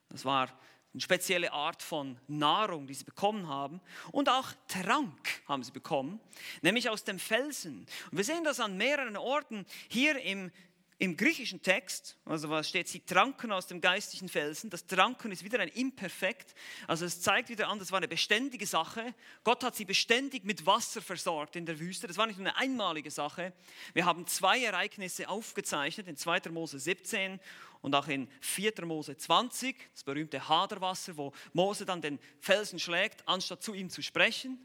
Das 0.08 0.24
war 0.24 0.48
eine 0.94 1.02
spezielle 1.02 1.52
Art 1.52 1.82
von 1.82 2.20
Nahrung, 2.28 2.88
die 2.88 2.94
sie 2.94 3.04
bekommen 3.06 3.48
haben. 3.48 3.82
Und 4.12 4.30
auch 4.30 4.52
Trank 4.68 5.42
haben 5.48 5.64
sie 5.64 5.72
bekommen, 5.72 6.20
nämlich 6.62 6.90
aus 6.90 7.04
dem 7.04 7.20
Felsen. 7.20 7.88
Und 8.12 8.18
wir 8.18 8.24
sehen 8.24 8.44
das 8.44 8.60
an 8.60 8.78
mehreren 8.78 9.18
Orten 9.18 9.66
hier 9.90 10.20
im 10.22 10.52
im 11.00 11.16
griechischen 11.16 11.62
Text, 11.62 12.18
also 12.26 12.50
was 12.50 12.70
steht, 12.70 12.88
sie 12.88 13.02
tranken 13.02 13.52
aus 13.52 13.68
dem 13.68 13.82
geistlichen 13.82 14.30
Felsen. 14.30 14.72
Das 14.72 14.88
Tranken 14.88 15.32
ist 15.32 15.44
wieder 15.44 15.60
ein 15.60 15.68
Imperfekt. 15.68 16.56
Also 16.88 17.06
es 17.06 17.22
zeigt 17.22 17.50
wieder 17.50 17.68
an, 17.68 17.78
das 17.78 17.92
war 17.92 17.98
eine 17.98 18.08
beständige 18.08 18.66
Sache. 18.66 19.14
Gott 19.44 19.64
hat 19.64 19.76
sie 19.76 19.86
beständig 19.86 20.44
mit 20.44 20.66
Wasser 20.66 21.04
versorgt 21.04 21.56
in 21.56 21.68
der 21.68 21.80
Wüste. 21.80 22.08
Das 22.08 22.18
war 22.18 22.26
nicht 22.26 22.40
nur 22.40 22.48
eine 22.48 22.58
einmalige 22.58 23.12
Sache. 23.12 23.54
Wir 23.94 24.06
haben 24.06 24.26
zwei 24.26 24.64
Ereignisse 24.64 25.30
aufgezeichnet, 25.30 26.08
in 26.08 26.18
2. 26.18 26.50
Mose 26.50 26.80
17 26.80 27.40
und 27.82 27.94
auch 27.94 28.08
in 28.08 28.28
4. 28.42 28.74
Mose 28.86 29.16
20, 29.16 29.76
das 29.94 30.04
berühmte 30.04 30.50
Haderwasser, 30.50 31.16
wo 31.16 31.32
Mose 31.54 31.86
dann 31.86 32.02
den 32.02 32.18
Felsen 32.40 32.80
schlägt, 32.80 33.28
anstatt 33.28 33.62
zu 33.62 33.76
ihm 33.76 33.92
zu 33.92 34.02
sprechen. 34.02 34.58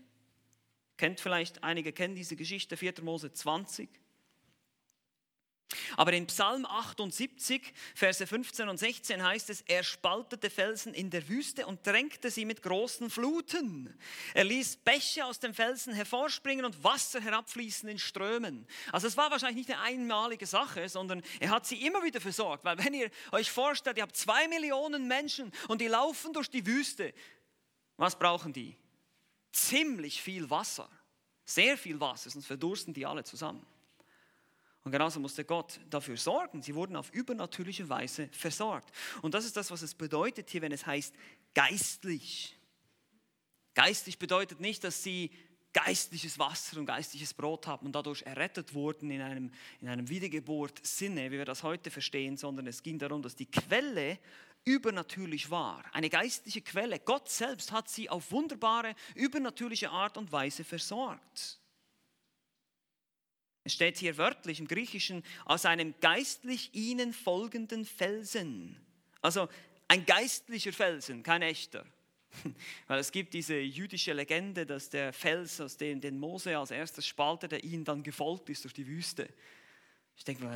Kennt 0.96 1.20
vielleicht, 1.20 1.62
einige 1.62 1.92
kennen 1.92 2.14
diese 2.14 2.36
Geschichte, 2.36 2.78
4. 2.78 3.02
Mose 3.02 3.34
20. 3.34 4.01
Aber 5.96 6.12
in 6.12 6.26
Psalm 6.26 6.66
78, 6.66 7.72
Verse 7.94 8.26
15 8.26 8.68
und 8.68 8.78
16 8.78 9.22
heißt 9.22 9.50
es, 9.50 9.62
er 9.62 9.82
spaltete 9.82 10.50
Felsen 10.50 10.94
in 10.94 11.10
der 11.10 11.28
Wüste 11.28 11.66
und 11.66 11.86
drängte 11.86 12.30
sie 12.30 12.44
mit 12.44 12.62
großen 12.62 13.10
Fluten. 13.10 13.96
Er 14.34 14.44
ließ 14.44 14.76
Bäche 14.76 15.24
aus 15.24 15.38
dem 15.38 15.54
Felsen 15.54 15.94
hervorspringen 15.94 16.64
und 16.64 16.82
Wasser 16.84 17.20
herabfließen 17.20 17.88
in 17.88 17.98
Strömen. 17.98 18.66
Also 18.92 19.06
es 19.06 19.16
war 19.16 19.30
wahrscheinlich 19.30 19.66
nicht 19.66 19.78
eine 19.78 19.82
einmalige 19.82 20.46
Sache, 20.46 20.88
sondern 20.88 21.22
er 21.40 21.50
hat 21.50 21.66
sie 21.66 21.86
immer 21.86 22.02
wieder 22.02 22.20
versorgt. 22.20 22.64
Weil 22.64 22.78
wenn 22.78 22.94
ihr 22.94 23.10
euch 23.32 23.50
vorstellt, 23.50 23.96
ihr 23.96 24.02
habt 24.02 24.16
zwei 24.16 24.48
Millionen 24.48 25.08
Menschen 25.08 25.52
und 25.68 25.80
die 25.80 25.88
laufen 25.88 26.32
durch 26.32 26.48
die 26.48 26.66
Wüste, 26.66 27.12
was 27.96 28.18
brauchen 28.18 28.52
die? 28.52 28.76
Ziemlich 29.52 30.22
viel 30.22 30.48
Wasser. 30.50 30.88
Sehr 31.44 31.76
viel 31.76 32.00
Wasser, 32.00 32.30
sonst 32.30 32.46
verdursten 32.46 32.94
die 32.94 33.04
alle 33.04 33.24
zusammen. 33.24 33.66
Und 34.84 34.90
genauso 34.90 35.20
musste 35.20 35.44
Gott 35.44 35.78
dafür 35.90 36.16
sorgen. 36.16 36.62
Sie 36.62 36.74
wurden 36.74 36.96
auf 36.96 37.10
übernatürliche 37.12 37.88
Weise 37.88 38.28
versorgt. 38.32 38.90
Und 39.22 39.34
das 39.34 39.44
ist 39.44 39.56
das, 39.56 39.70
was 39.70 39.82
es 39.82 39.94
bedeutet 39.94 40.50
hier, 40.50 40.62
wenn 40.62 40.72
es 40.72 40.86
heißt 40.86 41.14
geistlich. 41.54 42.56
Geistlich 43.74 44.18
bedeutet 44.18 44.60
nicht, 44.60 44.82
dass 44.82 45.02
sie 45.02 45.30
geistliches 45.72 46.38
Wasser 46.38 46.78
und 46.78 46.86
geistliches 46.86 47.32
Brot 47.32 47.66
haben 47.66 47.86
und 47.86 47.92
dadurch 47.92 48.22
errettet 48.22 48.74
wurden 48.74 49.10
in 49.10 49.22
einem, 49.22 49.50
in 49.80 49.88
einem 49.88 50.08
Wiedergeburt-Sinne, 50.08 51.30
wie 51.30 51.38
wir 51.38 51.44
das 51.44 51.62
heute 51.62 51.90
verstehen, 51.90 52.36
sondern 52.36 52.66
es 52.66 52.82
ging 52.82 52.98
darum, 52.98 53.22
dass 53.22 53.36
die 53.36 53.50
Quelle 53.50 54.18
übernatürlich 54.64 55.50
war. 55.50 55.84
Eine 55.92 56.10
geistliche 56.10 56.60
Quelle. 56.60 56.98
Gott 56.98 57.28
selbst 57.28 57.72
hat 57.72 57.88
sie 57.88 58.10
auf 58.10 58.30
wunderbare, 58.30 58.94
übernatürliche 59.14 59.90
Art 59.90 60.18
und 60.18 60.30
Weise 60.30 60.64
versorgt. 60.64 61.61
Es 63.64 63.74
steht 63.74 63.98
hier 63.98 64.16
wörtlich 64.16 64.58
im 64.58 64.66
Griechischen, 64.66 65.22
aus 65.44 65.66
einem 65.66 65.94
geistlich 66.00 66.74
ihnen 66.74 67.12
folgenden 67.12 67.84
Felsen. 67.84 68.76
Also 69.20 69.48
ein 69.86 70.04
geistlicher 70.04 70.72
Felsen, 70.72 71.22
kein 71.22 71.42
echter. 71.42 71.84
Weil 72.88 72.98
es 72.98 73.12
gibt 73.12 73.34
diese 73.34 73.58
jüdische 73.58 74.14
Legende, 74.14 74.66
dass 74.66 74.90
der 74.90 75.12
Fels, 75.12 75.60
aus 75.60 75.76
dem 75.76 76.00
den 76.00 76.18
Mose 76.18 76.56
als 76.58 76.70
erstes 76.70 77.06
spaltete, 77.06 77.58
ihnen 77.58 77.84
dann 77.84 78.02
gefolgt 78.02 78.48
ist 78.50 78.64
durch 78.64 78.74
die 78.74 78.86
Wüste. 78.86 79.28
Ich 80.16 80.24
denke, 80.24 80.48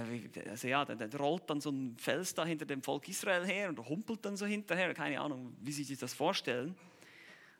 also 0.48 0.68
ja, 0.68 0.84
dann, 0.84 1.12
rollt 1.12 1.48
dann 1.48 1.60
so 1.60 1.70
ein 1.70 1.96
Fels 1.98 2.34
da 2.34 2.44
hinter 2.44 2.66
dem 2.66 2.82
Volk 2.82 3.08
Israel 3.08 3.46
her 3.46 3.68
und 3.68 3.78
humpelt 3.78 4.24
dann 4.24 4.36
so 4.36 4.46
hinterher. 4.46 4.92
Keine 4.94 5.20
Ahnung, 5.20 5.56
wie 5.60 5.72
Sie 5.72 5.84
sich 5.84 5.98
das 5.98 6.12
vorstellen. 6.12 6.74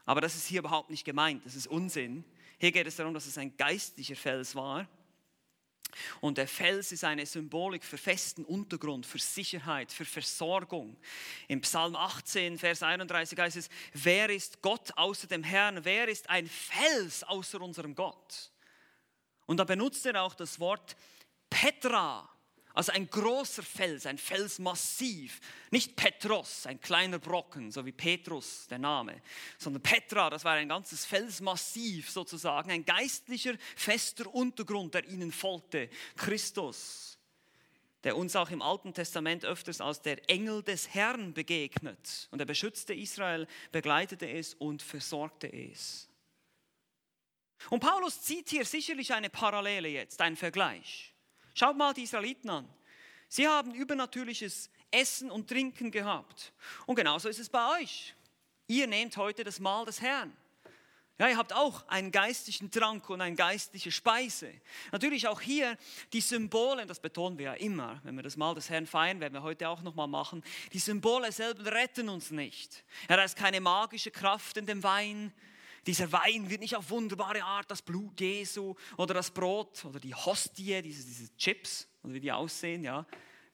Aber 0.04 0.20
das 0.20 0.34
ist 0.34 0.46
hier 0.46 0.60
überhaupt 0.60 0.90
nicht 0.90 1.04
gemeint, 1.04 1.44
das 1.44 1.54
ist 1.54 1.66
Unsinn. 1.66 2.24
Hier 2.58 2.72
geht 2.72 2.86
es 2.86 2.96
darum, 2.96 3.12
dass 3.12 3.26
es 3.26 3.38
ein 3.38 3.56
geistlicher 3.56 4.16
Fels 4.16 4.54
war 4.54 4.88
und 6.20 6.38
der 6.38 6.48
Fels 6.48 6.92
ist 6.92 7.04
eine 7.04 7.26
Symbolik 7.26 7.84
für 7.84 7.98
festen 7.98 8.44
Untergrund, 8.44 9.06
für 9.06 9.18
Sicherheit, 9.18 9.92
für 9.92 10.04
Versorgung. 10.04 10.96
Im 11.48 11.60
Psalm 11.60 11.96
18, 11.96 12.58
Vers 12.58 12.82
31 12.82 13.38
heißt 13.38 13.56
es, 13.56 13.68
wer 13.92 14.30
ist 14.30 14.62
Gott 14.62 14.90
außer 14.96 15.26
dem 15.26 15.42
Herrn? 15.42 15.84
Wer 15.84 16.08
ist 16.08 16.28
ein 16.30 16.46
Fels 16.46 17.24
außer 17.24 17.60
unserem 17.60 17.94
Gott? 17.94 18.50
Und 19.46 19.58
da 19.58 19.64
benutzt 19.64 20.04
er 20.06 20.22
auch 20.22 20.34
das 20.34 20.58
Wort 20.60 20.96
Petra, 21.48 22.28
also 22.76 22.92
ein 22.92 23.08
großer 23.08 23.62
Fels, 23.62 24.04
ein 24.04 24.18
Felsmassiv. 24.18 25.40
Nicht 25.70 25.96
Petros, 25.96 26.66
ein 26.66 26.78
kleiner 26.78 27.18
Brocken, 27.18 27.72
so 27.72 27.86
wie 27.86 27.92
Petrus, 27.92 28.66
der 28.68 28.78
Name, 28.78 29.22
sondern 29.56 29.82
Petra, 29.82 30.28
das 30.28 30.44
war 30.44 30.52
ein 30.52 30.68
ganzes 30.68 31.06
Felsmassiv 31.06 32.10
sozusagen, 32.10 32.70
ein 32.70 32.84
geistlicher, 32.84 33.54
fester 33.74 34.32
Untergrund, 34.32 34.92
der 34.92 35.08
ihnen 35.08 35.32
folgte. 35.32 35.88
Christus, 36.16 37.18
der 38.04 38.14
uns 38.14 38.36
auch 38.36 38.50
im 38.50 38.60
Alten 38.60 38.92
Testament 38.92 39.46
öfters 39.46 39.80
als 39.80 40.02
der 40.02 40.28
Engel 40.28 40.62
des 40.62 40.92
Herrn 40.92 41.32
begegnet. 41.32 42.28
Und 42.30 42.40
er 42.40 42.46
beschützte 42.46 42.92
Israel, 42.92 43.48
begleitete 43.72 44.28
es 44.28 44.52
und 44.52 44.82
versorgte 44.82 45.50
es. 45.50 46.10
Und 47.70 47.80
Paulus 47.80 48.20
zieht 48.20 48.50
hier 48.50 48.66
sicherlich 48.66 49.14
eine 49.14 49.30
Parallele 49.30 49.88
jetzt, 49.88 50.20
einen 50.20 50.36
Vergleich. 50.36 51.15
Schaut 51.56 51.74
mal 51.74 51.94
die 51.94 52.02
Israeliten 52.02 52.50
an. 52.50 52.68
Sie 53.28 53.48
haben 53.48 53.74
übernatürliches 53.74 54.68
Essen 54.90 55.30
und 55.30 55.48
Trinken 55.48 55.90
gehabt. 55.90 56.52
Und 56.84 56.96
genauso 56.96 57.30
ist 57.30 57.38
es 57.38 57.48
bei 57.48 57.80
euch. 57.80 58.14
Ihr 58.66 58.86
nehmt 58.86 59.16
heute 59.16 59.42
das 59.42 59.58
Mahl 59.58 59.86
des 59.86 60.02
Herrn. 60.02 60.36
Ja, 61.18 61.28
ihr 61.28 61.38
habt 61.38 61.54
auch 61.54 61.88
einen 61.88 62.12
geistlichen 62.12 62.70
Trank 62.70 63.08
und 63.08 63.22
eine 63.22 63.34
geistliche 63.34 63.90
Speise. 63.90 64.52
Natürlich 64.92 65.28
auch 65.28 65.40
hier 65.40 65.78
die 66.12 66.20
Symbole, 66.20 66.84
das 66.84 67.00
betonen 67.00 67.38
wir 67.38 67.46
ja 67.46 67.54
immer, 67.54 68.02
wenn 68.04 68.16
wir 68.16 68.22
das 68.22 68.36
Mahl 68.36 68.54
des 68.54 68.68
Herrn 68.68 68.86
feiern, 68.86 69.18
werden 69.20 69.32
wir 69.32 69.42
heute 69.42 69.70
auch 69.70 69.80
nochmal 69.80 70.08
machen. 70.08 70.44
Die 70.74 70.78
Symbole 70.78 71.32
selber 71.32 71.72
retten 71.72 72.10
uns 72.10 72.32
nicht. 72.32 72.84
Ja, 73.08 73.16
da 73.16 73.24
ist 73.24 73.34
keine 73.34 73.62
magische 73.62 74.10
Kraft 74.10 74.58
in 74.58 74.66
dem 74.66 74.82
Wein, 74.82 75.32
dieser 75.86 76.10
Wein 76.12 76.50
wird 76.50 76.60
nicht 76.60 76.76
auf 76.76 76.90
wunderbare 76.90 77.44
Art 77.44 77.70
das 77.70 77.82
Blut 77.82 78.20
Jesu 78.20 78.74
oder 78.96 79.14
das 79.14 79.30
Brot 79.30 79.84
oder 79.84 80.00
die 80.00 80.14
Hostie, 80.14 80.82
diese, 80.82 81.04
diese 81.04 81.36
Chips, 81.36 81.86
oder 82.02 82.14
wie 82.14 82.20
die 82.20 82.32
aussehen, 82.32 82.82
ja, 82.84 83.06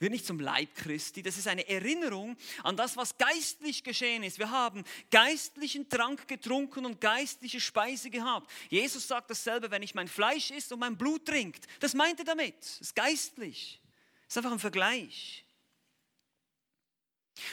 wird 0.02 0.12
nicht 0.12 0.26
zum 0.26 0.40
Leib 0.40 0.74
Christi. 0.74 1.22
Das 1.22 1.38
ist 1.38 1.46
eine 1.46 1.66
Erinnerung 1.68 2.36
an 2.64 2.76
das, 2.76 2.96
was 2.96 3.16
geistlich 3.16 3.84
geschehen 3.84 4.24
ist. 4.24 4.38
Wir 4.38 4.50
haben 4.50 4.82
geistlichen 5.10 5.88
Trank 5.88 6.26
getrunken 6.26 6.84
und 6.84 7.00
geistliche 7.00 7.60
Speise 7.60 8.10
gehabt. 8.10 8.50
Jesus 8.68 9.06
sagt 9.06 9.30
dasselbe, 9.30 9.70
wenn 9.70 9.82
ich 9.82 9.94
mein 9.94 10.08
Fleisch 10.08 10.50
isst 10.50 10.72
und 10.72 10.80
mein 10.80 10.98
Blut 10.98 11.26
trinkt. 11.26 11.66
Das 11.80 11.94
meint 11.94 12.18
er 12.18 12.24
damit. 12.24 12.56
Das 12.58 12.80
ist 12.80 12.96
geistlich. 12.96 13.80
Das 14.26 14.32
ist 14.32 14.36
einfach 14.38 14.52
ein 14.52 14.58
Vergleich. 14.58 15.44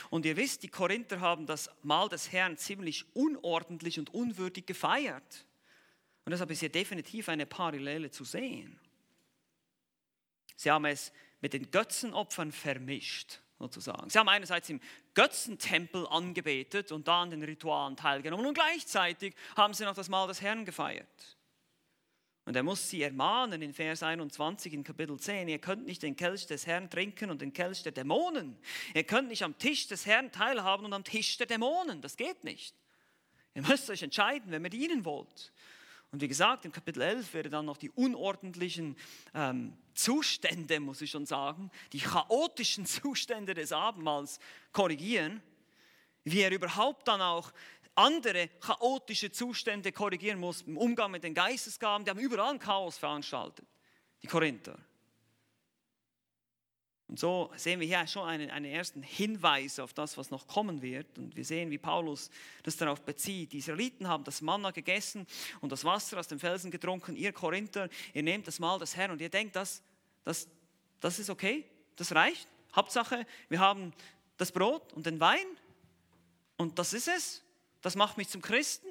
Und 0.10 0.26
ihr 0.26 0.36
wisst, 0.36 0.64
die 0.64 0.68
Korinther 0.68 1.20
haben 1.20 1.46
das 1.46 1.70
Mahl 1.84 2.10
des 2.10 2.32
Herrn 2.32 2.58
ziemlich 2.58 3.06
unordentlich 3.16 4.00
und 4.00 4.14
unwürdig 4.14 4.66
gefeiert. 4.66 5.46
Und 6.26 6.32
deshalb 6.32 6.52
ist 6.52 6.60
hier 6.60 6.70
definitiv 6.70 7.30
eine 7.30 7.46
Parallele 7.46 8.12
zu 8.12 8.24
sehen. 8.24 8.80
Sie 10.56 10.70
haben 10.70 10.86
es 10.86 11.12
mit 11.42 11.54
den 11.54 11.72
Götzenopfern 11.72 12.52
vermischt, 12.52 13.40
sozusagen. 13.58 14.10
Sie 14.10 14.20
haben 14.20 14.28
einerseits 14.28 14.70
im 14.70 14.82
Götzentempel 15.14 16.06
angebetet 16.08 16.92
und 16.92 17.08
da 17.08 17.22
an 17.22 17.32
den 17.32 17.44
Ritualen 17.44 17.96
teilgenommen 17.96 18.46
und 18.46 18.54
gleichzeitig 18.54 19.36
haben 19.56 19.74
sie 19.74 19.86
noch 19.86 19.96
das 19.96 20.10
Mahl 20.10 20.28
des 20.28 20.42
Herrn 20.42 20.66
gefeiert. 20.66 21.38
Und 22.50 22.56
er 22.56 22.64
muss 22.64 22.90
sie 22.90 23.04
ermahnen 23.04 23.62
in 23.62 23.76
Vers 23.76 24.02
21 24.02 24.74
in 24.74 24.84
Kapitel 24.84 25.20
10, 25.20 25.50
ihr 25.50 25.60
könnt 25.60 25.86
nicht 25.86 26.02
den 26.02 26.16
Kelch 26.16 26.48
des 26.48 26.66
Herrn 26.66 26.90
trinken 26.90 27.30
und 27.30 27.44
den 27.44 27.54
Kelch 27.54 27.84
der 27.84 27.92
Dämonen. 27.92 28.58
Ihr 28.96 29.04
könnt 29.04 29.28
nicht 29.28 29.44
am 29.44 29.56
Tisch 29.60 29.86
des 29.86 30.08
Herrn 30.08 30.32
teilhaben 30.32 30.84
und 30.84 30.94
am 30.94 31.04
Tisch 31.04 31.38
der 31.38 31.46
Dämonen. 31.46 32.02
Das 32.02 32.18
geht 32.18 32.44
nicht. 32.44 32.74
Ihr 33.54 33.62
müsst 33.62 33.88
euch 33.92 34.02
entscheiden, 34.02 34.52
wenn 34.52 34.64
ihr 34.64 34.72
dienen 34.72 35.06
wollt. 35.06 35.54
Und 36.12 36.22
wie 36.22 36.28
gesagt, 36.28 36.66
im 36.66 36.72
Kapitel 36.72 37.04
11 37.04 37.36
werde 37.36 37.52
dann 37.52 37.68
noch 37.68 37.78
die 37.78 37.92
unordentlichen 37.92 38.98
ähm, 39.36 39.78
Zustände, 39.94 40.80
muss 40.80 41.02
ich 41.02 41.12
schon 41.12 41.28
sagen, 41.28 41.70
die 41.94 42.00
chaotischen 42.00 42.84
Zustände 42.88 43.54
des 43.54 43.72
Abendmahls 43.72 44.40
korrigieren, 44.72 45.40
wie 46.24 46.42
er 46.42 46.52
überhaupt 46.52 47.08
dann 47.08 47.22
auch 47.22 47.54
andere 47.96 48.48
chaotische 48.60 49.32
Zustände 49.32 49.92
korrigieren 49.92 50.40
muss 50.40 50.62
im 50.62 50.78
Umgang 50.78 51.12
mit 51.12 51.24
den 51.24 51.34
Geistesgaben. 51.34 52.06
Die 52.06 52.12
haben 52.12 52.20
überall 52.20 52.54
ein 52.54 52.60
Chaos 52.60 52.98
veranstaltet, 52.98 53.68
die 54.22 54.28
Korinther. 54.28 54.78
Und 57.10 57.20
so 57.20 57.52
sehen 57.56 57.80
wir 57.80 57.88
hier 57.88 58.06
schon 58.06 58.30
einen, 58.30 58.52
einen 58.52 58.66
ersten 58.72 59.02
Hinweis 59.02 59.80
auf 59.80 59.94
das, 59.94 60.16
was 60.16 60.30
noch 60.30 60.46
kommen 60.46 60.84
wird. 60.84 61.18
Und 61.18 61.36
wir 61.36 61.44
sehen, 61.44 61.72
wie 61.72 61.80
Paulus 61.80 62.30
das 62.62 62.78
darauf 62.78 63.02
bezieht. 63.02 63.52
Die 63.52 63.58
Israeliten 63.58 64.08
haben 64.08 64.24
das 64.24 64.42
Manna 64.42 64.70
gegessen 64.70 65.26
und 65.60 65.72
das 65.72 65.84
Wasser 65.84 66.20
aus 66.20 66.28
dem 66.28 66.40
Felsen 66.40 66.70
getrunken. 66.70 67.16
Ihr 67.16 67.34
Korinther, 67.34 67.90
ihr 68.14 68.22
nehmt 68.22 68.48
das 68.48 68.60
Mahl 68.60 68.78
des 68.78 68.96
Herrn 68.96 69.10
und 69.10 69.22
ihr 69.22 69.30
denkt, 69.30 69.56
das, 69.56 69.82
das, 70.24 70.48
das 71.00 71.18
ist 71.18 71.32
okay, 71.32 71.66
das 71.96 72.14
reicht. 72.14 72.48
Hauptsache, 72.76 73.26
wir 73.50 73.60
haben 73.60 73.92
das 74.38 74.52
Brot 74.52 74.94
und 74.94 75.08
den 75.08 75.20
Wein 75.20 75.48
und 76.58 76.78
das 76.78 76.94
ist 76.94 77.08
es. 77.08 77.44
Das 77.82 77.96
macht 77.96 78.18
mich 78.18 78.30
zum 78.30 78.42
Christen. 78.42 78.88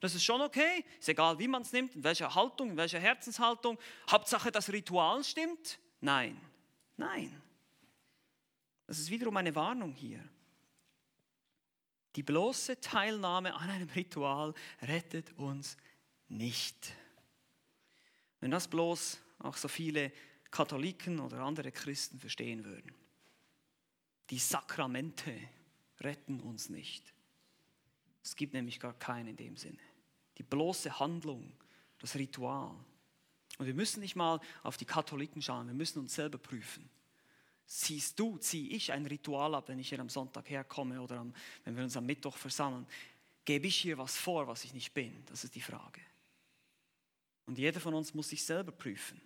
Das 0.00 0.14
ist 0.14 0.24
schon 0.24 0.40
okay. 0.40 0.84
Ist 0.98 1.08
egal, 1.08 1.38
wie 1.38 1.48
man 1.48 1.62
es 1.62 1.72
nimmt, 1.72 1.94
in 1.94 2.02
welcher 2.02 2.34
Haltung, 2.34 2.70
in 2.70 2.76
welcher 2.76 2.98
Herzenshaltung. 2.98 3.78
Hauptsache, 4.10 4.50
das 4.50 4.72
Ritual 4.72 5.22
stimmt. 5.22 5.78
Nein, 6.00 6.40
nein. 6.96 7.42
Das 8.86 8.98
ist 8.98 9.10
wiederum 9.10 9.36
eine 9.36 9.54
Warnung 9.54 9.92
hier. 9.92 10.26
Die 12.16 12.22
bloße 12.22 12.80
Teilnahme 12.80 13.54
an 13.54 13.70
einem 13.70 13.88
Ritual 13.90 14.54
rettet 14.82 15.32
uns 15.38 15.76
nicht. 16.28 16.92
Wenn 18.40 18.50
das 18.50 18.68
bloß 18.68 19.20
auch 19.38 19.56
so 19.56 19.68
viele 19.68 20.12
Katholiken 20.50 21.20
oder 21.20 21.40
andere 21.40 21.70
Christen 21.70 22.18
verstehen 22.18 22.64
würden. 22.64 22.92
Die 24.30 24.38
Sakramente 24.38 25.36
retten 26.00 26.40
uns 26.40 26.68
nicht. 26.68 27.14
Es 28.22 28.36
gibt 28.36 28.52
nämlich 28.52 28.80
gar 28.80 28.94
keinen 28.94 29.28
in 29.28 29.36
dem 29.36 29.56
Sinne. 29.56 29.78
Die 30.38 30.42
bloße 30.42 30.98
Handlung, 30.98 31.52
das 31.98 32.14
Ritual. 32.14 32.74
Und 33.58 33.66
wir 33.66 33.74
müssen 33.74 34.00
nicht 34.00 34.16
mal 34.16 34.40
auf 34.62 34.76
die 34.76 34.84
Katholiken 34.84 35.42
schauen, 35.42 35.66
wir 35.66 35.74
müssen 35.74 35.98
uns 35.98 36.14
selber 36.14 36.38
prüfen. 36.38 36.88
ziehst 37.66 38.18
du, 38.18 38.38
ziehe 38.38 38.70
ich 38.70 38.92
ein 38.92 39.06
Ritual 39.06 39.54
ab, 39.54 39.68
wenn 39.68 39.78
ich 39.78 39.90
hier 39.90 40.00
am 40.00 40.08
Sonntag 40.08 40.48
herkomme 40.50 41.00
oder 41.00 41.18
am, 41.18 41.34
wenn 41.64 41.76
wir 41.76 41.84
uns 41.84 41.96
am 41.96 42.06
Mittwoch 42.06 42.36
versammeln? 42.36 42.86
Gebe 43.44 43.66
ich 43.66 43.76
hier 43.76 43.98
was 43.98 44.16
vor, 44.16 44.46
was 44.48 44.64
ich 44.64 44.74
nicht 44.74 44.92
bin? 44.92 45.22
Das 45.26 45.44
ist 45.44 45.54
die 45.54 45.60
Frage. 45.60 46.00
Und 47.46 47.58
jeder 47.58 47.80
von 47.80 47.94
uns 47.94 48.14
muss 48.14 48.28
sich 48.28 48.44
selber 48.44 48.72
prüfen. 48.72 49.20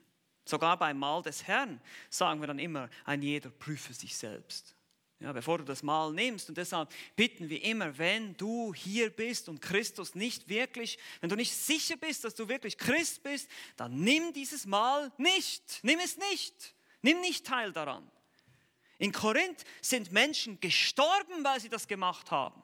Sogar 0.45 0.78
beim 0.78 0.99
Mahl 0.99 1.22
des 1.22 1.47
Herrn 1.47 1.80
sagen 2.11 2.40
wir 2.40 2.47
dann 2.47 2.59
immer, 2.59 2.90
ein 3.05 3.22
jeder 3.22 3.51
prüfe 3.51 3.95
sich 3.95 4.16
selbst. 4.16 4.74
Ja, 5.21 5.33
bevor 5.33 5.59
du 5.59 5.65
das 5.65 5.83
Mahl 5.83 6.12
nimmst. 6.12 6.49
Und 6.49 6.59
deshalb 6.59 6.93
bitten 7.17 7.49
wir 7.49 7.62
immer, 7.62 7.97
wenn 7.99 8.37
du 8.37 8.75
hier 8.75 9.11
bist 9.11 9.49
und 9.49 9.62
Christus 9.62 10.15
nicht 10.15 10.49
wirklich, 10.49 10.99
wenn 11.21 11.31
du 11.31 11.37
nicht 11.37 11.55
sicher 11.55 11.97
bist, 11.97 12.25
dass 12.25 12.35
du 12.35 12.49
wirklich 12.49 12.77
Christ 12.77 13.23
bist, 13.23 13.49
dann 13.77 14.01
nimm 14.01 14.33
dieses 14.33 14.67
Mahl 14.67 15.12
nicht. 15.17 15.81
Nimm 15.83 16.01
es 16.01 16.19
nicht. 16.19 16.75
Nimm 17.01 17.21
nicht 17.21 17.47
teil 17.47 17.73
daran. 17.73 18.11
In 18.99 19.12
Korinth 19.12 19.65
sind 19.81 20.12
Menschen 20.12 20.61
gestorben, 20.61 21.45
weil 21.45 21.61
sie 21.61 21.69
das 21.69 21.87
gemacht 21.87 22.31
haben. 22.31 22.62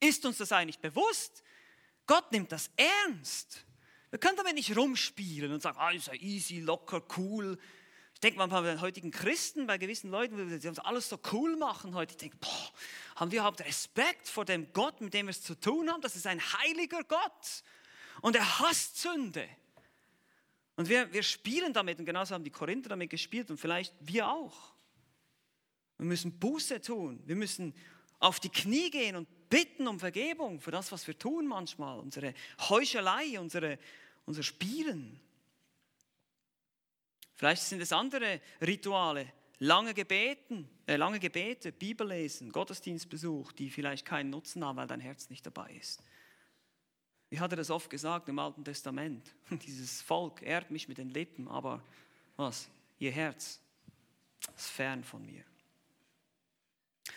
Ist 0.00 0.24
uns 0.26 0.38
das 0.38 0.52
eigentlich 0.52 0.78
bewusst? 0.78 1.42
Gott 2.06 2.30
nimmt 2.32 2.52
das 2.52 2.70
ernst. 2.76 3.64
Wir 4.10 4.18
können 4.18 4.36
damit 4.36 4.54
nicht 4.54 4.76
rumspielen 4.76 5.52
und 5.52 5.60
sagen, 5.62 5.78
ah, 5.78 5.90
ist 5.90 6.06
ja 6.06 6.14
easy, 6.14 6.60
locker, 6.60 7.02
cool. 7.16 7.58
Denke 8.24 8.38
manchmal 8.38 8.62
bei 8.62 8.70
den 8.70 8.80
heutigen 8.80 9.10
Christen, 9.10 9.66
bei 9.66 9.76
gewissen 9.76 10.10
Leuten, 10.10 10.58
die 10.58 10.66
uns 10.66 10.78
alles 10.78 11.10
so 11.10 11.18
cool 11.30 11.56
machen 11.56 11.94
heute. 11.94 12.12
Ich 12.12 12.16
denke, 12.16 12.38
boah, 12.38 12.72
haben 13.16 13.30
wir 13.30 13.40
überhaupt 13.40 13.60
Respekt 13.60 14.28
vor 14.28 14.46
dem 14.46 14.72
Gott, 14.72 15.02
mit 15.02 15.12
dem 15.12 15.26
wir 15.26 15.30
es 15.30 15.42
zu 15.42 15.54
tun 15.54 15.90
haben? 15.90 16.00
Das 16.00 16.16
ist 16.16 16.26
ein 16.26 16.40
heiliger 16.40 17.04
Gott. 17.04 17.62
Und 18.22 18.34
er 18.34 18.60
hasst 18.60 18.96
Sünde. 18.96 19.46
Und 20.76 20.88
wir, 20.88 21.12
wir 21.12 21.22
spielen 21.22 21.74
damit, 21.74 21.98
und 21.98 22.06
genauso 22.06 22.34
haben 22.34 22.44
die 22.44 22.50
Korinther 22.50 22.88
damit 22.88 23.10
gespielt 23.10 23.50
und 23.50 23.58
vielleicht 23.58 23.94
wir 24.00 24.26
auch. 24.26 24.72
Wir 25.98 26.06
müssen 26.06 26.38
Buße 26.38 26.80
tun. 26.80 27.22
Wir 27.26 27.36
müssen 27.36 27.74
auf 28.20 28.40
die 28.40 28.48
Knie 28.48 28.90
gehen 28.90 29.16
und 29.16 29.28
bitten 29.50 29.86
um 29.86 30.00
Vergebung 30.00 30.62
für 30.62 30.70
das, 30.70 30.90
was 30.92 31.06
wir 31.06 31.18
tun 31.18 31.46
manchmal. 31.46 31.98
Unsere 31.98 32.32
Heuchelei, 32.70 33.38
unsere, 33.38 33.78
unser 34.24 34.42
Spielen. 34.42 35.20
Vielleicht 37.44 37.64
sind 37.64 37.82
es 37.82 37.92
andere 37.92 38.40
Rituale, 38.62 39.30
lange 39.58 39.92
Gebeten, 39.92 40.66
äh, 40.86 40.96
lange 40.96 41.20
Gebete, 41.20 41.72
Bibellesen, 41.72 42.50
Gottesdienstbesuch, 42.50 43.52
die 43.52 43.68
vielleicht 43.68 44.06
keinen 44.06 44.30
Nutzen 44.30 44.64
haben, 44.64 44.78
weil 44.78 44.86
dein 44.86 45.00
Herz 45.00 45.28
nicht 45.28 45.44
dabei 45.44 45.70
ist. 45.78 46.02
Wie 47.28 47.38
hat 47.38 47.52
er 47.52 47.58
das 47.58 47.68
oft 47.68 47.90
gesagt 47.90 48.30
im 48.30 48.38
Alten 48.38 48.64
Testament? 48.64 49.34
Dieses 49.66 50.00
Volk 50.00 50.40
ehrt 50.40 50.70
mich 50.70 50.88
mit 50.88 50.96
den 50.96 51.10
Lippen, 51.10 51.46
aber 51.46 51.82
was? 52.38 52.70
Ihr 52.98 53.12
Herz 53.12 53.60
ist 54.56 54.70
fern 54.70 55.04
von 55.04 55.26
mir. 55.26 55.44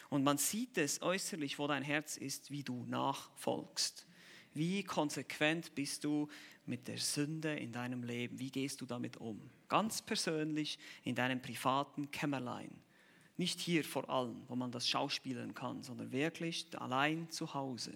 Und 0.09 0.25
man 0.25 0.38
sieht 0.38 0.78
es 0.78 1.01
äußerlich, 1.01 1.57
wo 1.57 1.67
dein 1.67 1.84
Herz 1.84 2.17
ist, 2.17 2.51
wie 2.51 2.63
du 2.63 2.84
nachfolgst. 2.84 4.05
Wie 4.53 4.84
konsequent 4.84 5.73
bist 5.73 6.03
du 6.03 6.28
mit 6.68 6.88
der 6.88 6.97
Sünde 6.97 7.55
in 7.55 7.72
deinem 7.72 8.03
Leben? 8.03 8.39
Wie 8.39 8.51
gehst 8.51 8.82
du 8.82 8.86
damit 8.86 9.18
um? 9.18 9.39
Ganz 9.68 10.01
persönlich 10.01 10.78
in 11.03 11.15
deinem 11.15 11.41
privaten 11.41 12.11
Kämmerlein. 12.11 12.72
Nicht 13.38 13.59
hier 13.59 13.84
vor 13.84 14.09
allem, 14.09 14.41
wo 14.47 14.55
man 14.55 14.72
das 14.72 14.88
schauspielen 14.88 15.53
kann, 15.53 15.84
sondern 15.84 16.11
wirklich 16.11 16.68
allein 16.80 17.30
zu 17.30 17.53
Hause. 17.53 17.93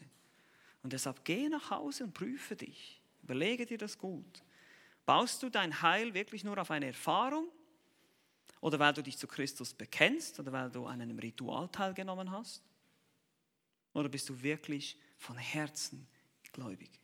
Und 0.83 0.93
deshalb 0.93 1.25
geh 1.25 1.49
nach 1.49 1.71
Hause 1.71 2.05
und 2.05 2.13
prüfe 2.13 2.55
dich. 2.55 3.01
Überlege 3.23 3.65
dir 3.65 3.77
das 3.77 3.97
gut. 3.97 4.43
Baust 5.05 5.41
du 5.43 5.49
dein 5.49 5.81
Heil 5.81 6.13
wirklich 6.13 6.43
nur 6.43 6.57
auf 6.57 6.71
eine 6.71 6.87
Erfahrung? 6.87 7.47
Oder 8.61 8.77
weil 8.77 8.93
du 8.93 9.01
dich 9.01 9.17
zu 9.17 9.27
Christus 9.27 9.73
bekennst? 9.73 10.39
Oder 10.39 10.51
weil 10.51 10.69
du 10.69 10.85
an 10.85 11.01
einem 11.01 11.17
Ritual 11.17 11.67
teilgenommen 11.69 12.31
hast? 12.31 12.63
Oder 13.93 14.09
bist 14.09 14.29
du 14.29 14.41
wirklich 14.41 14.97
von 15.17 15.37
Herzen 15.37 16.07
gläubig? 16.53 17.00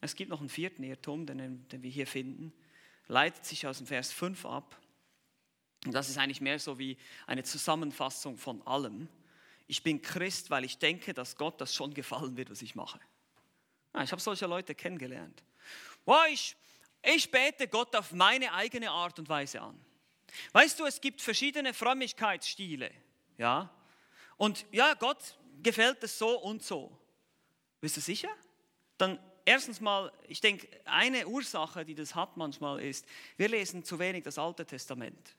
Es 0.00 0.14
gibt 0.14 0.30
noch 0.30 0.40
einen 0.40 0.48
vierten 0.48 0.82
Irrtum, 0.82 1.26
den, 1.26 1.68
den 1.68 1.82
wir 1.82 1.90
hier 1.90 2.06
finden. 2.06 2.52
Leitet 3.08 3.44
sich 3.44 3.66
aus 3.66 3.78
dem 3.78 3.86
Vers 3.86 4.12
5 4.12 4.46
ab. 4.46 4.80
Und 5.84 5.92
das 5.92 6.08
ist 6.08 6.18
eigentlich 6.18 6.40
mehr 6.40 6.58
so 6.58 6.78
wie 6.78 6.96
eine 7.26 7.42
Zusammenfassung 7.42 8.36
von 8.36 8.64
allem. 8.66 9.08
Ich 9.66 9.82
bin 9.82 10.02
Christ, 10.02 10.50
weil 10.50 10.64
ich 10.64 10.78
denke, 10.78 11.14
dass 11.14 11.36
Gott 11.36 11.60
das 11.60 11.74
schon 11.74 11.94
gefallen 11.94 12.36
wird, 12.36 12.50
was 12.50 12.62
ich 12.62 12.74
mache. 12.74 13.00
Ah, 13.92 14.02
ich 14.02 14.12
habe 14.12 14.20
solche 14.20 14.46
Leute 14.46 14.74
kennengelernt. 14.74 15.42
Wow, 16.04 16.26
ich, 16.30 16.56
ich 17.02 17.30
bete 17.30 17.68
Gott 17.68 17.94
auf 17.96 18.12
meine 18.12 18.52
eigene 18.52 18.90
Art 18.90 19.18
und 19.18 19.28
Weise 19.28 19.60
an. 19.60 19.78
Weißt 20.52 20.78
du, 20.78 20.86
es 20.86 21.00
gibt 21.00 21.20
verschiedene 21.20 21.74
Frömmigkeitsstile. 21.74 22.90
Ja? 23.36 23.70
Und 24.36 24.66
ja, 24.72 24.94
Gott 24.94 25.38
gefällt 25.62 26.02
es 26.02 26.18
so 26.18 26.38
und 26.40 26.62
so. 26.62 26.96
Bist 27.80 27.96
du 27.96 28.00
sicher? 28.00 28.30
Dann 28.98 29.18
erstens 29.48 29.80
mal, 29.80 30.12
ich 30.26 30.40
denke, 30.40 30.68
eine 30.84 31.26
Ursache, 31.26 31.84
die 31.84 31.94
das 31.94 32.14
hat 32.14 32.36
manchmal 32.36 32.80
ist, 32.80 33.06
wir 33.36 33.48
lesen 33.48 33.82
zu 33.82 33.98
wenig 33.98 34.24
das 34.24 34.38
Alte 34.38 34.64
Testament. 34.66 35.34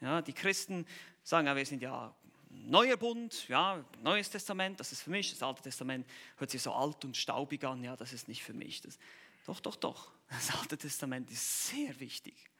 Ja, 0.00 0.20
die 0.20 0.32
Christen 0.32 0.84
sagen, 1.22 1.46
ja, 1.46 1.54
wir 1.54 1.64
sind 1.64 1.80
ja 1.80 2.14
Neuer 2.50 2.96
Bund, 2.96 3.48
ja, 3.48 3.82
Neues 4.02 4.28
Testament, 4.28 4.78
das 4.80 4.92
ist 4.92 5.02
für 5.02 5.10
mich. 5.10 5.30
Das 5.30 5.42
Alte 5.42 5.62
Testament 5.62 6.06
hört 6.36 6.50
sich 6.50 6.60
so 6.60 6.72
alt 6.72 7.04
und 7.04 7.16
staubig 7.16 7.64
an, 7.64 7.82
ja, 7.82 7.96
das 7.96 8.12
ist 8.12 8.28
nicht 8.28 8.42
für 8.42 8.52
mich. 8.52 8.80
Das, 8.82 8.98
doch, 9.46 9.60
doch, 9.60 9.76
doch. 9.76 10.10
Das 10.28 10.54
Alte 10.58 10.76
Testament 10.76 11.30
ist 11.30 11.68
sehr 11.68 11.98
wichtig. 12.00 12.51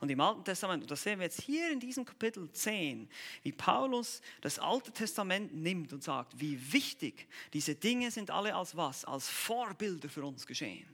Und 0.00 0.10
im 0.10 0.20
Alten 0.20 0.44
Testament, 0.44 0.82
und 0.82 0.90
das 0.90 1.02
sehen 1.02 1.18
wir 1.18 1.26
jetzt 1.26 1.40
hier 1.40 1.70
in 1.70 1.80
diesem 1.80 2.04
Kapitel 2.04 2.50
10, 2.50 3.08
wie 3.42 3.52
Paulus 3.52 4.20
das 4.40 4.58
Alte 4.58 4.92
Testament 4.92 5.54
nimmt 5.54 5.92
und 5.92 6.02
sagt, 6.02 6.38
wie 6.40 6.72
wichtig 6.72 7.28
diese 7.52 7.74
Dinge 7.74 8.10
sind 8.10 8.30
alle 8.30 8.54
als 8.54 8.76
was? 8.76 9.04
Als 9.04 9.28
Vorbilder 9.28 10.08
für 10.08 10.24
uns 10.24 10.46
geschehen. 10.46 10.86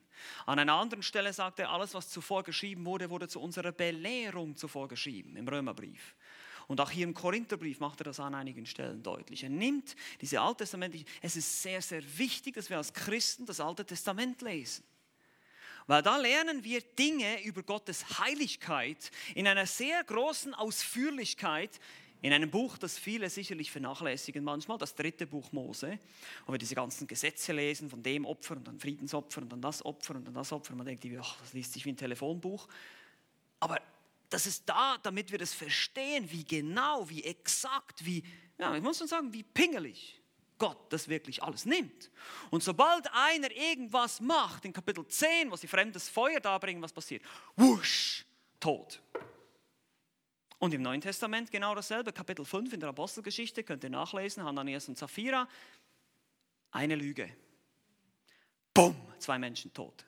An 0.46 0.58
einer 0.58 0.74
anderen 0.74 1.02
Stelle 1.02 1.32
sagt 1.32 1.58
er, 1.58 1.70
alles, 1.70 1.94
was 1.94 2.08
zuvor 2.08 2.42
geschrieben 2.42 2.84
wurde, 2.84 3.10
wurde 3.10 3.28
zu 3.28 3.40
unserer 3.40 3.72
Belehrung 3.72 4.56
zuvor 4.56 4.88
geschrieben, 4.88 5.36
im 5.36 5.46
Römerbrief. 5.46 6.14
Und 6.68 6.80
auch 6.80 6.90
hier 6.90 7.04
im 7.04 7.14
Korintherbrief 7.14 7.78
macht 7.78 8.00
er 8.00 8.04
das 8.04 8.18
an 8.18 8.34
einigen 8.34 8.66
Stellen 8.66 9.02
deutlich. 9.02 9.44
Er 9.44 9.50
nimmt 9.50 9.94
diese 10.20 10.40
alttestamentliche, 10.40 11.04
es 11.22 11.36
ist 11.36 11.62
sehr, 11.62 11.80
sehr 11.80 12.02
wichtig, 12.18 12.54
dass 12.54 12.70
wir 12.70 12.76
als 12.76 12.92
Christen 12.92 13.46
das 13.46 13.60
Alte 13.60 13.84
Testament 13.84 14.42
lesen. 14.42 14.84
Weil 15.86 16.02
da 16.02 16.16
lernen 16.16 16.64
wir 16.64 16.80
Dinge 16.80 17.42
über 17.44 17.62
Gottes 17.62 18.18
Heiligkeit 18.18 19.10
in 19.34 19.46
einer 19.46 19.66
sehr 19.66 20.02
großen 20.02 20.52
Ausführlichkeit, 20.54 21.80
in 22.22 22.32
einem 22.32 22.50
Buch, 22.50 22.76
das 22.78 22.98
viele 22.98 23.30
sicherlich 23.30 23.70
vernachlässigen 23.70 24.42
manchmal, 24.42 24.78
das 24.78 24.94
dritte 24.94 25.26
Buch 25.26 25.52
Mose, 25.52 25.98
wo 26.46 26.52
wir 26.52 26.58
diese 26.58 26.74
ganzen 26.74 27.06
Gesetze 27.06 27.52
lesen, 27.52 27.88
von 27.88 28.02
dem 28.02 28.24
Opfer 28.24 28.56
und 28.56 28.66
dann 28.66 28.80
Friedensopfer 28.80 29.42
und 29.42 29.50
dann 29.50 29.60
das 29.60 29.84
Opfer 29.84 30.16
und 30.16 30.24
dann 30.24 30.34
das 30.34 30.50
Opfer. 30.50 30.74
Man 30.74 30.86
denkt, 30.86 31.06
ach, 31.20 31.36
das 31.40 31.52
liest 31.52 31.74
sich 31.74 31.84
wie 31.84 31.90
ein 31.90 31.96
Telefonbuch. 31.96 32.66
Aber 33.60 33.80
das 34.28 34.46
ist 34.46 34.68
da, 34.68 34.98
damit 35.02 35.30
wir 35.30 35.38
das 35.38 35.54
verstehen, 35.54 36.28
wie 36.30 36.44
genau, 36.44 37.08
wie 37.08 37.22
exakt, 37.22 38.04
wie, 38.04 38.24
ja, 38.58 38.74
ich 38.74 38.82
muss 38.82 38.98
schon 38.98 39.06
sagen, 39.06 39.32
wie 39.32 39.44
pingelig 39.44 40.20
Gott 40.58 40.92
das 40.92 41.08
wirklich 41.08 41.42
alles 41.42 41.66
nimmt. 41.66 42.10
Und 42.50 42.62
sobald 42.62 43.12
einer 43.12 43.50
irgendwas 43.50 44.20
macht, 44.20 44.64
in 44.64 44.72
Kapitel 44.72 45.06
10, 45.06 45.50
wo 45.50 45.56
sie 45.56 45.66
fremdes 45.66 46.08
Feuer 46.08 46.40
darbringen, 46.40 46.82
was 46.82 46.92
passiert? 46.92 47.22
Wusch, 47.56 48.24
tot. 48.58 49.02
Und 50.58 50.72
im 50.72 50.82
Neuen 50.82 51.00
Testament 51.00 51.50
genau 51.50 51.74
dasselbe, 51.74 52.12
Kapitel 52.12 52.44
5 52.44 52.72
in 52.72 52.80
der 52.80 52.88
Apostelgeschichte, 52.88 53.62
könnt 53.62 53.84
ihr 53.84 53.90
nachlesen, 53.90 54.42
Hananias 54.42 54.88
und 54.88 54.96
Sapphira, 54.96 55.48
eine 56.70 56.94
Lüge. 56.94 57.30
Bumm, 58.72 58.96
zwei 59.18 59.38
Menschen 59.38 59.72
tot. 59.72 60.04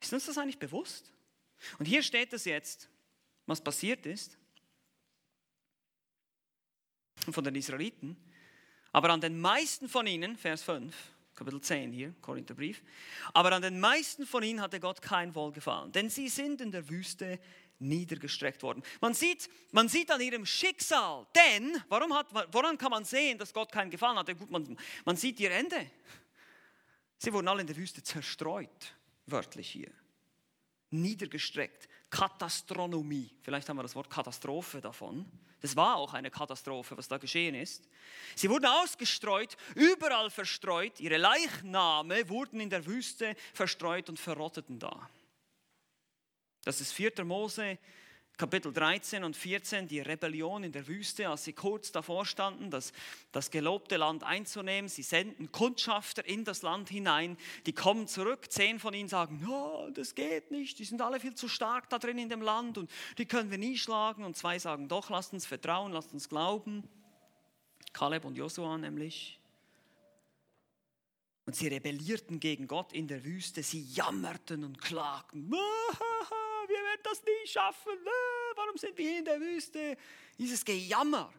Ist 0.00 0.12
uns 0.12 0.26
das 0.26 0.38
eigentlich 0.38 0.58
bewusst? 0.58 1.12
Und 1.78 1.86
hier 1.86 2.02
steht 2.02 2.32
es 2.32 2.46
jetzt, 2.46 2.88
was 3.46 3.62
passiert 3.62 4.06
ist 4.06 4.38
von 7.30 7.44
den 7.44 7.54
Israeliten. 7.54 8.16
Aber 8.92 9.10
an 9.10 9.20
den 9.20 9.40
meisten 9.40 9.88
von 9.88 10.06
ihnen, 10.06 10.36
Vers 10.36 10.62
5, 10.62 10.94
Kapitel 11.34 11.60
10 11.60 11.92
hier, 11.92 12.14
Korintherbrief, 12.20 12.82
aber 13.32 13.52
an 13.52 13.62
den 13.62 13.80
meisten 13.80 14.26
von 14.26 14.42
ihnen 14.42 14.60
hatte 14.60 14.80
Gott 14.80 15.00
kein 15.00 15.34
Wohlgefallen, 15.34 15.92
denn 15.92 16.10
sie 16.10 16.28
sind 16.28 16.60
in 16.60 16.70
der 16.70 16.88
Wüste 16.88 17.38
niedergestreckt 17.78 18.62
worden. 18.62 18.82
Man 19.00 19.14
sieht, 19.14 19.48
man 19.72 19.88
sieht 19.88 20.10
an 20.10 20.20
ihrem 20.20 20.44
Schicksal, 20.44 21.26
denn, 21.34 21.82
warum 21.88 22.14
hat, 22.14 22.26
woran 22.52 22.76
kann 22.76 22.90
man 22.90 23.04
sehen, 23.04 23.38
dass 23.38 23.54
Gott 23.54 23.72
keinen 23.72 23.90
Gefallen 23.90 24.18
hatte? 24.18 24.34
Gut, 24.34 24.50
man, 24.50 24.76
man 25.04 25.16
sieht 25.16 25.40
ihr 25.40 25.50
Ende. 25.50 25.90
Sie 27.16 27.32
wurden 27.32 27.48
alle 27.48 27.62
in 27.62 27.66
der 27.66 27.76
Wüste 27.76 28.02
zerstreut, 28.02 28.94
wörtlich 29.26 29.70
hier. 29.70 29.92
Niedergestreckt. 30.90 31.88
Katastronomie. 32.10 33.30
Vielleicht 33.42 33.68
haben 33.68 33.76
wir 33.76 33.82
das 33.82 33.94
Wort 33.94 34.10
Katastrophe 34.10 34.80
davon. 34.80 35.24
Das 35.60 35.76
war 35.76 35.96
auch 35.96 36.14
eine 36.14 36.30
Katastrophe, 36.30 36.96
was 36.96 37.06
da 37.06 37.18
geschehen 37.18 37.54
ist. 37.54 37.88
Sie 38.34 38.48
wurden 38.48 38.66
ausgestreut, 38.66 39.56
überall 39.74 40.30
verstreut. 40.30 40.98
Ihre 41.00 41.18
Leichname 41.18 42.28
wurden 42.28 42.60
in 42.60 42.70
der 42.70 42.84
Wüste 42.86 43.36
verstreut 43.52 44.08
und 44.08 44.18
verrotteten 44.18 44.78
da. 44.78 45.08
Das 46.64 46.80
ist 46.80 46.92
4. 46.92 47.24
Mose, 47.24 47.78
Kapitel 48.40 48.72
13 48.72 49.22
und 49.22 49.36
14 49.36 49.86
die 49.86 50.00
Rebellion 50.00 50.64
in 50.64 50.72
der 50.72 50.88
Wüste, 50.88 51.28
als 51.28 51.44
sie 51.44 51.52
kurz 51.52 51.92
davor 51.92 52.24
standen, 52.24 52.70
das, 52.70 52.94
das 53.32 53.50
gelobte 53.50 53.98
Land 53.98 54.24
einzunehmen. 54.24 54.88
Sie 54.88 55.02
senden 55.02 55.52
Kundschafter 55.52 56.24
in 56.24 56.42
das 56.42 56.62
Land 56.62 56.88
hinein, 56.88 57.36
die 57.66 57.74
kommen 57.74 58.06
zurück. 58.06 58.50
Zehn 58.50 58.78
von 58.78 58.94
ihnen 58.94 59.10
sagen, 59.10 59.42
no, 59.42 59.90
das 59.90 60.14
geht 60.14 60.50
nicht, 60.52 60.78
die 60.78 60.86
sind 60.86 61.02
alle 61.02 61.20
viel 61.20 61.34
zu 61.34 61.48
stark 61.48 61.90
da 61.90 61.98
drin 61.98 62.16
in 62.16 62.30
dem 62.30 62.40
Land 62.40 62.78
und 62.78 62.90
die 63.18 63.26
können 63.26 63.50
wir 63.50 63.58
nie 63.58 63.76
schlagen. 63.76 64.24
Und 64.24 64.38
zwei 64.38 64.58
sagen, 64.58 64.88
doch, 64.88 65.10
lasst 65.10 65.34
uns 65.34 65.44
vertrauen, 65.44 65.92
lasst 65.92 66.14
uns 66.14 66.30
glauben. 66.30 66.88
Kaleb 67.92 68.24
und 68.24 68.38
Josua 68.38 68.78
nämlich. 68.78 69.38
Und 71.44 71.56
sie 71.56 71.68
rebellierten 71.68 72.40
gegen 72.40 72.66
Gott 72.66 72.94
in 72.94 73.06
der 73.06 73.22
Wüste, 73.22 73.62
sie 73.62 73.82
jammerten 73.82 74.64
und 74.64 74.80
klagten 74.80 75.52
werden 76.90 77.02
das 77.04 77.22
nie 77.22 77.46
schaffen, 77.46 77.92
äh, 77.92 78.56
warum 78.56 78.76
sind 78.76 78.96
wir 78.96 79.18
in 79.18 79.24
der 79.24 79.40
Wüste? 79.40 79.96
Dieses 80.38 80.64
Gejammer. 80.64 81.32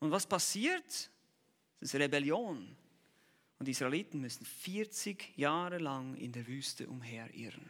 Und 0.00 0.10
was 0.10 0.26
passiert? 0.26 1.10
Das 1.80 1.94
ist 1.94 1.94
Rebellion. 1.94 2.76
Und 3.58 3.66
die 3.66 3.72
Israeliten 3.72 4.20
müssen 4.20 4.44
40 4.44 5.36
Jahre 5.36 5.78
lang 5.78 6.14
in 6.16 6.32
der 6.32 6.46
Wüste 6.46 6.88
umherirren. 6.88 7.68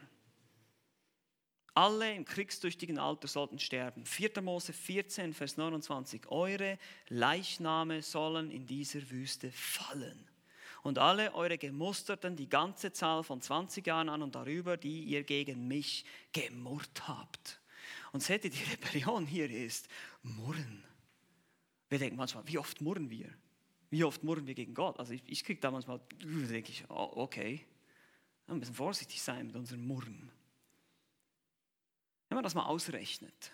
Alle 1.75 2.13
im 2.13 2.25
kriegstüchtigen 2.25 2.99
Alter 2.99 3.29
sollten 3.29 3.59
sterben. 3.59 4.05
4. 4.05 4.43
Mose 4.43 4.73
14, 4.73 5.33
Vers 5.33 5.57
29. 5.57 6.27
Eure 6.29 6.79
Leichname 7.09 8.03
sollen 8.03 8.51
in 8.51 8.67
dieser 8.67 9.09
Wüste 9.11 9.51
fallen 9.53 10.29
und 10.83 10.99
alle 10.99 11.35
eure 11.35 11.59
Gemusterten 11.59 12.37
die 12.37 12.49
ganze 12.49 12.93
Zahl 12.93 13.23
von 13.23 13.41
20 13.41 13.87
Jahren 13.87 14.09
an 14.09 14.23
und 14.23 14.35
darüber, 14.35 14.77
die 14.77 15.05
ihr 15.05 15.25
gegen 15.25 15.69
mich 15.69 16.05
gemurrt 16.33 17.09
habt. 17.09 17.61
Und 18.13 18.23
seht 18.23 18.45
ihr, 18.45 18.51
die 18.51 18.63
Rebellion 18.63 19.27
hier 19.27 19.51
ist 19.51 19.89
Murren. 20.23 20.85
Wir 21.89 21.99
denken 21.99 22.17
manchmal, 22.17 22.47
wie 22.47 22.59
oft 22.59 22.81
murren 22.81 23.11
wir? 23.11 23.29
Wie 23.91 24.05
oft 24.05 24.23
murren 24.23 24.47
wir 24.47 24.55
gegen 24.55 24.75
Gott? 24.75 24.99
Also 24.99 25.15
ich, 25.15 25.23
ich 25.27 25.43
kriege 25.45 25.61
da 25.61 25.71
manchmal, 25.71 26.01
denke 26.23 26.71
ich, 26.71 26.85
oh, 26.91 27.13
okay, 27.17 27.65
wir 28.47 28.55
müssen 28.55 28.75
vorsichtig 28.75 29.23
sein 29.23 29.47
mit 29.47 29.57
unserem 29.57 29.87
Murren. 29.87 30.31
Wenn 32.29 32.37
man 32.37 32.45
das 32.45 32.55
mal 32.55 32.67
ausrechnet, 32.67 33.53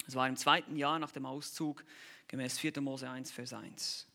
Es 0.06 0.14
war 0.14 0.28
im 0.28 0.36
zweiten 0.36 0.76
Jahr 0.76 0.98
nach 0.98 1.12
dem 1.12 1.26
Auszug, 1.26 1.84
gemäß 2.26 2.58
4. 2.58 2.80
Mose 2.80 3.08
1, 3.08 3.30
Vers 3.30 3.52
1. 3.52 4.08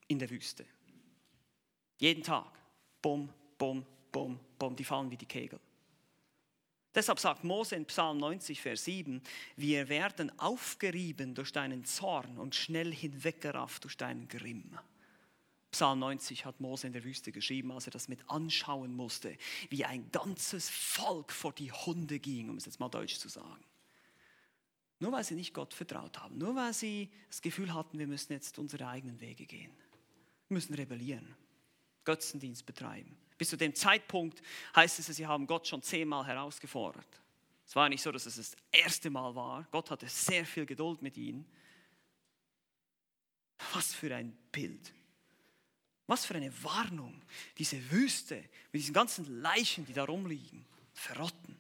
in 0.07 0.19
der 0.19 0.29
Wüste. 0.29 0.65
Jeden 1.97 2.23
Tag. 2.23 2.47
Bum, 3.01 3.27
bum, 3.57 3.85
bum, 4.09 4.39
bum, 4.57 4.73
die 4.73 4.85
fallen 4.85 5.11
wie 5.11 5.17
die 5.17 5.25
Kegel. 5.25 5.59
Deshalb 6.93 7.19
sagt 7.19 7.43
Mose 7.43 7.75
in 7.75 7.85
Psalm 7.85 8.17
90, 8.17 8.61
Vers 8.61 8.83
7, 8.83 9.21
wir 9.55 9.87
werden 9.87 10.37
aufgerieben 10.39 11.35
durch 11.35 11.53
deinen 11.53 11.85
Zorn 11.85 12.37
und 12.37 12.53
schnell 12.53 12.93
hinweggerafft 12.93 13.85
durch 13.85 13.95
deinen 13.95 14.27
Grimm. 14.27 14.77
Psalm 15.71 15.99
90 15.99 16.43
hat 16.43 16.59
Mose 16.59 16.87
in 16.87 16.93
der 16.93 17.05
Wüste 17.05 17.31
geschrieben, 17.31 17.71
als 17.71 17.87
er 17.87 17.91
das 17.91 18.09
mit 18.09 18.29
anschauen 18.29 18.93
musste, 18.93 19.37
wie 19.69 19.85
ein 19.85 20.11
ganzes 20.11 20.69
Volk 20.69 21.31
vor 21.31 21.53
die 21.53 21.71
Hunde 21.71 22.19
ging, 22.19 22.49
um 22.49 22.57
es 22.57 22.65
jetzt 22.65 22.81
mal 22.81 22.89
deutsch 22.89 23.15
zu 23.15 23.29
sagen. 23.29 23.63
Nur 24.99 25.13
weil 25.13 25.23
sie 25.23 25.35
nicht 25.35 25.53
Gott 25.53 25.73
vertraut 25.73 26.19
haben, 26.19 26.37
nur 26.37 26.55
weil 26.55 26.73
sie 26.73 27.09
das 27.29 27.41
Gefühl 27.41 27.73
hatten, 27.73 27.97
wir 27.97 28.07
müssen 28.07 28.33
jetzt 28.33 28.59
unsere 28.59 28.87
eigenen 28.87 29.19
Wege 29.21 29.45
gehen, 29.45 29.71
wir 30.49 30.55
müssen 30.55 30.73
rebellieren, 30.73 31.35
Götzendienst 32.03 32.65
betreiben. 32.65 33.17
Bis 33.41 33.49
zu 33.49 33.57
dem 33.57 33.73
Zeitpunkt 33.73 34.39
heißt 34.75 34.99
es, 34.99 35.07
sie 35.07 35.25
haben 35.25 35.47
Gott 35.47 35.67
schon 35.67 35.81
zehnmal 35.81 36.27
herausgefordert. 36.27 37.07
Es 37.65 37.75
war 37.75 37.89
nicht 37.89 38.03
so, 38.03 38.11
dass 38.11 38.27
es 38.27 38.35
das 38.35 38.55
erste 38.71 39.09
Mal 39.09 39.33
war. 39.33 39.67
Gott 39.71 39.89
hatte 39.89 40.07
sehr 40.07 40.45
viel 40.45 40.67
Geduld 40.67 41.01
mit 41.01 41.17
ihnen. 41.17 41.43
Was 43.73 43.95
für 43.95 44.15
ein 44.15 44.37
Bild. 44.51 44.93
Was 46.05 46.23
für 46.23 46.35
eine 46.35 46.53
Warnung. 46.63 47.19
Diese 47.57 47.89
Wüste 47.89 48.35
mit 48.71 48.83
diesen 48.83 48.93
ganzen 48.93 49.41
Leichen, 49.41 49.87
die 49.87 49.93
da 49.93 50.03
rumliegen, 50.03 50.63
verrotten. 50.93 51.50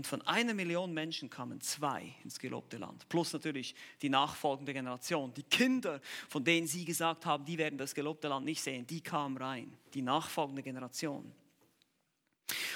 Und 0.00 0.06
von 0.06 0.22
einer 0.22 0.54
Million 0.54 0.94
Menschen 0.94 1.28
kamen 1.28 1.60
zwei 1.60 2.14
ins 2.24 2.38
gelobte 2.38 2.78
Land. 2.78 3.06
Plus 3.10 3.34
natürlich 3.34 3.74
die 4.00 4.08
nachfolgende 4.08 4.72
Generation. 4.72 5.34
Die 5.34 5.42
Kinder, 5.42 6.00
von 6.26 6.42
denen 6.42 6.66
sie 6.66 6.86
gesagt 6.86 7.26
haben, 7.26 7.44
die 7.44 7.58
werden 7.58 7.76
das 7.76 7.94
gelobte 7.94 8.28
Land 8.28 8.46
nicht 8.46 8.62
sehen, 8.62 8.86
die 8.86 9.02
kamen 9.02 9.36
rein. 9.36 9.76
Die 9.92 10.00
nachfolgende 10.00 10.62
Generation. 10.62 11.30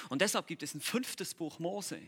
Und 0.09 0.21
deshalb 0.21 0.45
gibt 0.45 0.61
es 0.61 0.75
ein 0.75 0.81
fünftes 0.81 1.33
Buch 1.33 1.57
Mose. 1.57 1.99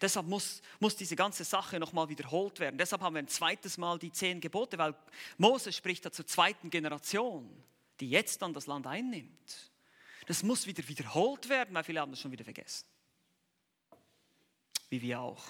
Deshalb 0.00 0.26
muss, 0.26 0.62
muss 0.80 0.96
diese 0.96 1.16
ganze 1.16 1.44
Sache 1.44 1.78
nochmal 1.78 2.08
wiederholt 2.08 2.58
werden. 2.58 2.78
Deshalb 2.78 3.02
haben 3.02 3.14
wir 3.14 3.22
ein 3.22 3.28
zweites 3.28 3.76
Mal 3.76 3.98
die 3.98 4.10
zehn 4.10 4.40
Gebote, 4.40 4.78
weil 4.78 4.94
Mose 5.36 5.70
spricht 5.70 6.06
da 6.06 6.10
zur 6.10 6.26
zweiten 6.26 6.70
Generation, 6.70 7.46
die 8.00 8.08
jetzt 8.08 8.40
dann 8.40 8.54
das 8.54 8.66
Land 8.66 8.86
einnimmt. 8.86 9.70
Das 10.26 10.42
muss 10.42 10.66
wieder 10.66 10.88
wiederholt 10.88 11.50
werden, 11.50 11.74
weil 11.74 11.84
viele 11.84 12.00
haben 12.00 12.12
das 12.12 12.20
schon 12.20 12.32
wieder 12.32 12.44
vergessen 12.44 12.86
wie 14.92 15.02
wir 15.02 15.20
auch. 15.20 15.42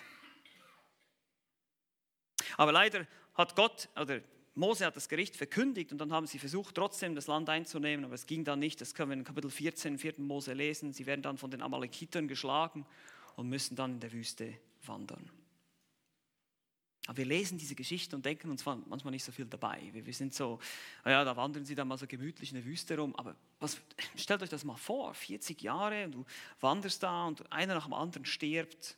Aber 2.57 2.73
leider 2.73 3.07
hat 3.35 3.57
Gott, 3.57 3.89
oder 4.01 4.21
Mose 4.55 4.87
hat 4.87 4.97
das 4.97 5.09
Gericht 5.09 5.37
verkündigt 5.37 5.93
und 5.93 5.99
dann 5.99 6.13
haben 6.13 6.27
sie 6.27 6.39
versucht, 6.39 6.75
trotzdem 6.75 7.15
das 7.15 7.27
Land 7.27 7.49
einzunehmen, 7.49 8.05
aber 8.05 8.15
es 8.15 8.27
ging 8.27 8.45
dann 8.45 8.61
nicht. 8.61 8.81
Das 8.81 8.95
können 8.95 9.11
wir 9.11 9.17
in 9.17 9.25
Kapitel 9.25 9.51
14, 9.51 9.99
4. 9.99 10.15
Mose 10.19 10.53
lesen. 10.53 10.93
Sie 10.93 11.07
werden 11.07 11.23
dann 11.23 11.39
von 11.39 11.51
den 11.51 11.61
Amalekitern 11.61 12.29
geschlagen 12.29 12.87
und 13.37 13.49
müssen 13.49 13.75
dann 13.75 13.95
in 13.95 14.01
der 14.01 14.13
Wüste 14.13 14.55
wandern. 14.85 15.31
Aber 17.09 17.17
wir 17.17 17.25
lesen 17.25 17.59
diese 17.59 17.75
Geschichte 17.75 18.15
und 18.15 18.25
denken 18.25 18.49
uns 18.49 18.65
manchmal 18.65 19.11
nicht 19.11 19.25
so 19.25 19.33
viel 19.33 19.47
dabei. 19.47 19.91
Wir 19.93 20.15
sind 20.15 20.35
so, 20.35 20.61
ja, 21.05 21.25
da 21.25 21.37
wandern 21.37 21.65
sie 21.65 21.75
dann 21.75 21.89
mal 21.89 21.99
so 21.99 22.07
gemütlich 22.07 22.51
in 22.51 22.57
der 22.57 22.65
Wüste 22.65 22.97
rum. 22.97 23.17
Aber 23.17 23.35
was, 23.59 23.81
stellt 24.17 24.43
euch 24.43 24.51
das 24.51 24.63
mal 24.63 24.77
vor, 24.77 25.13
40 25.13 25.61
Jahre 25.63 26.05
und 26.05 26.13
du 26.13 26.25
wanderst 26.61 27.03
da 27.03 27.27
und 27.27 27.51
einer 27.51 27.75
nach 27.75 27.87
dem 27.87 27.95
anderen 27.95 28.25
stirbt. 28.25 28.97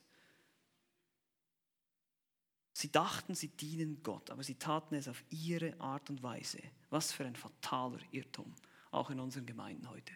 Sie 2.77 2.91
dachten, 2.91 3.37
sie 3.37 3.49
dienen 3.49 4.03
Gott, 4.03 4.31
aber 4.31 4.43
sie 4.43 4.57
taten 4.57 4.97
es 4.97 5.07
auf 5.07 5.23
ihre 5.31 5.81
Art 5.81 6.11
und 6.11 6.25
Weise. 6.25 6.59
Was 6.91 7.13
für 7.13 7.25
ein 7.25 7.37
fataler 7.37 8.01
Irrtum, 8.11 8.53
auch 8.91 9.11
in 9.11 9.21
unseren 9.21 9.47
Gemeinden 9.47 9.89
heute. 9.89 10.13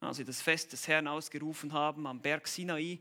Als 0.00 0.16
sie 0.16 0.24
das 0.24 0.40
Fest 0.40 0.72
des 0.72 0.88
Herrn 0.88 1.06
ausgerufen 1.06 1.74
haben 1.74 2.06
am 2.06 2.22
Berg 2.22 2.48
Sinai, 2.48 3.00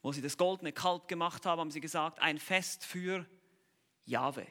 wo 0.00 0.10
sie 0.10 0.22
das 0.22 0.38
goldene 0.38 0.72
Kalb 0.72 1.06
gemacht 1.06 1.44
haben, 1.44 1.60
haben 1.60 1.70
sie 1.70 1.82
gesagt, 1.82 2.18
ein 2.18 2.38
Fest 2.38 2.82
für 2.82 3.26
Jahwe. 4.06 4.46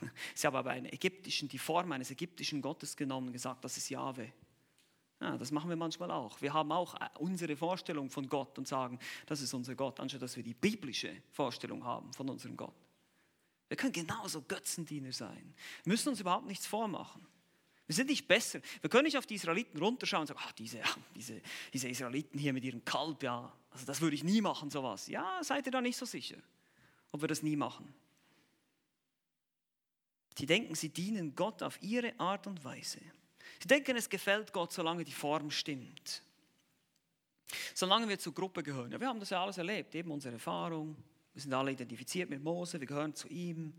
Sie 0.34 0.46
haben 0.46 0.56
aber 0.56 0.70
eine 0.70 0.92
ägyptischen, 0.92 1.48
die 1.48 1.58
Form 1.58 1.92
eines 1.92 2.10
ägyptischen 2.10 2.60
Gottes 2.60 2.96
genommen 2.96 3.28
und 3.28 3.32
gesagt, 3.32 3.64
das 3.64 3.78
ist 3.78 3.88
Jahwe. 3.88 4.32
Ja, 5.20 5.36
das 5.36 5.50
machen 5.50 5.68
wir 5.68 5.76
manchmal 5.76 6.10
auch. 6.10 6.40
Wir 6.40 6.52
haben 6.52 6.70
auch 6.70 6.94
äh, 6.94 7.08
unsere 7.18 7.56
Vorstellung 7.56 8.08
von 8.08 8.28
Gott 8.28 8.56
und 8.56 8.68
sagen, 8.68 8.98
das 9.26 9.40
ist 9.40 9.52
unser 9.52 9.74
Gott, 9.74 9.98
anstatt 9.98 10.22
dass 10.22 10.36
wir 10.36 10.44
die 10.44 10.54
biblische 10.54 11.22
Vorstellung 11.32 11.84
haben 11.84 12.12
von 12.12 12.28
unserem 12.28 12.56
Gott. 12.56 12.74
Wir 13.68 13.76
können 13.76 13.92
genauso 13.92 14.42
Götzendiener 14.42 15.12
sein. 15.12 15.54
Wir 15.82 15.92
müssen 15.92 16.08
uns 16.10 16.20
überhaupt 16.20 16.46
nichts 16.46 16.66
vormachen. 16.66 17.26
Wir 17.86 17.94
sind 17.94 18.10
nicht 18.10 18.28
besser. 18.28 18.60
Wir 18.80 18.90
können 18.90 19.04
nicht 19.04 19.18
auf 19.18 19.26
die 19.26 19.34
Israeliten 19.34 19.78
runterschauen 19.78 20.20
und 20.22 20.26
sagen, 20.28 20.40
ach, 20.42 20.52
diese, 20.52 20.80
diese, 21.14 21.40
diese 21.72 21.88
Israeliten 21.88 22.38
hier 22.38 22.52
mit 22.52 22.64
ihrem 22.64 22.84
Kalb, 22.84 23.22
ja, 23.22 23.52
also 23.70 23.86
das 23.86 24.00
würde 24.00 24.14
ich 24.14 24.22
nie 24.22 24.40
machen, 24.40 24.70
sowas. 24.70 25.08
Ja, 25.08 25.42
seid 25.42 25.66
ihr 25.66 25.72
da 25.72 25.80
nicht 25.80 25.96
so 25.96 26.04
sicher, 26.04 26.36
ob 27.10 27.22
wir 27.22 27.28
das 27.28 27.42
nie 27.42 27.56
machen. 27.56 27.92
Sie 30.36 30.46
denken, 30.46 30.74
sie 30.74 30.90
dienen 30.90 31.34
Gott 31.34 31.62
auf 31.62 31.82
ihre 31.82 32.18
Art 32.20 32.46
und 32.46 32.62
Weise. 32.62 33.00
Sie 33.60 33.68
denken, 33.68 33.96
es 33.96 34.08
gefällt 34.08 34.52
Gott, 34.52 34.72
solange 34.72 35.04
die 35.04 35.12
Form 35.12 35.50
stimmt. 35.50 36.22
Solange 37.74 38.08
wir 38.08 38.18
zur 38.18 38.34
Gruppe 38.34 38.62
gehören, 38.62 38.92
ja, 38.92 39.00
wir 39.00 39.08
haben 39.08 39.20
das 39.20 39.30
ja 39.30 39.42
alles 39.42 39.58
erlebt, 39.58 39.94
eben 39.94 40.10
unsere 40.10 40.34
Erfahrung, 40.34 40.96
wir 41.32 41.42
sind 41.42 41.54
alle 41.54 41.72
identifiziert 41.72 42.28
mit 42.28 42.42
Mose, 42.42 42.78
wir 42.78 42.86
gehören 42.86 43.14
zu 43.14 43.28
ihm, 43.28 43.72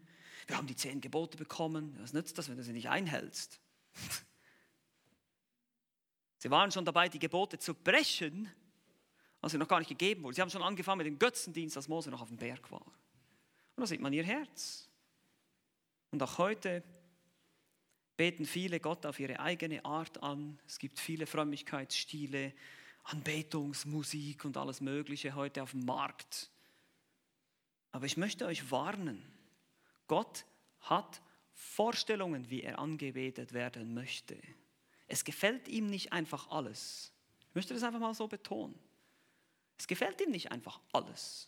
wir 0.47 0.57
haben 0.57 0.67
die 0.67 0.75
zehn 0.75 0.99
Gebote 1.01 1.37
bekommen, 1.37 1.95
was 1.99 2.13
nützt 2.13 2.37
das, 2.37 2.49
wenn 2.49 2.57
du 2.57 2.63
sie 2.63 2.73
nicht 2.73 2.89
einhältst? 2.89 3.59
Sie 6.41 6.49
waren 6.49 6.71
schon 6.71 6.85
dabei, 6.85 7.09
die 7.09 7.19
Gebote 7.19 7.59
zu 7.59 7.73
brechen, 7.73 8.49
als 9.41 9.51
sie 9.51 9.57
noch 9.57 9.67
gar 9.67 9.79
nicht 9.79 9.89
gegeben 9.89 10.23
wurden. 10.23 10.35
Sie 10.35 10.41
haben 10.41 10.49
schon 10.49 10.63
angefangen 10.63 10.99
mit 10.99 11.07
dem 11.07 11.19
Götzendienst, 11.19 11.75
als 11.75 11.89
Mose 11.89 12.09
noch 12.09 12.21
auf 12.21 12.29
dem 12.29 12.37
Berg 12.37 12.71
war. 12.71 12.85
Und 13.75 13.81
da 13.81 13.85
sieht 13.85 13.99
man 13.99 14.13
ihr 14.13 14.23
Herz. 14.23 14.87
Und 16.11 16.23
auch 16.23 16.37
heute 16.37 16.81
beten 18.19 18.45
viele 18.45 18.81
Gott 18.81 19.05
auf 19.05 19.17
ihre 19.21 19.39
eigene 19.39 19.85
Art 19.85 20.21
an. 20.21 20.59
Es 20.67 20.77
gibt 20.77 20.99
viele 20.99 21.25
Frömmigkeitsstile, 21.25 22.51
Anbetungsmusik 23.05 24.43
und 24.43 24.57
alles 24.57 24.81
Mögliche 24.81 25.35
heute 25.35 25.63
auf 25.63 25.71
dem 25.71 25.85
Markt. 25.85 26.49
Aber 27.93 28.05
ich 28.05 28.17
möchte 28.17 28.45
euch 28.45 28.71
warnen, 28.71 29.25
Gott 30.07 30.43
hat 30.81 31.21
Vorstellungen, 31.53 32.49
wie 32.49 32.61
er 32.61 32.79
angebetet 32.79 33.53
werden 33.53 33.93
möchte. 33.93 34.37
Es 35.07 35.23
gefällt 35.23 35.69
ihm 35.69 35.87
nicht 35.87 36.11
einfach 36.11 36.49
alles. 36.51 37.13
Ich 37.47 37.55
möchte 37.55 37.73
das 37.73 37.83
einfach 37.83 38.01
mal 38.01 38.13
so 38.13 38.27
betonen. 38.27 38.77
Es 39.77 39.87
gefällt 39.87 40.19
ihm 40.19 40.31
nicht 40.31 40.51
einfach 40.51 40.81
alles. 40.91 41.47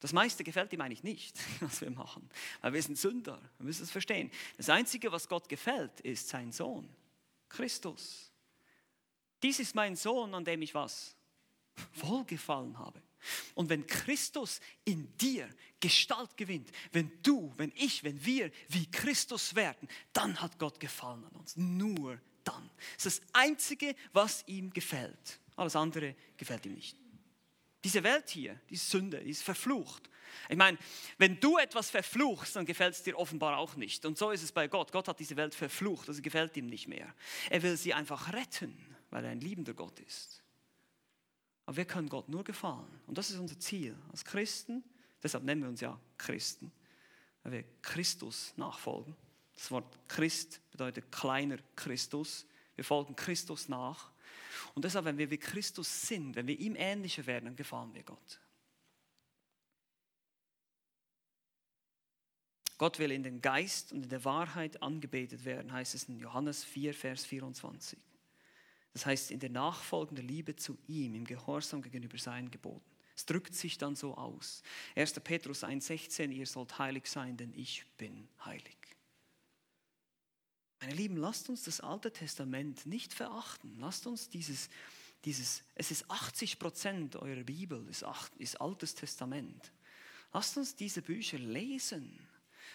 Das 0.00 0.12
meiste 0.12 0.44
gefällt 0.44 0.72
ihm 0.72 0.80
eigentlich 0.80 1.02
nicht, 1.02 1.38
was 1.60 1.80
wir 1.80 1.90
machen, 1.90 2.28
weil 2.60 2.72
wir 2.74 2.82
sind 2.82 2.98
Sünder. 2.98 3.40
Wir 3.58 3.66
müssen 3.66 3.82
es 3.82 3.90
verstehen. 3.90 4.30
Das 4.56 4.68
Einzige, 4.68 5.10
was 5.10 5.28
Gott 5.28 5.48
gefällt, 5.48 6.00
ist 6.00 6.28
sein 6.28 6.52
Sohn, 6.52 6.88
Christus. 7.48 8.32
Dies 9.42 9.60
ist 9.60 9.74
mein 9.74 9.96
Sohn, 9.96 10.34
an 10.34 10.44
dem 10.44 10.62
ich 10.62 10.74
was? 10.74 11.16
Wohlgefallen 11.94 12.78
habe. 12.78 13.00
Und 13.54 13.68
wenn 13.68 13.86
Christus 13.86 14.60
in 14.84 15.16
dir 15.16 15.48
Gestalt 15.80 16.36
gewinnt, 16.36 16.70
wenn 16.92 17.10
du, 17.22 17.52
wenn 17.56 17.72
ich, 17.74 18.04
wenn 18.04 18.24
wir 18.24 18.50
wie 18.68 18.90
Christus 18.90 19.54
werden, 19.54 19.88
dann 20.12 20.40
hat 20.40 20.58
Gott 20.58 20.78
Gefallen 20.80 21.24
an 21.24 21.32
uns. 21.32 21.56
Nur 21.56 22.20
dann. 22.44 22.70
Das 22.96 23.06
ist 23.06 23.22
das 23.22 23.28
Einzige, 23.32 23.94
was 24.12 24.44
ihm 24.46 24.72
gefällt. 24.72 25.40
Alles 25.56 25.76
andere 25.76 26.14
gefällt 26.36 26.66
ihm 26.66 26.74
nicht. 26.74 26.96
Diese 27.84 28.02
Welt 28.02 28.28
hier, 28.30 28.60
die 28.70 28.76
Sünde, 28.76 29.20
die 29.20 29.30
ist 29.30 29.42
verflucht. 29.42 30.10
Ich 30.48 30.56
meine, 30.56 30.78
wenn 31.18 31.40
du 31.40 31.58
etwas 31.58 31.90
verfluchst, 31.90 32.56
dann 32.56 32.66
gefällt 32.66 32.94
es 32.94 33.02
dir 33.02 33.18
offenbar 33.18 33.58
auch 33.58 33.76
nicht. 33.76 34.04
Und 34.04 34.18
so 34.18 34.30
ist 34.30 34.42
es 34.42 34.52
bei 34.52 34.68
Gott. 34.68 34.92
Gott 34.92 35.08
hat 35.08 35.20
diese 35.20 35.36
Welt 35.36 35.54
verflucht, 35.54 36.08
also 36.08 36.22
gefällt 36.22 36.56
ihm 36.56 36.66
nicht 36.66 36.88
mehr. 36.88 37.12
Er 37.50 37.62
will 37.62 37.76
sie 37.76 37.94
einfach 37.94 38.32
retten, 38.32 38.76
weil 39.10 39.24
er 39.24 39.30
ein 39.30 39.40
liebender 39.40 39.74
Gott 39.74 39.98
ist. 40.00 40.42
Aber 41.64 41.76
wir 41.76 41.84
können 41.84 42.08
Gott 42.08 42.28
nur 42.28 42.44
gefallen. 42.44 43.00
Und 43.06 43.18
das 43.18 43.30
ist 43.30 43.38
unser 43.38 43.58
Ziel 43.58 43.96
als 44.10 44.24
Christen. 44.24 44.84
Deshalb 45.22 45.44
nennen 45.44 45.62
wir 45.62 45.68
uns 45.68 45.80
ja 45.80 45.98
Christen, 46.16 46.70
weil 47.42 47.52
wir 47.52 47.64
Christus 47.82 48.52
nachfolgen. 48.56 49.16
Das 49.54 49.70
Wort 49.70 49.98
Christ 50.08 50.60
bedeutet 50.70 51.10
kleiner 51.10 51.56
Christus. 51.74 52.46
Wir 52.76 52.84
folgen 52.84 53.16
Christus 53.16 53.68
nach. 53.68 54.12
Und 54.76 54.84
deshalb, 54.84 55.06
wenn 55.06 55.16
wir 55.16 55.30
wie 55.30 55.38
Christus 55.38 56.02
sind, 56.02 56.36
wenn 56.36 56.46
wir 56.46 56.58
ihm 56.58 56.76
ähnlicher 56.76 57.24
werden, 57.26 57.46
dann 57.46 57.56
gefallen 57.56 57.94
wir 57.94 58.02
Gott. 58.02 58.40
Gott 62.76 62.98
will 62.98 63.10
in 63.10 63.22
den 63.22 63.40
Geist 63.40 63.92
und 63.92 64.02
in 64.02 64.10
der 64.10 64.22
Wahrheit 64.26 64.82
angebetet 64.82 65.46
werden, 65.46 65.72
heißt 65.72 65.94
es 65.94 66.04
in 66.04 66.18
Johannes 66.18 66.62
4, 66.62 66.92
Vers 66.92 67.24
24. 67.24 67.98
Das 68.92 69.06
heißt, 69.06 69.30
in 69.30 69.40
der 69.40 69.48
nachfolgenden 69.48 70.28
Liebe 70.28 70.56
zu 70.56 70.76
ihm, 70.86 71.14
im 71.14 71.24
Gehorsam 71.24 71.80
gegenüber 71.80 72.18
seinen 72.18 72.50
Geboten. 72.50 72.84
Es 73.16 73.24
drückt 73.24 73.54
sich 73.54 73.78
dann 73.78 73.96
so 73.96 74.14
aus. 74.14 74.62
1. 74.94 75.14
Petrus 75.20 75.64
1,16, 75.64 76.30
ihr 76.32 76.46
sollt 76.46 76.78
heilig 76.78 77.06
sein, 77.06 77.38
denn 77.38 77.54
ich 77.54 77.86
bin 77.96 78.28
heilig. 78.44 78.76
Meine 80.80 80.94
Lieben, 80.94 81.16
lasst 81.16 81.48
uns 81.48 81.64
das 81.64 81.80
Alte 81.80 82.12
Testament 82.12 82.86
nicht 82.86 83.14
verachten. 83.14 83.76
Lasst 83.80 84.06
uns 84.06 84.28
dieses, 84.28 84.68
dieses 85.24 85.62
es 85.74 85.90
ist 85.90 86.10
80 86.10 86.58
Prozent 86.58 87.16
eurer 87.16 87.44
Bibel, 87.44 87.86
ist, 87.88 88.04
ist 88.38 88.60
Altes 88.60 88.94
Testament. 88.94 89.72
Lasst 90.32 90.56
uns 90.56 90.76
diese 90.76 91.00
Bücher 91.00 91.38
lesen. 91.38 92.18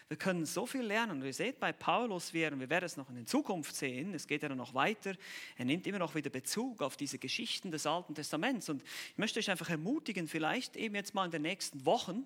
Wir 0.08 0.18
können 0.18 0.46
so 0.46 0.66
viel 0.66 0.82
lernen. 0.82 1.24
Ihr 1.24 1.34
seht 1.34 1.60
bei 1.60 1.72
Paulus, 1.72 2.34
und 2.34 2.60
wir 2.60 2.70
werden 2.70 2.86
es 2.86 2.98
noch 2.98 3.10
in 3.10 3.16
der 3.16 3.26
Zukunft 3.26 3.76
sehen, 3.76 4.14
es 4.14 4.28
geht 4.28 4.44
ja 4.44 4.50
noch 4.50 4.74
weiter, 4.74 5.16
er 5.58 5.66
nimmt 5.66 5.88
immer 5.88 6.00
noch 6.00 6.16
wieder 6.16 6.30
Bezug 6.30 6.82
auf 6.82 6.98
diese 6.98 7.18
Geschichten 7.18 7.72
des 7.72 7.86
Alten 7.86 8.16
Testaments. 8.16 8.68
Und 8.68 8.84
ich 8.84 9.18
möchte 9.18 9.40
euch 9.40 9.50
einfach 9.50 9.70
ermutigen, 9.70 10.28
vielleicht 10.28 10.76
eben 10.76 10.96
jetzt 10.96 11.14
mal 11.14 11.26
in 11.26 11.32
den 11.32 11.44
nächsten 11.44 11.86
Wochen, 11.86 12.26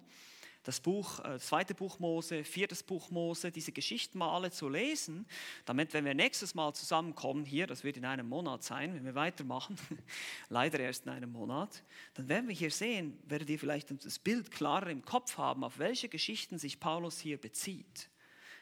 das 0.66 0.80
Buch, 0.80 1.20
das 1.20 1.44
äh, 1.44 1.46
zweite 1.46 1.76
Buch 1.76 2.00
Mose, 2.00 2.44
viertes 2.44 2.84
Buch 2.84 3.10
Mose, 3.12 3.52
diese 3.52 3.72
Geschichten 3.72 4.18
mal 4.18 4.36
alle 4.36 4.52
zu 4.52 4.68
lesen, 4.68 5.26
damit, 5.64 5.94
wenn 5.94 6.04
wir 6.04 6.14
nächstes 6.14 6.56
Mal 6.56 6.74
zusammenkommen, 6.74 7.46
hier, 7.46 7.68
das 7.68 7.84
wird 7.84 7.98
in 7.98 8.06
einem 8.06 8.28
Monat 8.28 8.64
sein, 8.64 8.94
wenn 8.94 9.06
wir 9.06 9.16
weitermachen, 9.16 9.78
leider 10.50 10.80
erst 10.80 11.06
in 11.06 11.12
einem 11.12 11.32
Monat, 11.32 11.84
dann 12.16 12.28
werden 12.28 12.48
wir 12.48 12.56
hier 12.56 12.72
sehen, 12.72 13.18
werdet 13.28 13.50
ihr 13.50 13.60
vielleicht 13.60 13.92
das 14.04 14.20
Bild 14.20 14.52
klarer 14.52 14.90
im 14.90 15.06
Kopf 15.06 15.38
haben, 15.38 15.64
auf 15.64 15.78
welche 15.78 16.10
Geschichten 16.10 16.58
sich 16.58 16.80
Paulus 16.80 17.20
hier 17.20 17.38
bezieht. 17.38 18.10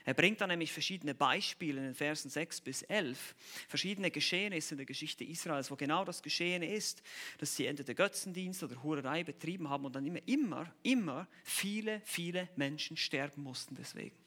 Er 0.05 0.13
bringt 0.13 0.41
dann 0.41 0.49
nämlich 0.49 0.71
verschiedene 0.71 1.15
Beispiele 1.15 1.79
in 1.79 1.85
den 1.85 1.95
Versen 1.95 2.29
6 2.29 2.61
bis 2.61 2.81
11, 2.83 3.35
verschiedene 3.69 4.11
Geschehnisse 4.11 4.73
in 4.73 4.77
der 4.77 4.85
Geschichte 4.85 5.23
Israels, 5.23 5.71
wo 5.71 5.75
genau 5.75 6.03
das 6.03 6.21
geschehen 6.21 6.61
ist, 6.61 7.01
dass 7.37 7.55
sie 7.55 7.67
entweder 7.67 7.93
Götzendienst 7.93 8.63
oder 8.63 8.83
Hurerei 8.83 9.23
betrieben 9.23 9.69
haben 9.69 9.85
und 9.85 9.95
dann 9.95 10.05
immer, 10.05 10.19
immer, 10.25 10.73
immer 10.83 11.27
viele, 11.43 12.01
viele 12.03 12.49
Menschen 12.57 12.97
sterben 12.97 13.43
mussten 13.43 13.75
deswegen. 13.75 14.17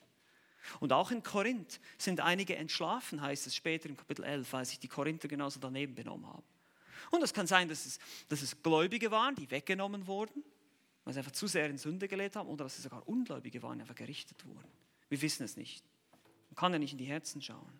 Und 0.79 0.91
auch 0.91 1.11
in 1.11 1.23
Korinth 1.23 1.79
sind 1.97 2.21
einige 2.21 2.55
entschlafen, 2.55 3.21
heißt 3.21 3.47
es 3.47 3.55
später 3.55 3.87
im 3.87 3.95
Kapitel 3.95 4.25
11, 4.25 4.51
weil 4.51 4.65
sich 4.65 4.79
die 4.79 4.87
Korinther 4.87 5.27
genauso 5.27 5.59
daneben 5.59 5.95
benommen 5.95 6.27
haben. 6.27 6.43
Und 7.11 7.23
es 7.23 7.33
kann 7.33 7.47
sein, 7.47 7.69
dass 7.69 7.85
es, 7.85 7.99
dass 8.27 8.41
es 8.41 8.61
Gläubige 8.61 9.11
waren, 9.11 9.35
die 9.35 9.49
weggenommen 9.49 10.07
wurden, 10.07 10.43
weil 11.05 11.13
sie 11.13 11.19
einfach 11.19 11.31
zu 11.31 11.47
sehr 11.47 11.69
in 11.69 11.77
Sünde 11.77 12.07
gelebt 12.07 12.35
haben, 12.35 12.49
oder 12.49 12.65
dass 12.65 12.77
es 12.77 12.83
sogar 12.83 13.07
Ungläubige 13.07 13.61
waren, 13.61 13.77
die 13.77 13.83
einfach 13.83 13.95
gerichtet 13.95 14.45
wurden. 14.45 14.67
Wir 15.09 15.21
wissen 15.21 15.43
es 15.43 15.57
nicht. 15.57 15.83
Man 16.49 16.55
kann 16.55 16.73
ja 16.73 16.79
nicht 16.79 16.91
in 16.91 16.97
die 16.97 17.05
Herzen 17.05 17.41
schauen. 17.41 17.79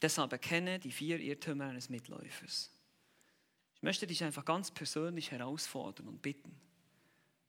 Deshalb 0.00 0.32
erkenne 0.32 0.78
die 0.78 0.92
vier 0.92 1.18
Irrtümer 1.18 1.66
eines 1.66 1.88
Mitläufers. 1.88 2.70
Ich 3.74 3.82
möchte 3.82 4.06
dich 4.06 4.22
einfach 4.24 4.44
ganz 4.44 4.70
persönlich 4.70 5.30
herausfordern 5.30 6.08
und 6.08 6.22
bitten. 6.22 6.54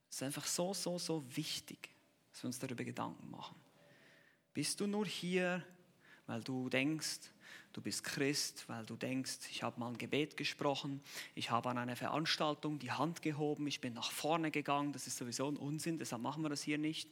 Es 0.10 0.18
ist 0.18 0.24
einfach 0.24 0.46
so, 0.46 0.74
so, 0.74 0.98
so 0.98 1.24
wichtig, 1.36 1.90
dass 2.32 2.44
wir 2.44 2.48
uns 2.48 2.60
darüber 2.60 2.84
Gedanken 2.84 3.30
machen. 3.30 3.56
Bist 4.54 4.80
du 4.80 4.88
nur 4.88 5.06
hier, 5.06 5.64
weil 6.26 6.44
du 6.44 6.70
denkst, 6.70 7.20
du 7.74 7.82
bist 7.82 8.04
Christ, 8.04 8.66
weil 8.68 8.86
du 8.86 8.96
denkst, 8.96 9.40
ich 9.52 9.64
habe 9.64 9.80
mal 9.80 9.90
ein 9.90 9.98
Gebet 9.98 10.38
gesprochen, 10.38 11.02
ich 11.36 11.52
habe 11.52 11.70
an 11.70 11.78
einer 11.78 11.96
Veranstaltung 11.96 12.80
die 12.80 12.92
Hand 12.92 13.22
gehoben, 13.22 13.68
ich 13.68 13.82
bin 13.82 13.94
nach 13.94 14.12
vorne 14.12 14.52
gegangen, 14.52 14.94
das 14.94 15.08
ist 15.08 15.18
sowieso 15.18 15.48
ein 15.48 15.58
Unsinn, 15.58 15.98
deshalb 16.00 16.22
machen 16.22 16.44
wir 16.44 16.50
das 16.50 16.62
hier 16.62 16.78
nicht. 16.78 17.10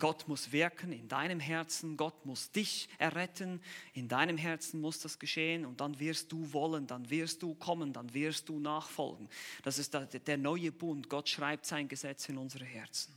Gott 0.00 0.26
muss 0.26 0.50
wirken 0.50 0.90
in 0.90 1.06
deinem 1.06 1.38
Herzen, 1.38 1.96
Gott 1.96 2.26
muss 2.26 2.50
dich 2.50 2.88
erretten, 2.98 3.62
in 3.92 4.08
deinem 4.08 4.36
Herzen 4.36 4.80
muss 4.80 4.98
das 4.98 5.20
geschehen 5.20 5.64
und 5.64 5.80
dann 5.80 6.00
wirst 6.00 6.32
du 6.32 6.52
wollen, 6.52 6.88
dann 6.88 7.08
wirst 7.08 7.40
du 7.40 7.54
kommen, 7.54 7.92
dann 7.92 8.12
wirst 8.12 8.48
du 8.48 8.58
nachfolgen. 8.58 9.28
Das 9.62 9.78
ist 9.78 9.94
der 9.94 10.38
neue 10.38 10.72
Bund, 10.72 11.08
Gott 11.08 11.28
schreibt 11.28 11.66
sein 11.66 11.86
Gesetz 11.86 12.28
in 12.28 12.36
unsere 12.36 12.64
Herzen. 12.64 13.16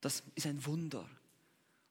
Das 0.00 0.22
ist 0.36 0.46
ein 0.46 0.64
Wunder. 0.64 1.08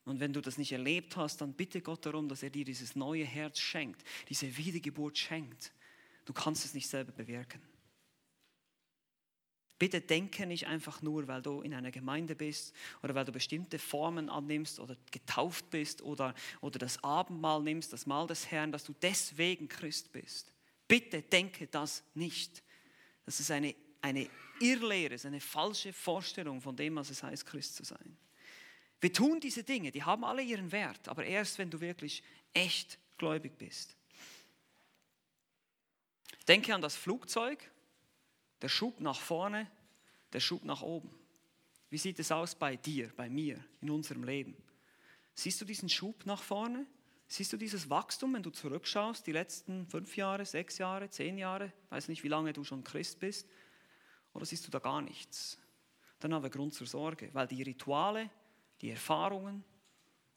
Und 0.06 0.20
wenn 0.20 0.32
du 0.32 0.40
das 0.40 0.56
nicht 0.56 0.72
erlebt 0.72 1.16
hast, 1.16 1.40
dann 1.40 1.52
bitte 1.52 1.82
Gott 1.82 2.06
darum, 2.06 2.28
dass 2.28 2.42
er 2.42 2.50
dir 2.50 2.64
dieses 2.64 2.94
neue 2.94 3.24
Herz 3.24 3.58
schenkt, 3.58 4.02
diese 4.28 4.56
Wiedergeburt 4.56 5.18
schenkt. 5.18 5.72
Du 6.24 6.32
kannst 6.32 6.64
es 6.64 6.74
nicht 6.74 6.88
selber 6.88 7.12
bewirken. 7.12 7.60
Bitte 9.78 10.00
denke 10.00 10.46
nicht 10.46 10.68
einfach 10.68 11.02
nur, 11.02 11.26
weil 11.26 11.42
du 11.42 11.60
in 11.60 11.74
einer 11.74 11.90
Gemeinde 11.90 12.34
bist 12.34 12.72
oder 13.02 13.14
weil 13.14 13.26
du 13.26 13.32
bestimmte 13.32 13.78
Formen 13.78 14.30
annimmst 14.30 14.78
oder 14.80 14.96
getauft 15.10 15.68
bist 15.70 16.00
oder, 16.00 16.34
oder 16.60 16.78
das 16.78 17.02
Abendmahl 17.04 17.60
nimmst, 17.62 17.92
das 17.92 18.06
Mahl 18.06 18.28
des 18.28 18.50
Herrn, 18.50 18.72
dass 18.72 18.84
du 18.84 18.94
deswegen 19.02 19.68
Christ 19.68 20.12
bist. 20.12 20.54
Bitte 20.88 21.20
denke 21.20 21.66
das 21.66 22.04
nicht. 22.14 22.62
Das 23.26 23.40
ist 23.40 23.50
eine, 23.50 23.74
eine 24.00 24.30
Irrlehre, 24.60 25.14
ist 25.14 25.26
eine 25.26 25.40
falsche 25.40 25.92
Vorstellung 25.92 26.60
von 26.60 26.76
dem, 26.76 26.94
was 26.94 27.10
es 27.10 27.22
heißt, 27.22 27.44
Christ 27.44 27.74
zu 27.74 27.84
sein. 27.84 28.16
Wir 29.00 29.12
tun 29.12 29.40
diese 29.40 29.62
Dinge, 29.62 29.90
die 29.90 30.02
haben 30.02 30.24
alle 30.24 30.42
ihren 30.42 30.72
Wert, 30.72 31.08
aber 31.08 31.24
erst 31.24 31.58
wenn 31.58 31.70
du 31.70 31.80
wirklich 31.80 32.22
echt 32.54 32.98
gläubig 33.18 33.58
bist. 33.58 33.96
Denke 36.48 36.74
an 36.74 36.80
das 36.80 36.96
Flugzeug, 36.96 37.70
der 38.62 38.68
Schub 38.68 39.00
nach 39.00 39.20
vorne, 39.20 39.70
der 40.32 40.40
Schub 40.40 40.64
nach 40.64 40.82
oben. 40.82 41.10
Wie 41.90 41.98
sieht 41.98 42.18
es 42.18 42.32
aus 42.32 42.54
bei 42.54 42.76
dir, 42.76 43.12
bei 43.16 43.28
mir, 43.28 43.62
in 43.80 43.90
unserem 43.90 44.24
Leben? 44.24 44.56
Siehst 45.34 45.60
du 45.60 45.64
diesen 45.64 45.88
Schub 45.88 46.24
nach 46.24 46.42
vorne? 46.42 46.86
Siehst 47.28 47.52
du 47.52 47.56
dieses 47.56 47.90
Wachstum, 47.90 48.34
wenn 48.34 48.42
du 48.42 48.50
zurückschaust, 48.50 49.26
die 49.26 49.32
letzten 49.32 49.86
fünf 49.88 50.16
Jahre, 50.16 50.46
sechs 50.46 50.78
Jahre, 50.78 51.10
zehn 51.10 51.38
Jahre, 51.38 51.72
weiß 51.90 52.08
nicht, 52.08 52.22
wie 52.22 52.28
lange 52.28 52.52
du 52.52 52.64
schon 52.64 52.84
Christ 52.84 53.18
bist, 53.18 53.48
oder 54.32 54.46
siehst 54.46 54.66
du 54.66 54.70
da 54.70 54.78
gar 54.78 55.02
nichts? 55.02 55.58
Dann 56.20 56.32
haben 56.32 56.42
wir 56.42 56.50
Grund 56.50 56.74
zur 56.74 56.86
Sorge, 56.86 57.30
weil 57.32 57.46
die 57.46 57.62
Rituale, 57.62 58.30
die 58.80 58.90
Erfahrungen 58.90 59.64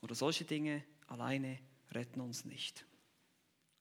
oder 0.02 0.16
solche 0.16 0.46
Dinge 0.46 0.84
alleine 1.08 1.60
retten 1.92 2.22
uns 2.22 2.46
nicht. 2.46 2.86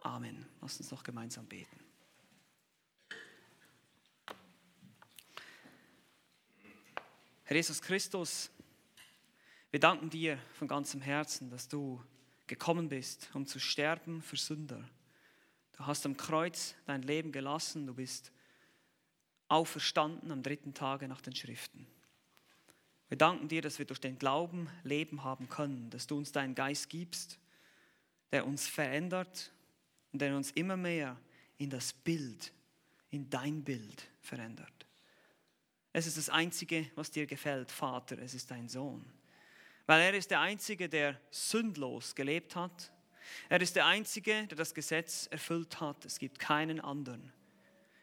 Amen. 0.00 0.46
Lass 0.60 0.78
uns 0.78 0.90
noch 0.90 1.02
gemeinsam 1.02 1.46
beten. 1.46 1.78
Herr 7.44 7.56
Jesus 7.56 7.80
Christus, 7.80 8.50
wir 9.70 9.80
danken 9.80 10.10
dir 10.10 10.38
von 10.54 10.68
ganzem 10.68 11.00
Herzen, 11.00 11.50
dass 11.50 11.66
du 11.66 12.02
gekommen 12.46 12.88
bist, 12.88 13.30
um 13.34 13.46
zu 13.46 13.58
sterben 13.58 14.22
für 14.22 14.36
Sünder. 14.36 14.88
Du 15.72 15.86
hast 15.86 16.04
am 16.06 16.16
Kreuz 16.16 16.74
dein 16.86 17.02
Leben 17.02 17.32
gelassen, 17.32 17.86
du 17.86 17.94
bist 17.94 18.32
auferstanden 19.48 20.30
am 20.30 20.42
dritten 20.42 20.74
Tage 20.74 21.08
nach 21.08 21.20
den 21.20 21.34
Schriften. 21.34 21.86
Wir 23.08 23.16
danken 23.16 23.48
dir, 23.48 23.62
dass 23.62 23.78
wir 23.78 23.86
durch 23.86 24.00
den 24.00 24.18
Glauben 24.18 24.68
Leben 24.84 25.24
haben 25.24 25.48
können, 25.48 25.90
dass 25.90 26.06
du 26.06 26.18
uns 26.18 26.32
deinen 26.32 26.54
Geist 26.54 26.90
gibst, 26.90 27.38
der 28.32 28.46
uns 28.46 28.66
verändert 28.68 29.52
und 30.12 30.20
der 30.20 30.36
uns 30.36 30.50
immer 30.50 30.76
mehr 30.76 31.16
in 31.56 31.70
das 31.70 31.92
Bild, 31.92 32.52
in 33.10 33.30
dein 33.30 33.64
Bild 33.64 34.08
verändert. 34.20 34.86
Es 35.92 36.06
ist 36.06 36.18
das 36.18 36.28
Einzige, 36.28 36.90
was 36.94 37.10
dir 37.10 37.26
gefällt, 37.26 37.72
Vater, 37.72 38.18
es 38.18 38.34
ist 38.34 38.50
dein 38.50 38.68
Sohn. 38.68 39.04
Weil 39.86 40.02
er 40.02 40.14
ist 40.14 40.30
der 40.30 40.40
Einzige, 40.40 40.88
der 40.88 41.18
sündlos 41.30 42.14
gelebt 42.14 42.54
hat. 42.56 42.92
Er 43.48 43.60
ist 43.60 43.74
der 43.74 43.86
Einzige, 43.86 44.46
der 44.46 44.56
das 44.56 44.74
Gesetz 44.74 45.26
erfüllt 45.30 45.80
hat. 45.80 46.04
Es 46.04 46.18
gibt 46.18 46.38
keinen 46.38 46.78
anderen. 46.78 47.32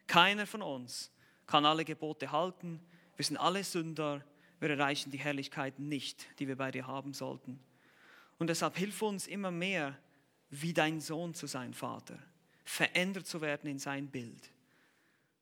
Keiner 0.07 0.47
von 0.47 0.63
uns 0.63 1.11
kann 1.45 1.63
alle 1.63 1.85
Gebote 1.85 2.31
halten. 2.31 2.81
Wir 3.15 3.25
sind 3.25 3.37
alle 3.37 3.63
Sünder. 3.63 4.25
Wir 4.59 4.69
erreichen 4.69 5.11
die 5.11 5.19
Herrlichkeit 5.19 5.79
nicht, 5.79 6.27
die 6.39 6.47
wir 6.47 6.55
bei 6.55 6.71
dir 6.71 6.87
haben 6.87 7.13
sollten. 7.13 7.59
Und 8.37 8.47
deshalb 8.47 8.77
hilf 8.77 9.01
uns 9.01 9.27
immer 9.27 9.51
mehr, 9.51 9.97
wie 10.49 10.73
dein 10.73 11.01
Sohn 11.01 11.33
zu 11.33 11.47
sein, 11.47 11.73
Vater. 11.73 12.17
Verändert 12.63 13.27
zu 13.27 13.41
werden 13.41 13.69
in 13.69 13.79
sein 13.79 14.07
Bild. 14.07 14.51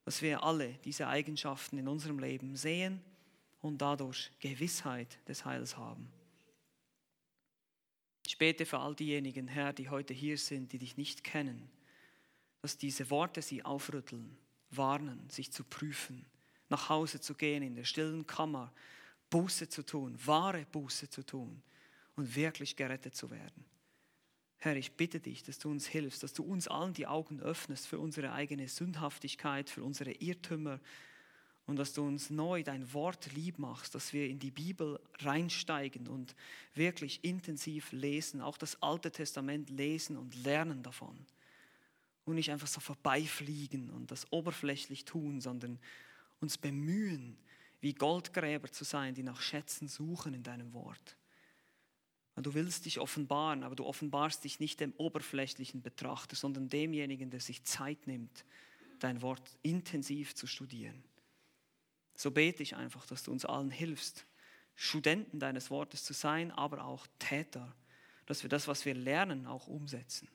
Dass 0.04 0.20
wir 0.20 0.42
alle 0.42 0.74
diese 0.84 1.08
Eigenschaften 1.08 1.78
in 1.78 1.88
unserem 1.88 2.18
Leben 2.18 2.56
sehen 2.56 3.00
und 3.60 3.78
dadurch 3.78 4.30
Gewissheit 4.40 5.18
des 5.26 5.44
Heils 5.44 5.76
haben. 5.76 6.10
Ich 8.26 8.38
bete 8.38 8.66
für 8.66 8.78
all 8.78 8.94
diejenigen, 8.94 9.48
Herr, 9.48 9.72
die 9.72 9.88
heute 9.88 10.12
hier 10.14 10.38
sind, 10.38 10.72
die 10.72 10.78
dich 10.78 10.96
nicht 10.96 11.24
kennen, 11.24 11.70
dass 12.62 12.78
diese 12.78 13.10
Worte 13.10 13.42
sie 13.42 13.64
aufrütteln 13.64 14.36
warnen, 14.70 15.28
sich 15.30 15.52
zu 15.52 15.64
prüfen, 15.64 16.26
nach 16.68 16.88
Hause 16.88 17.20
zu 17.20 17.34
gehen, 17.34 17.62
in 17.62 17.74
der 17.74 17.84
stillen 17.84 18.26
Kammer, 18.26 18.72
Buße 19.34 19.68
zu 19.68 19.84
tun, 19.84 20.16
wahre 20.24 20.64
Buße 20.70 21.10
zu 21.10 21.26
tun 21.26 21.60
und 22.14 22.36
wirklich 22.36 22.76
gerettet 22.76 23.16
zu 23.16 23.32
werden. 23.32 23.64
Herr, 24.58 24.76
ich 24.76 24.92
bitte 24.92 25.18
dich, 25.18 25.42
dass 25.42 25.58
du 25.58 25.72
uns 25.72 25.88
hilfst, 25.88 26.22
dass 26.22 26.34
du 26.34 26.44
uns 26.44 26.68
allen 26.68 26.94
die 26.94 27.08
Augen 27.08 27.40
öffnest 27.40 27.88
für 27.88 27.98
unsere 27.98 28.30
eigene 28.30 28.68
Sündhaftigkeit, 28.68 29.68
für 29.68 29.82
unsere 29.82 30.12
Irrtümer 30.12 30.78
und 31.66 31.80
dass 31.80 31.94
du 31.94 32.06
uns 32.06 32.30
neu 32.30 32.62
dein 32.62 32.92
Wort 32.92 33.32
lieb 33.32 33.58
machst, 33.58 33.96
dass 33.96 34.12
wir 34.12 34.28
in 34.28 34.38
die 34.38 34.52
Bibel 34.52 35.00
reinsteigen 35.18 36.06
und 36.06 36.36
wirklich 36.76 37.24
intensiv 37.24 37.90
lesen, 37.90 38.40
auch 38.40 38.56
das 38.56 38.80
Alte 38.84 39.10
Testament 39.10 39.68
lesen 39.68 40.16
und 40.16 40.36
lernen 40.44 40.84
davon 40.84 41.18
und 42.24 42.36
nicht 42.36 42.52
einfach 42.52 42.68
so 42.68 42.78
vorbeifliegen 42.78 43.90
und 43.90 44.12
das 44.12 44.30
oberflächlich 44.30 45.04
tun, 45.04 45.40
sondern 45.40 45.80
uns 46.40 46.56
bemühen, 46.56 47.36
wie 47.84 47.92
Goldgräber 47.92 48.72
zu 48.72 48.82
sein, 48.82 49.14
die 49.14 49.22
nach 49.22 49.42
Schätzen 49.42 49.88
suchen 49.88 50.32
in 50.32 50.42
deinem 50.42 50.72
Wort. 50.72 51.18
Du 52.34 52.54
willst 52.54 52.86
dich 52.86 52.98
offenbaren, 52.98 53.62
aber 53.62 53.76
du 53.76 53.84
offenbarst 53.84 54.42
dich 54.42 54.58
nicht 54.58 54.80
dem 54.80 54.94
oberflächlichen 54.96 55.82
Betrachter, 55.82 56.34
sondern 56.34 56.70
demjenigen, 56.70 57.28
der 57.28 57.40
sich 57.40 57.62
Zeit 57.64 58.06
nimmt, 58.06 58.46
dein 59.00 59.20
Wort 59.20 59.42
intensiv 59.60 60.34
zu 60.34 60.46
studieren. 60.46 61.04
So 62.14 62.30
bete 62.30 62.62
ich 62.62 62.74
einfach, 62.74 63.04
dass 63.04 63.22
du 63.22 63.30
uns 63.30 63.44
allen 63.44 63.70
hilfst, 63.70 64.24
Studenten 64.74 65.38
deines 65.38 65.70
Wortes 65.70 66.04
zu 66.04 66.14
sein, 66.14 66.52
aber 66.52 66.86
auch 66.86 67.06
Täter, 67.18 67.76
dass 68.24 68.42
wir 68.42 68.48
das, 68.48 68.66
was 68.66 68.86
wir 68.86 68.94
lernen, 68.94 69.46
auch 69.46 69.66
umsetzen. 69.66 70.26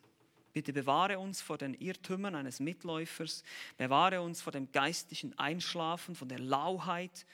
Bitte 0.54 0.74
bewahre 0.74 1.20
uns 1.20 1.41
vor 1.41 1.58
den 1.58 1.74
Irrtümern 1.76 2.36
eines 2.36 2.60
Mitläufers, 2.60 3.43
bewahre 3.78 4.22
uns 4.22 4.41
vor 4.41 4.52
dem 4.52 4.72
geistlichen 4.72 5.38
Einschlafen, 5.38 6.16
von 6.16 6.30
der 6.30 6.39
Lauheit, 6.39 7.26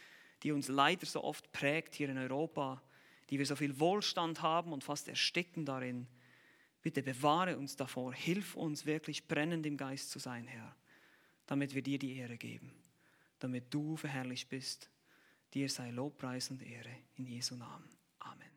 die 0.44 0.52
uns 0.52 0.68
leider 0.68 1.06
so 1.06 1.24
oft 1.24 1.52
prägt 1.52 1.96
hier 1.96 2.10
in 2.10 2.18
Europa, 2.18 2.82
die 3.30 3.40
wir 3.40 3.46
so 3.46 3.56
viel 3.56 3.80
Wohlstand 3.80 4.42
haben 4.42 4.74
und 4.74 4.84
fast 4.84 5.08
ersticken 5.08 5.66
darin. 5.66 6.08
Bitte 6.82 7.02
bewahre 7.02 7.58
uns 7.58 7.76
davor, 7.76 8.14
hilf 8.14 8.56
uns 8.56 8.86
wirklich 8.86 9.28
brennend 9.28 9.66
im 9.66 9.78
Geist 9.78 10.12
zu 10.12 10.20
sein, 10.20 10.46
Herr, 10.46 10.76
damit 11.48 11.74
wir 11.74 11.82
dir 11.82 11.98
die 11.98 12.16
Ehre 12.18 12.38
geben, 12.38 12.72
damit 13.40 13.74
du 13.74 13.96
verherrlicht 13.96 14.50
bist. 14.50 14.90
Dir 15.54 15.70
sei 15.70 15.90
Lobpreis 15.90 16.52
und 16.52 16.62
Ehre 16.62 16.96
in 17.16 17.26
Jesu 17.26 17.56
Namen. 17.56 17.90
Amen. 18.20 18.55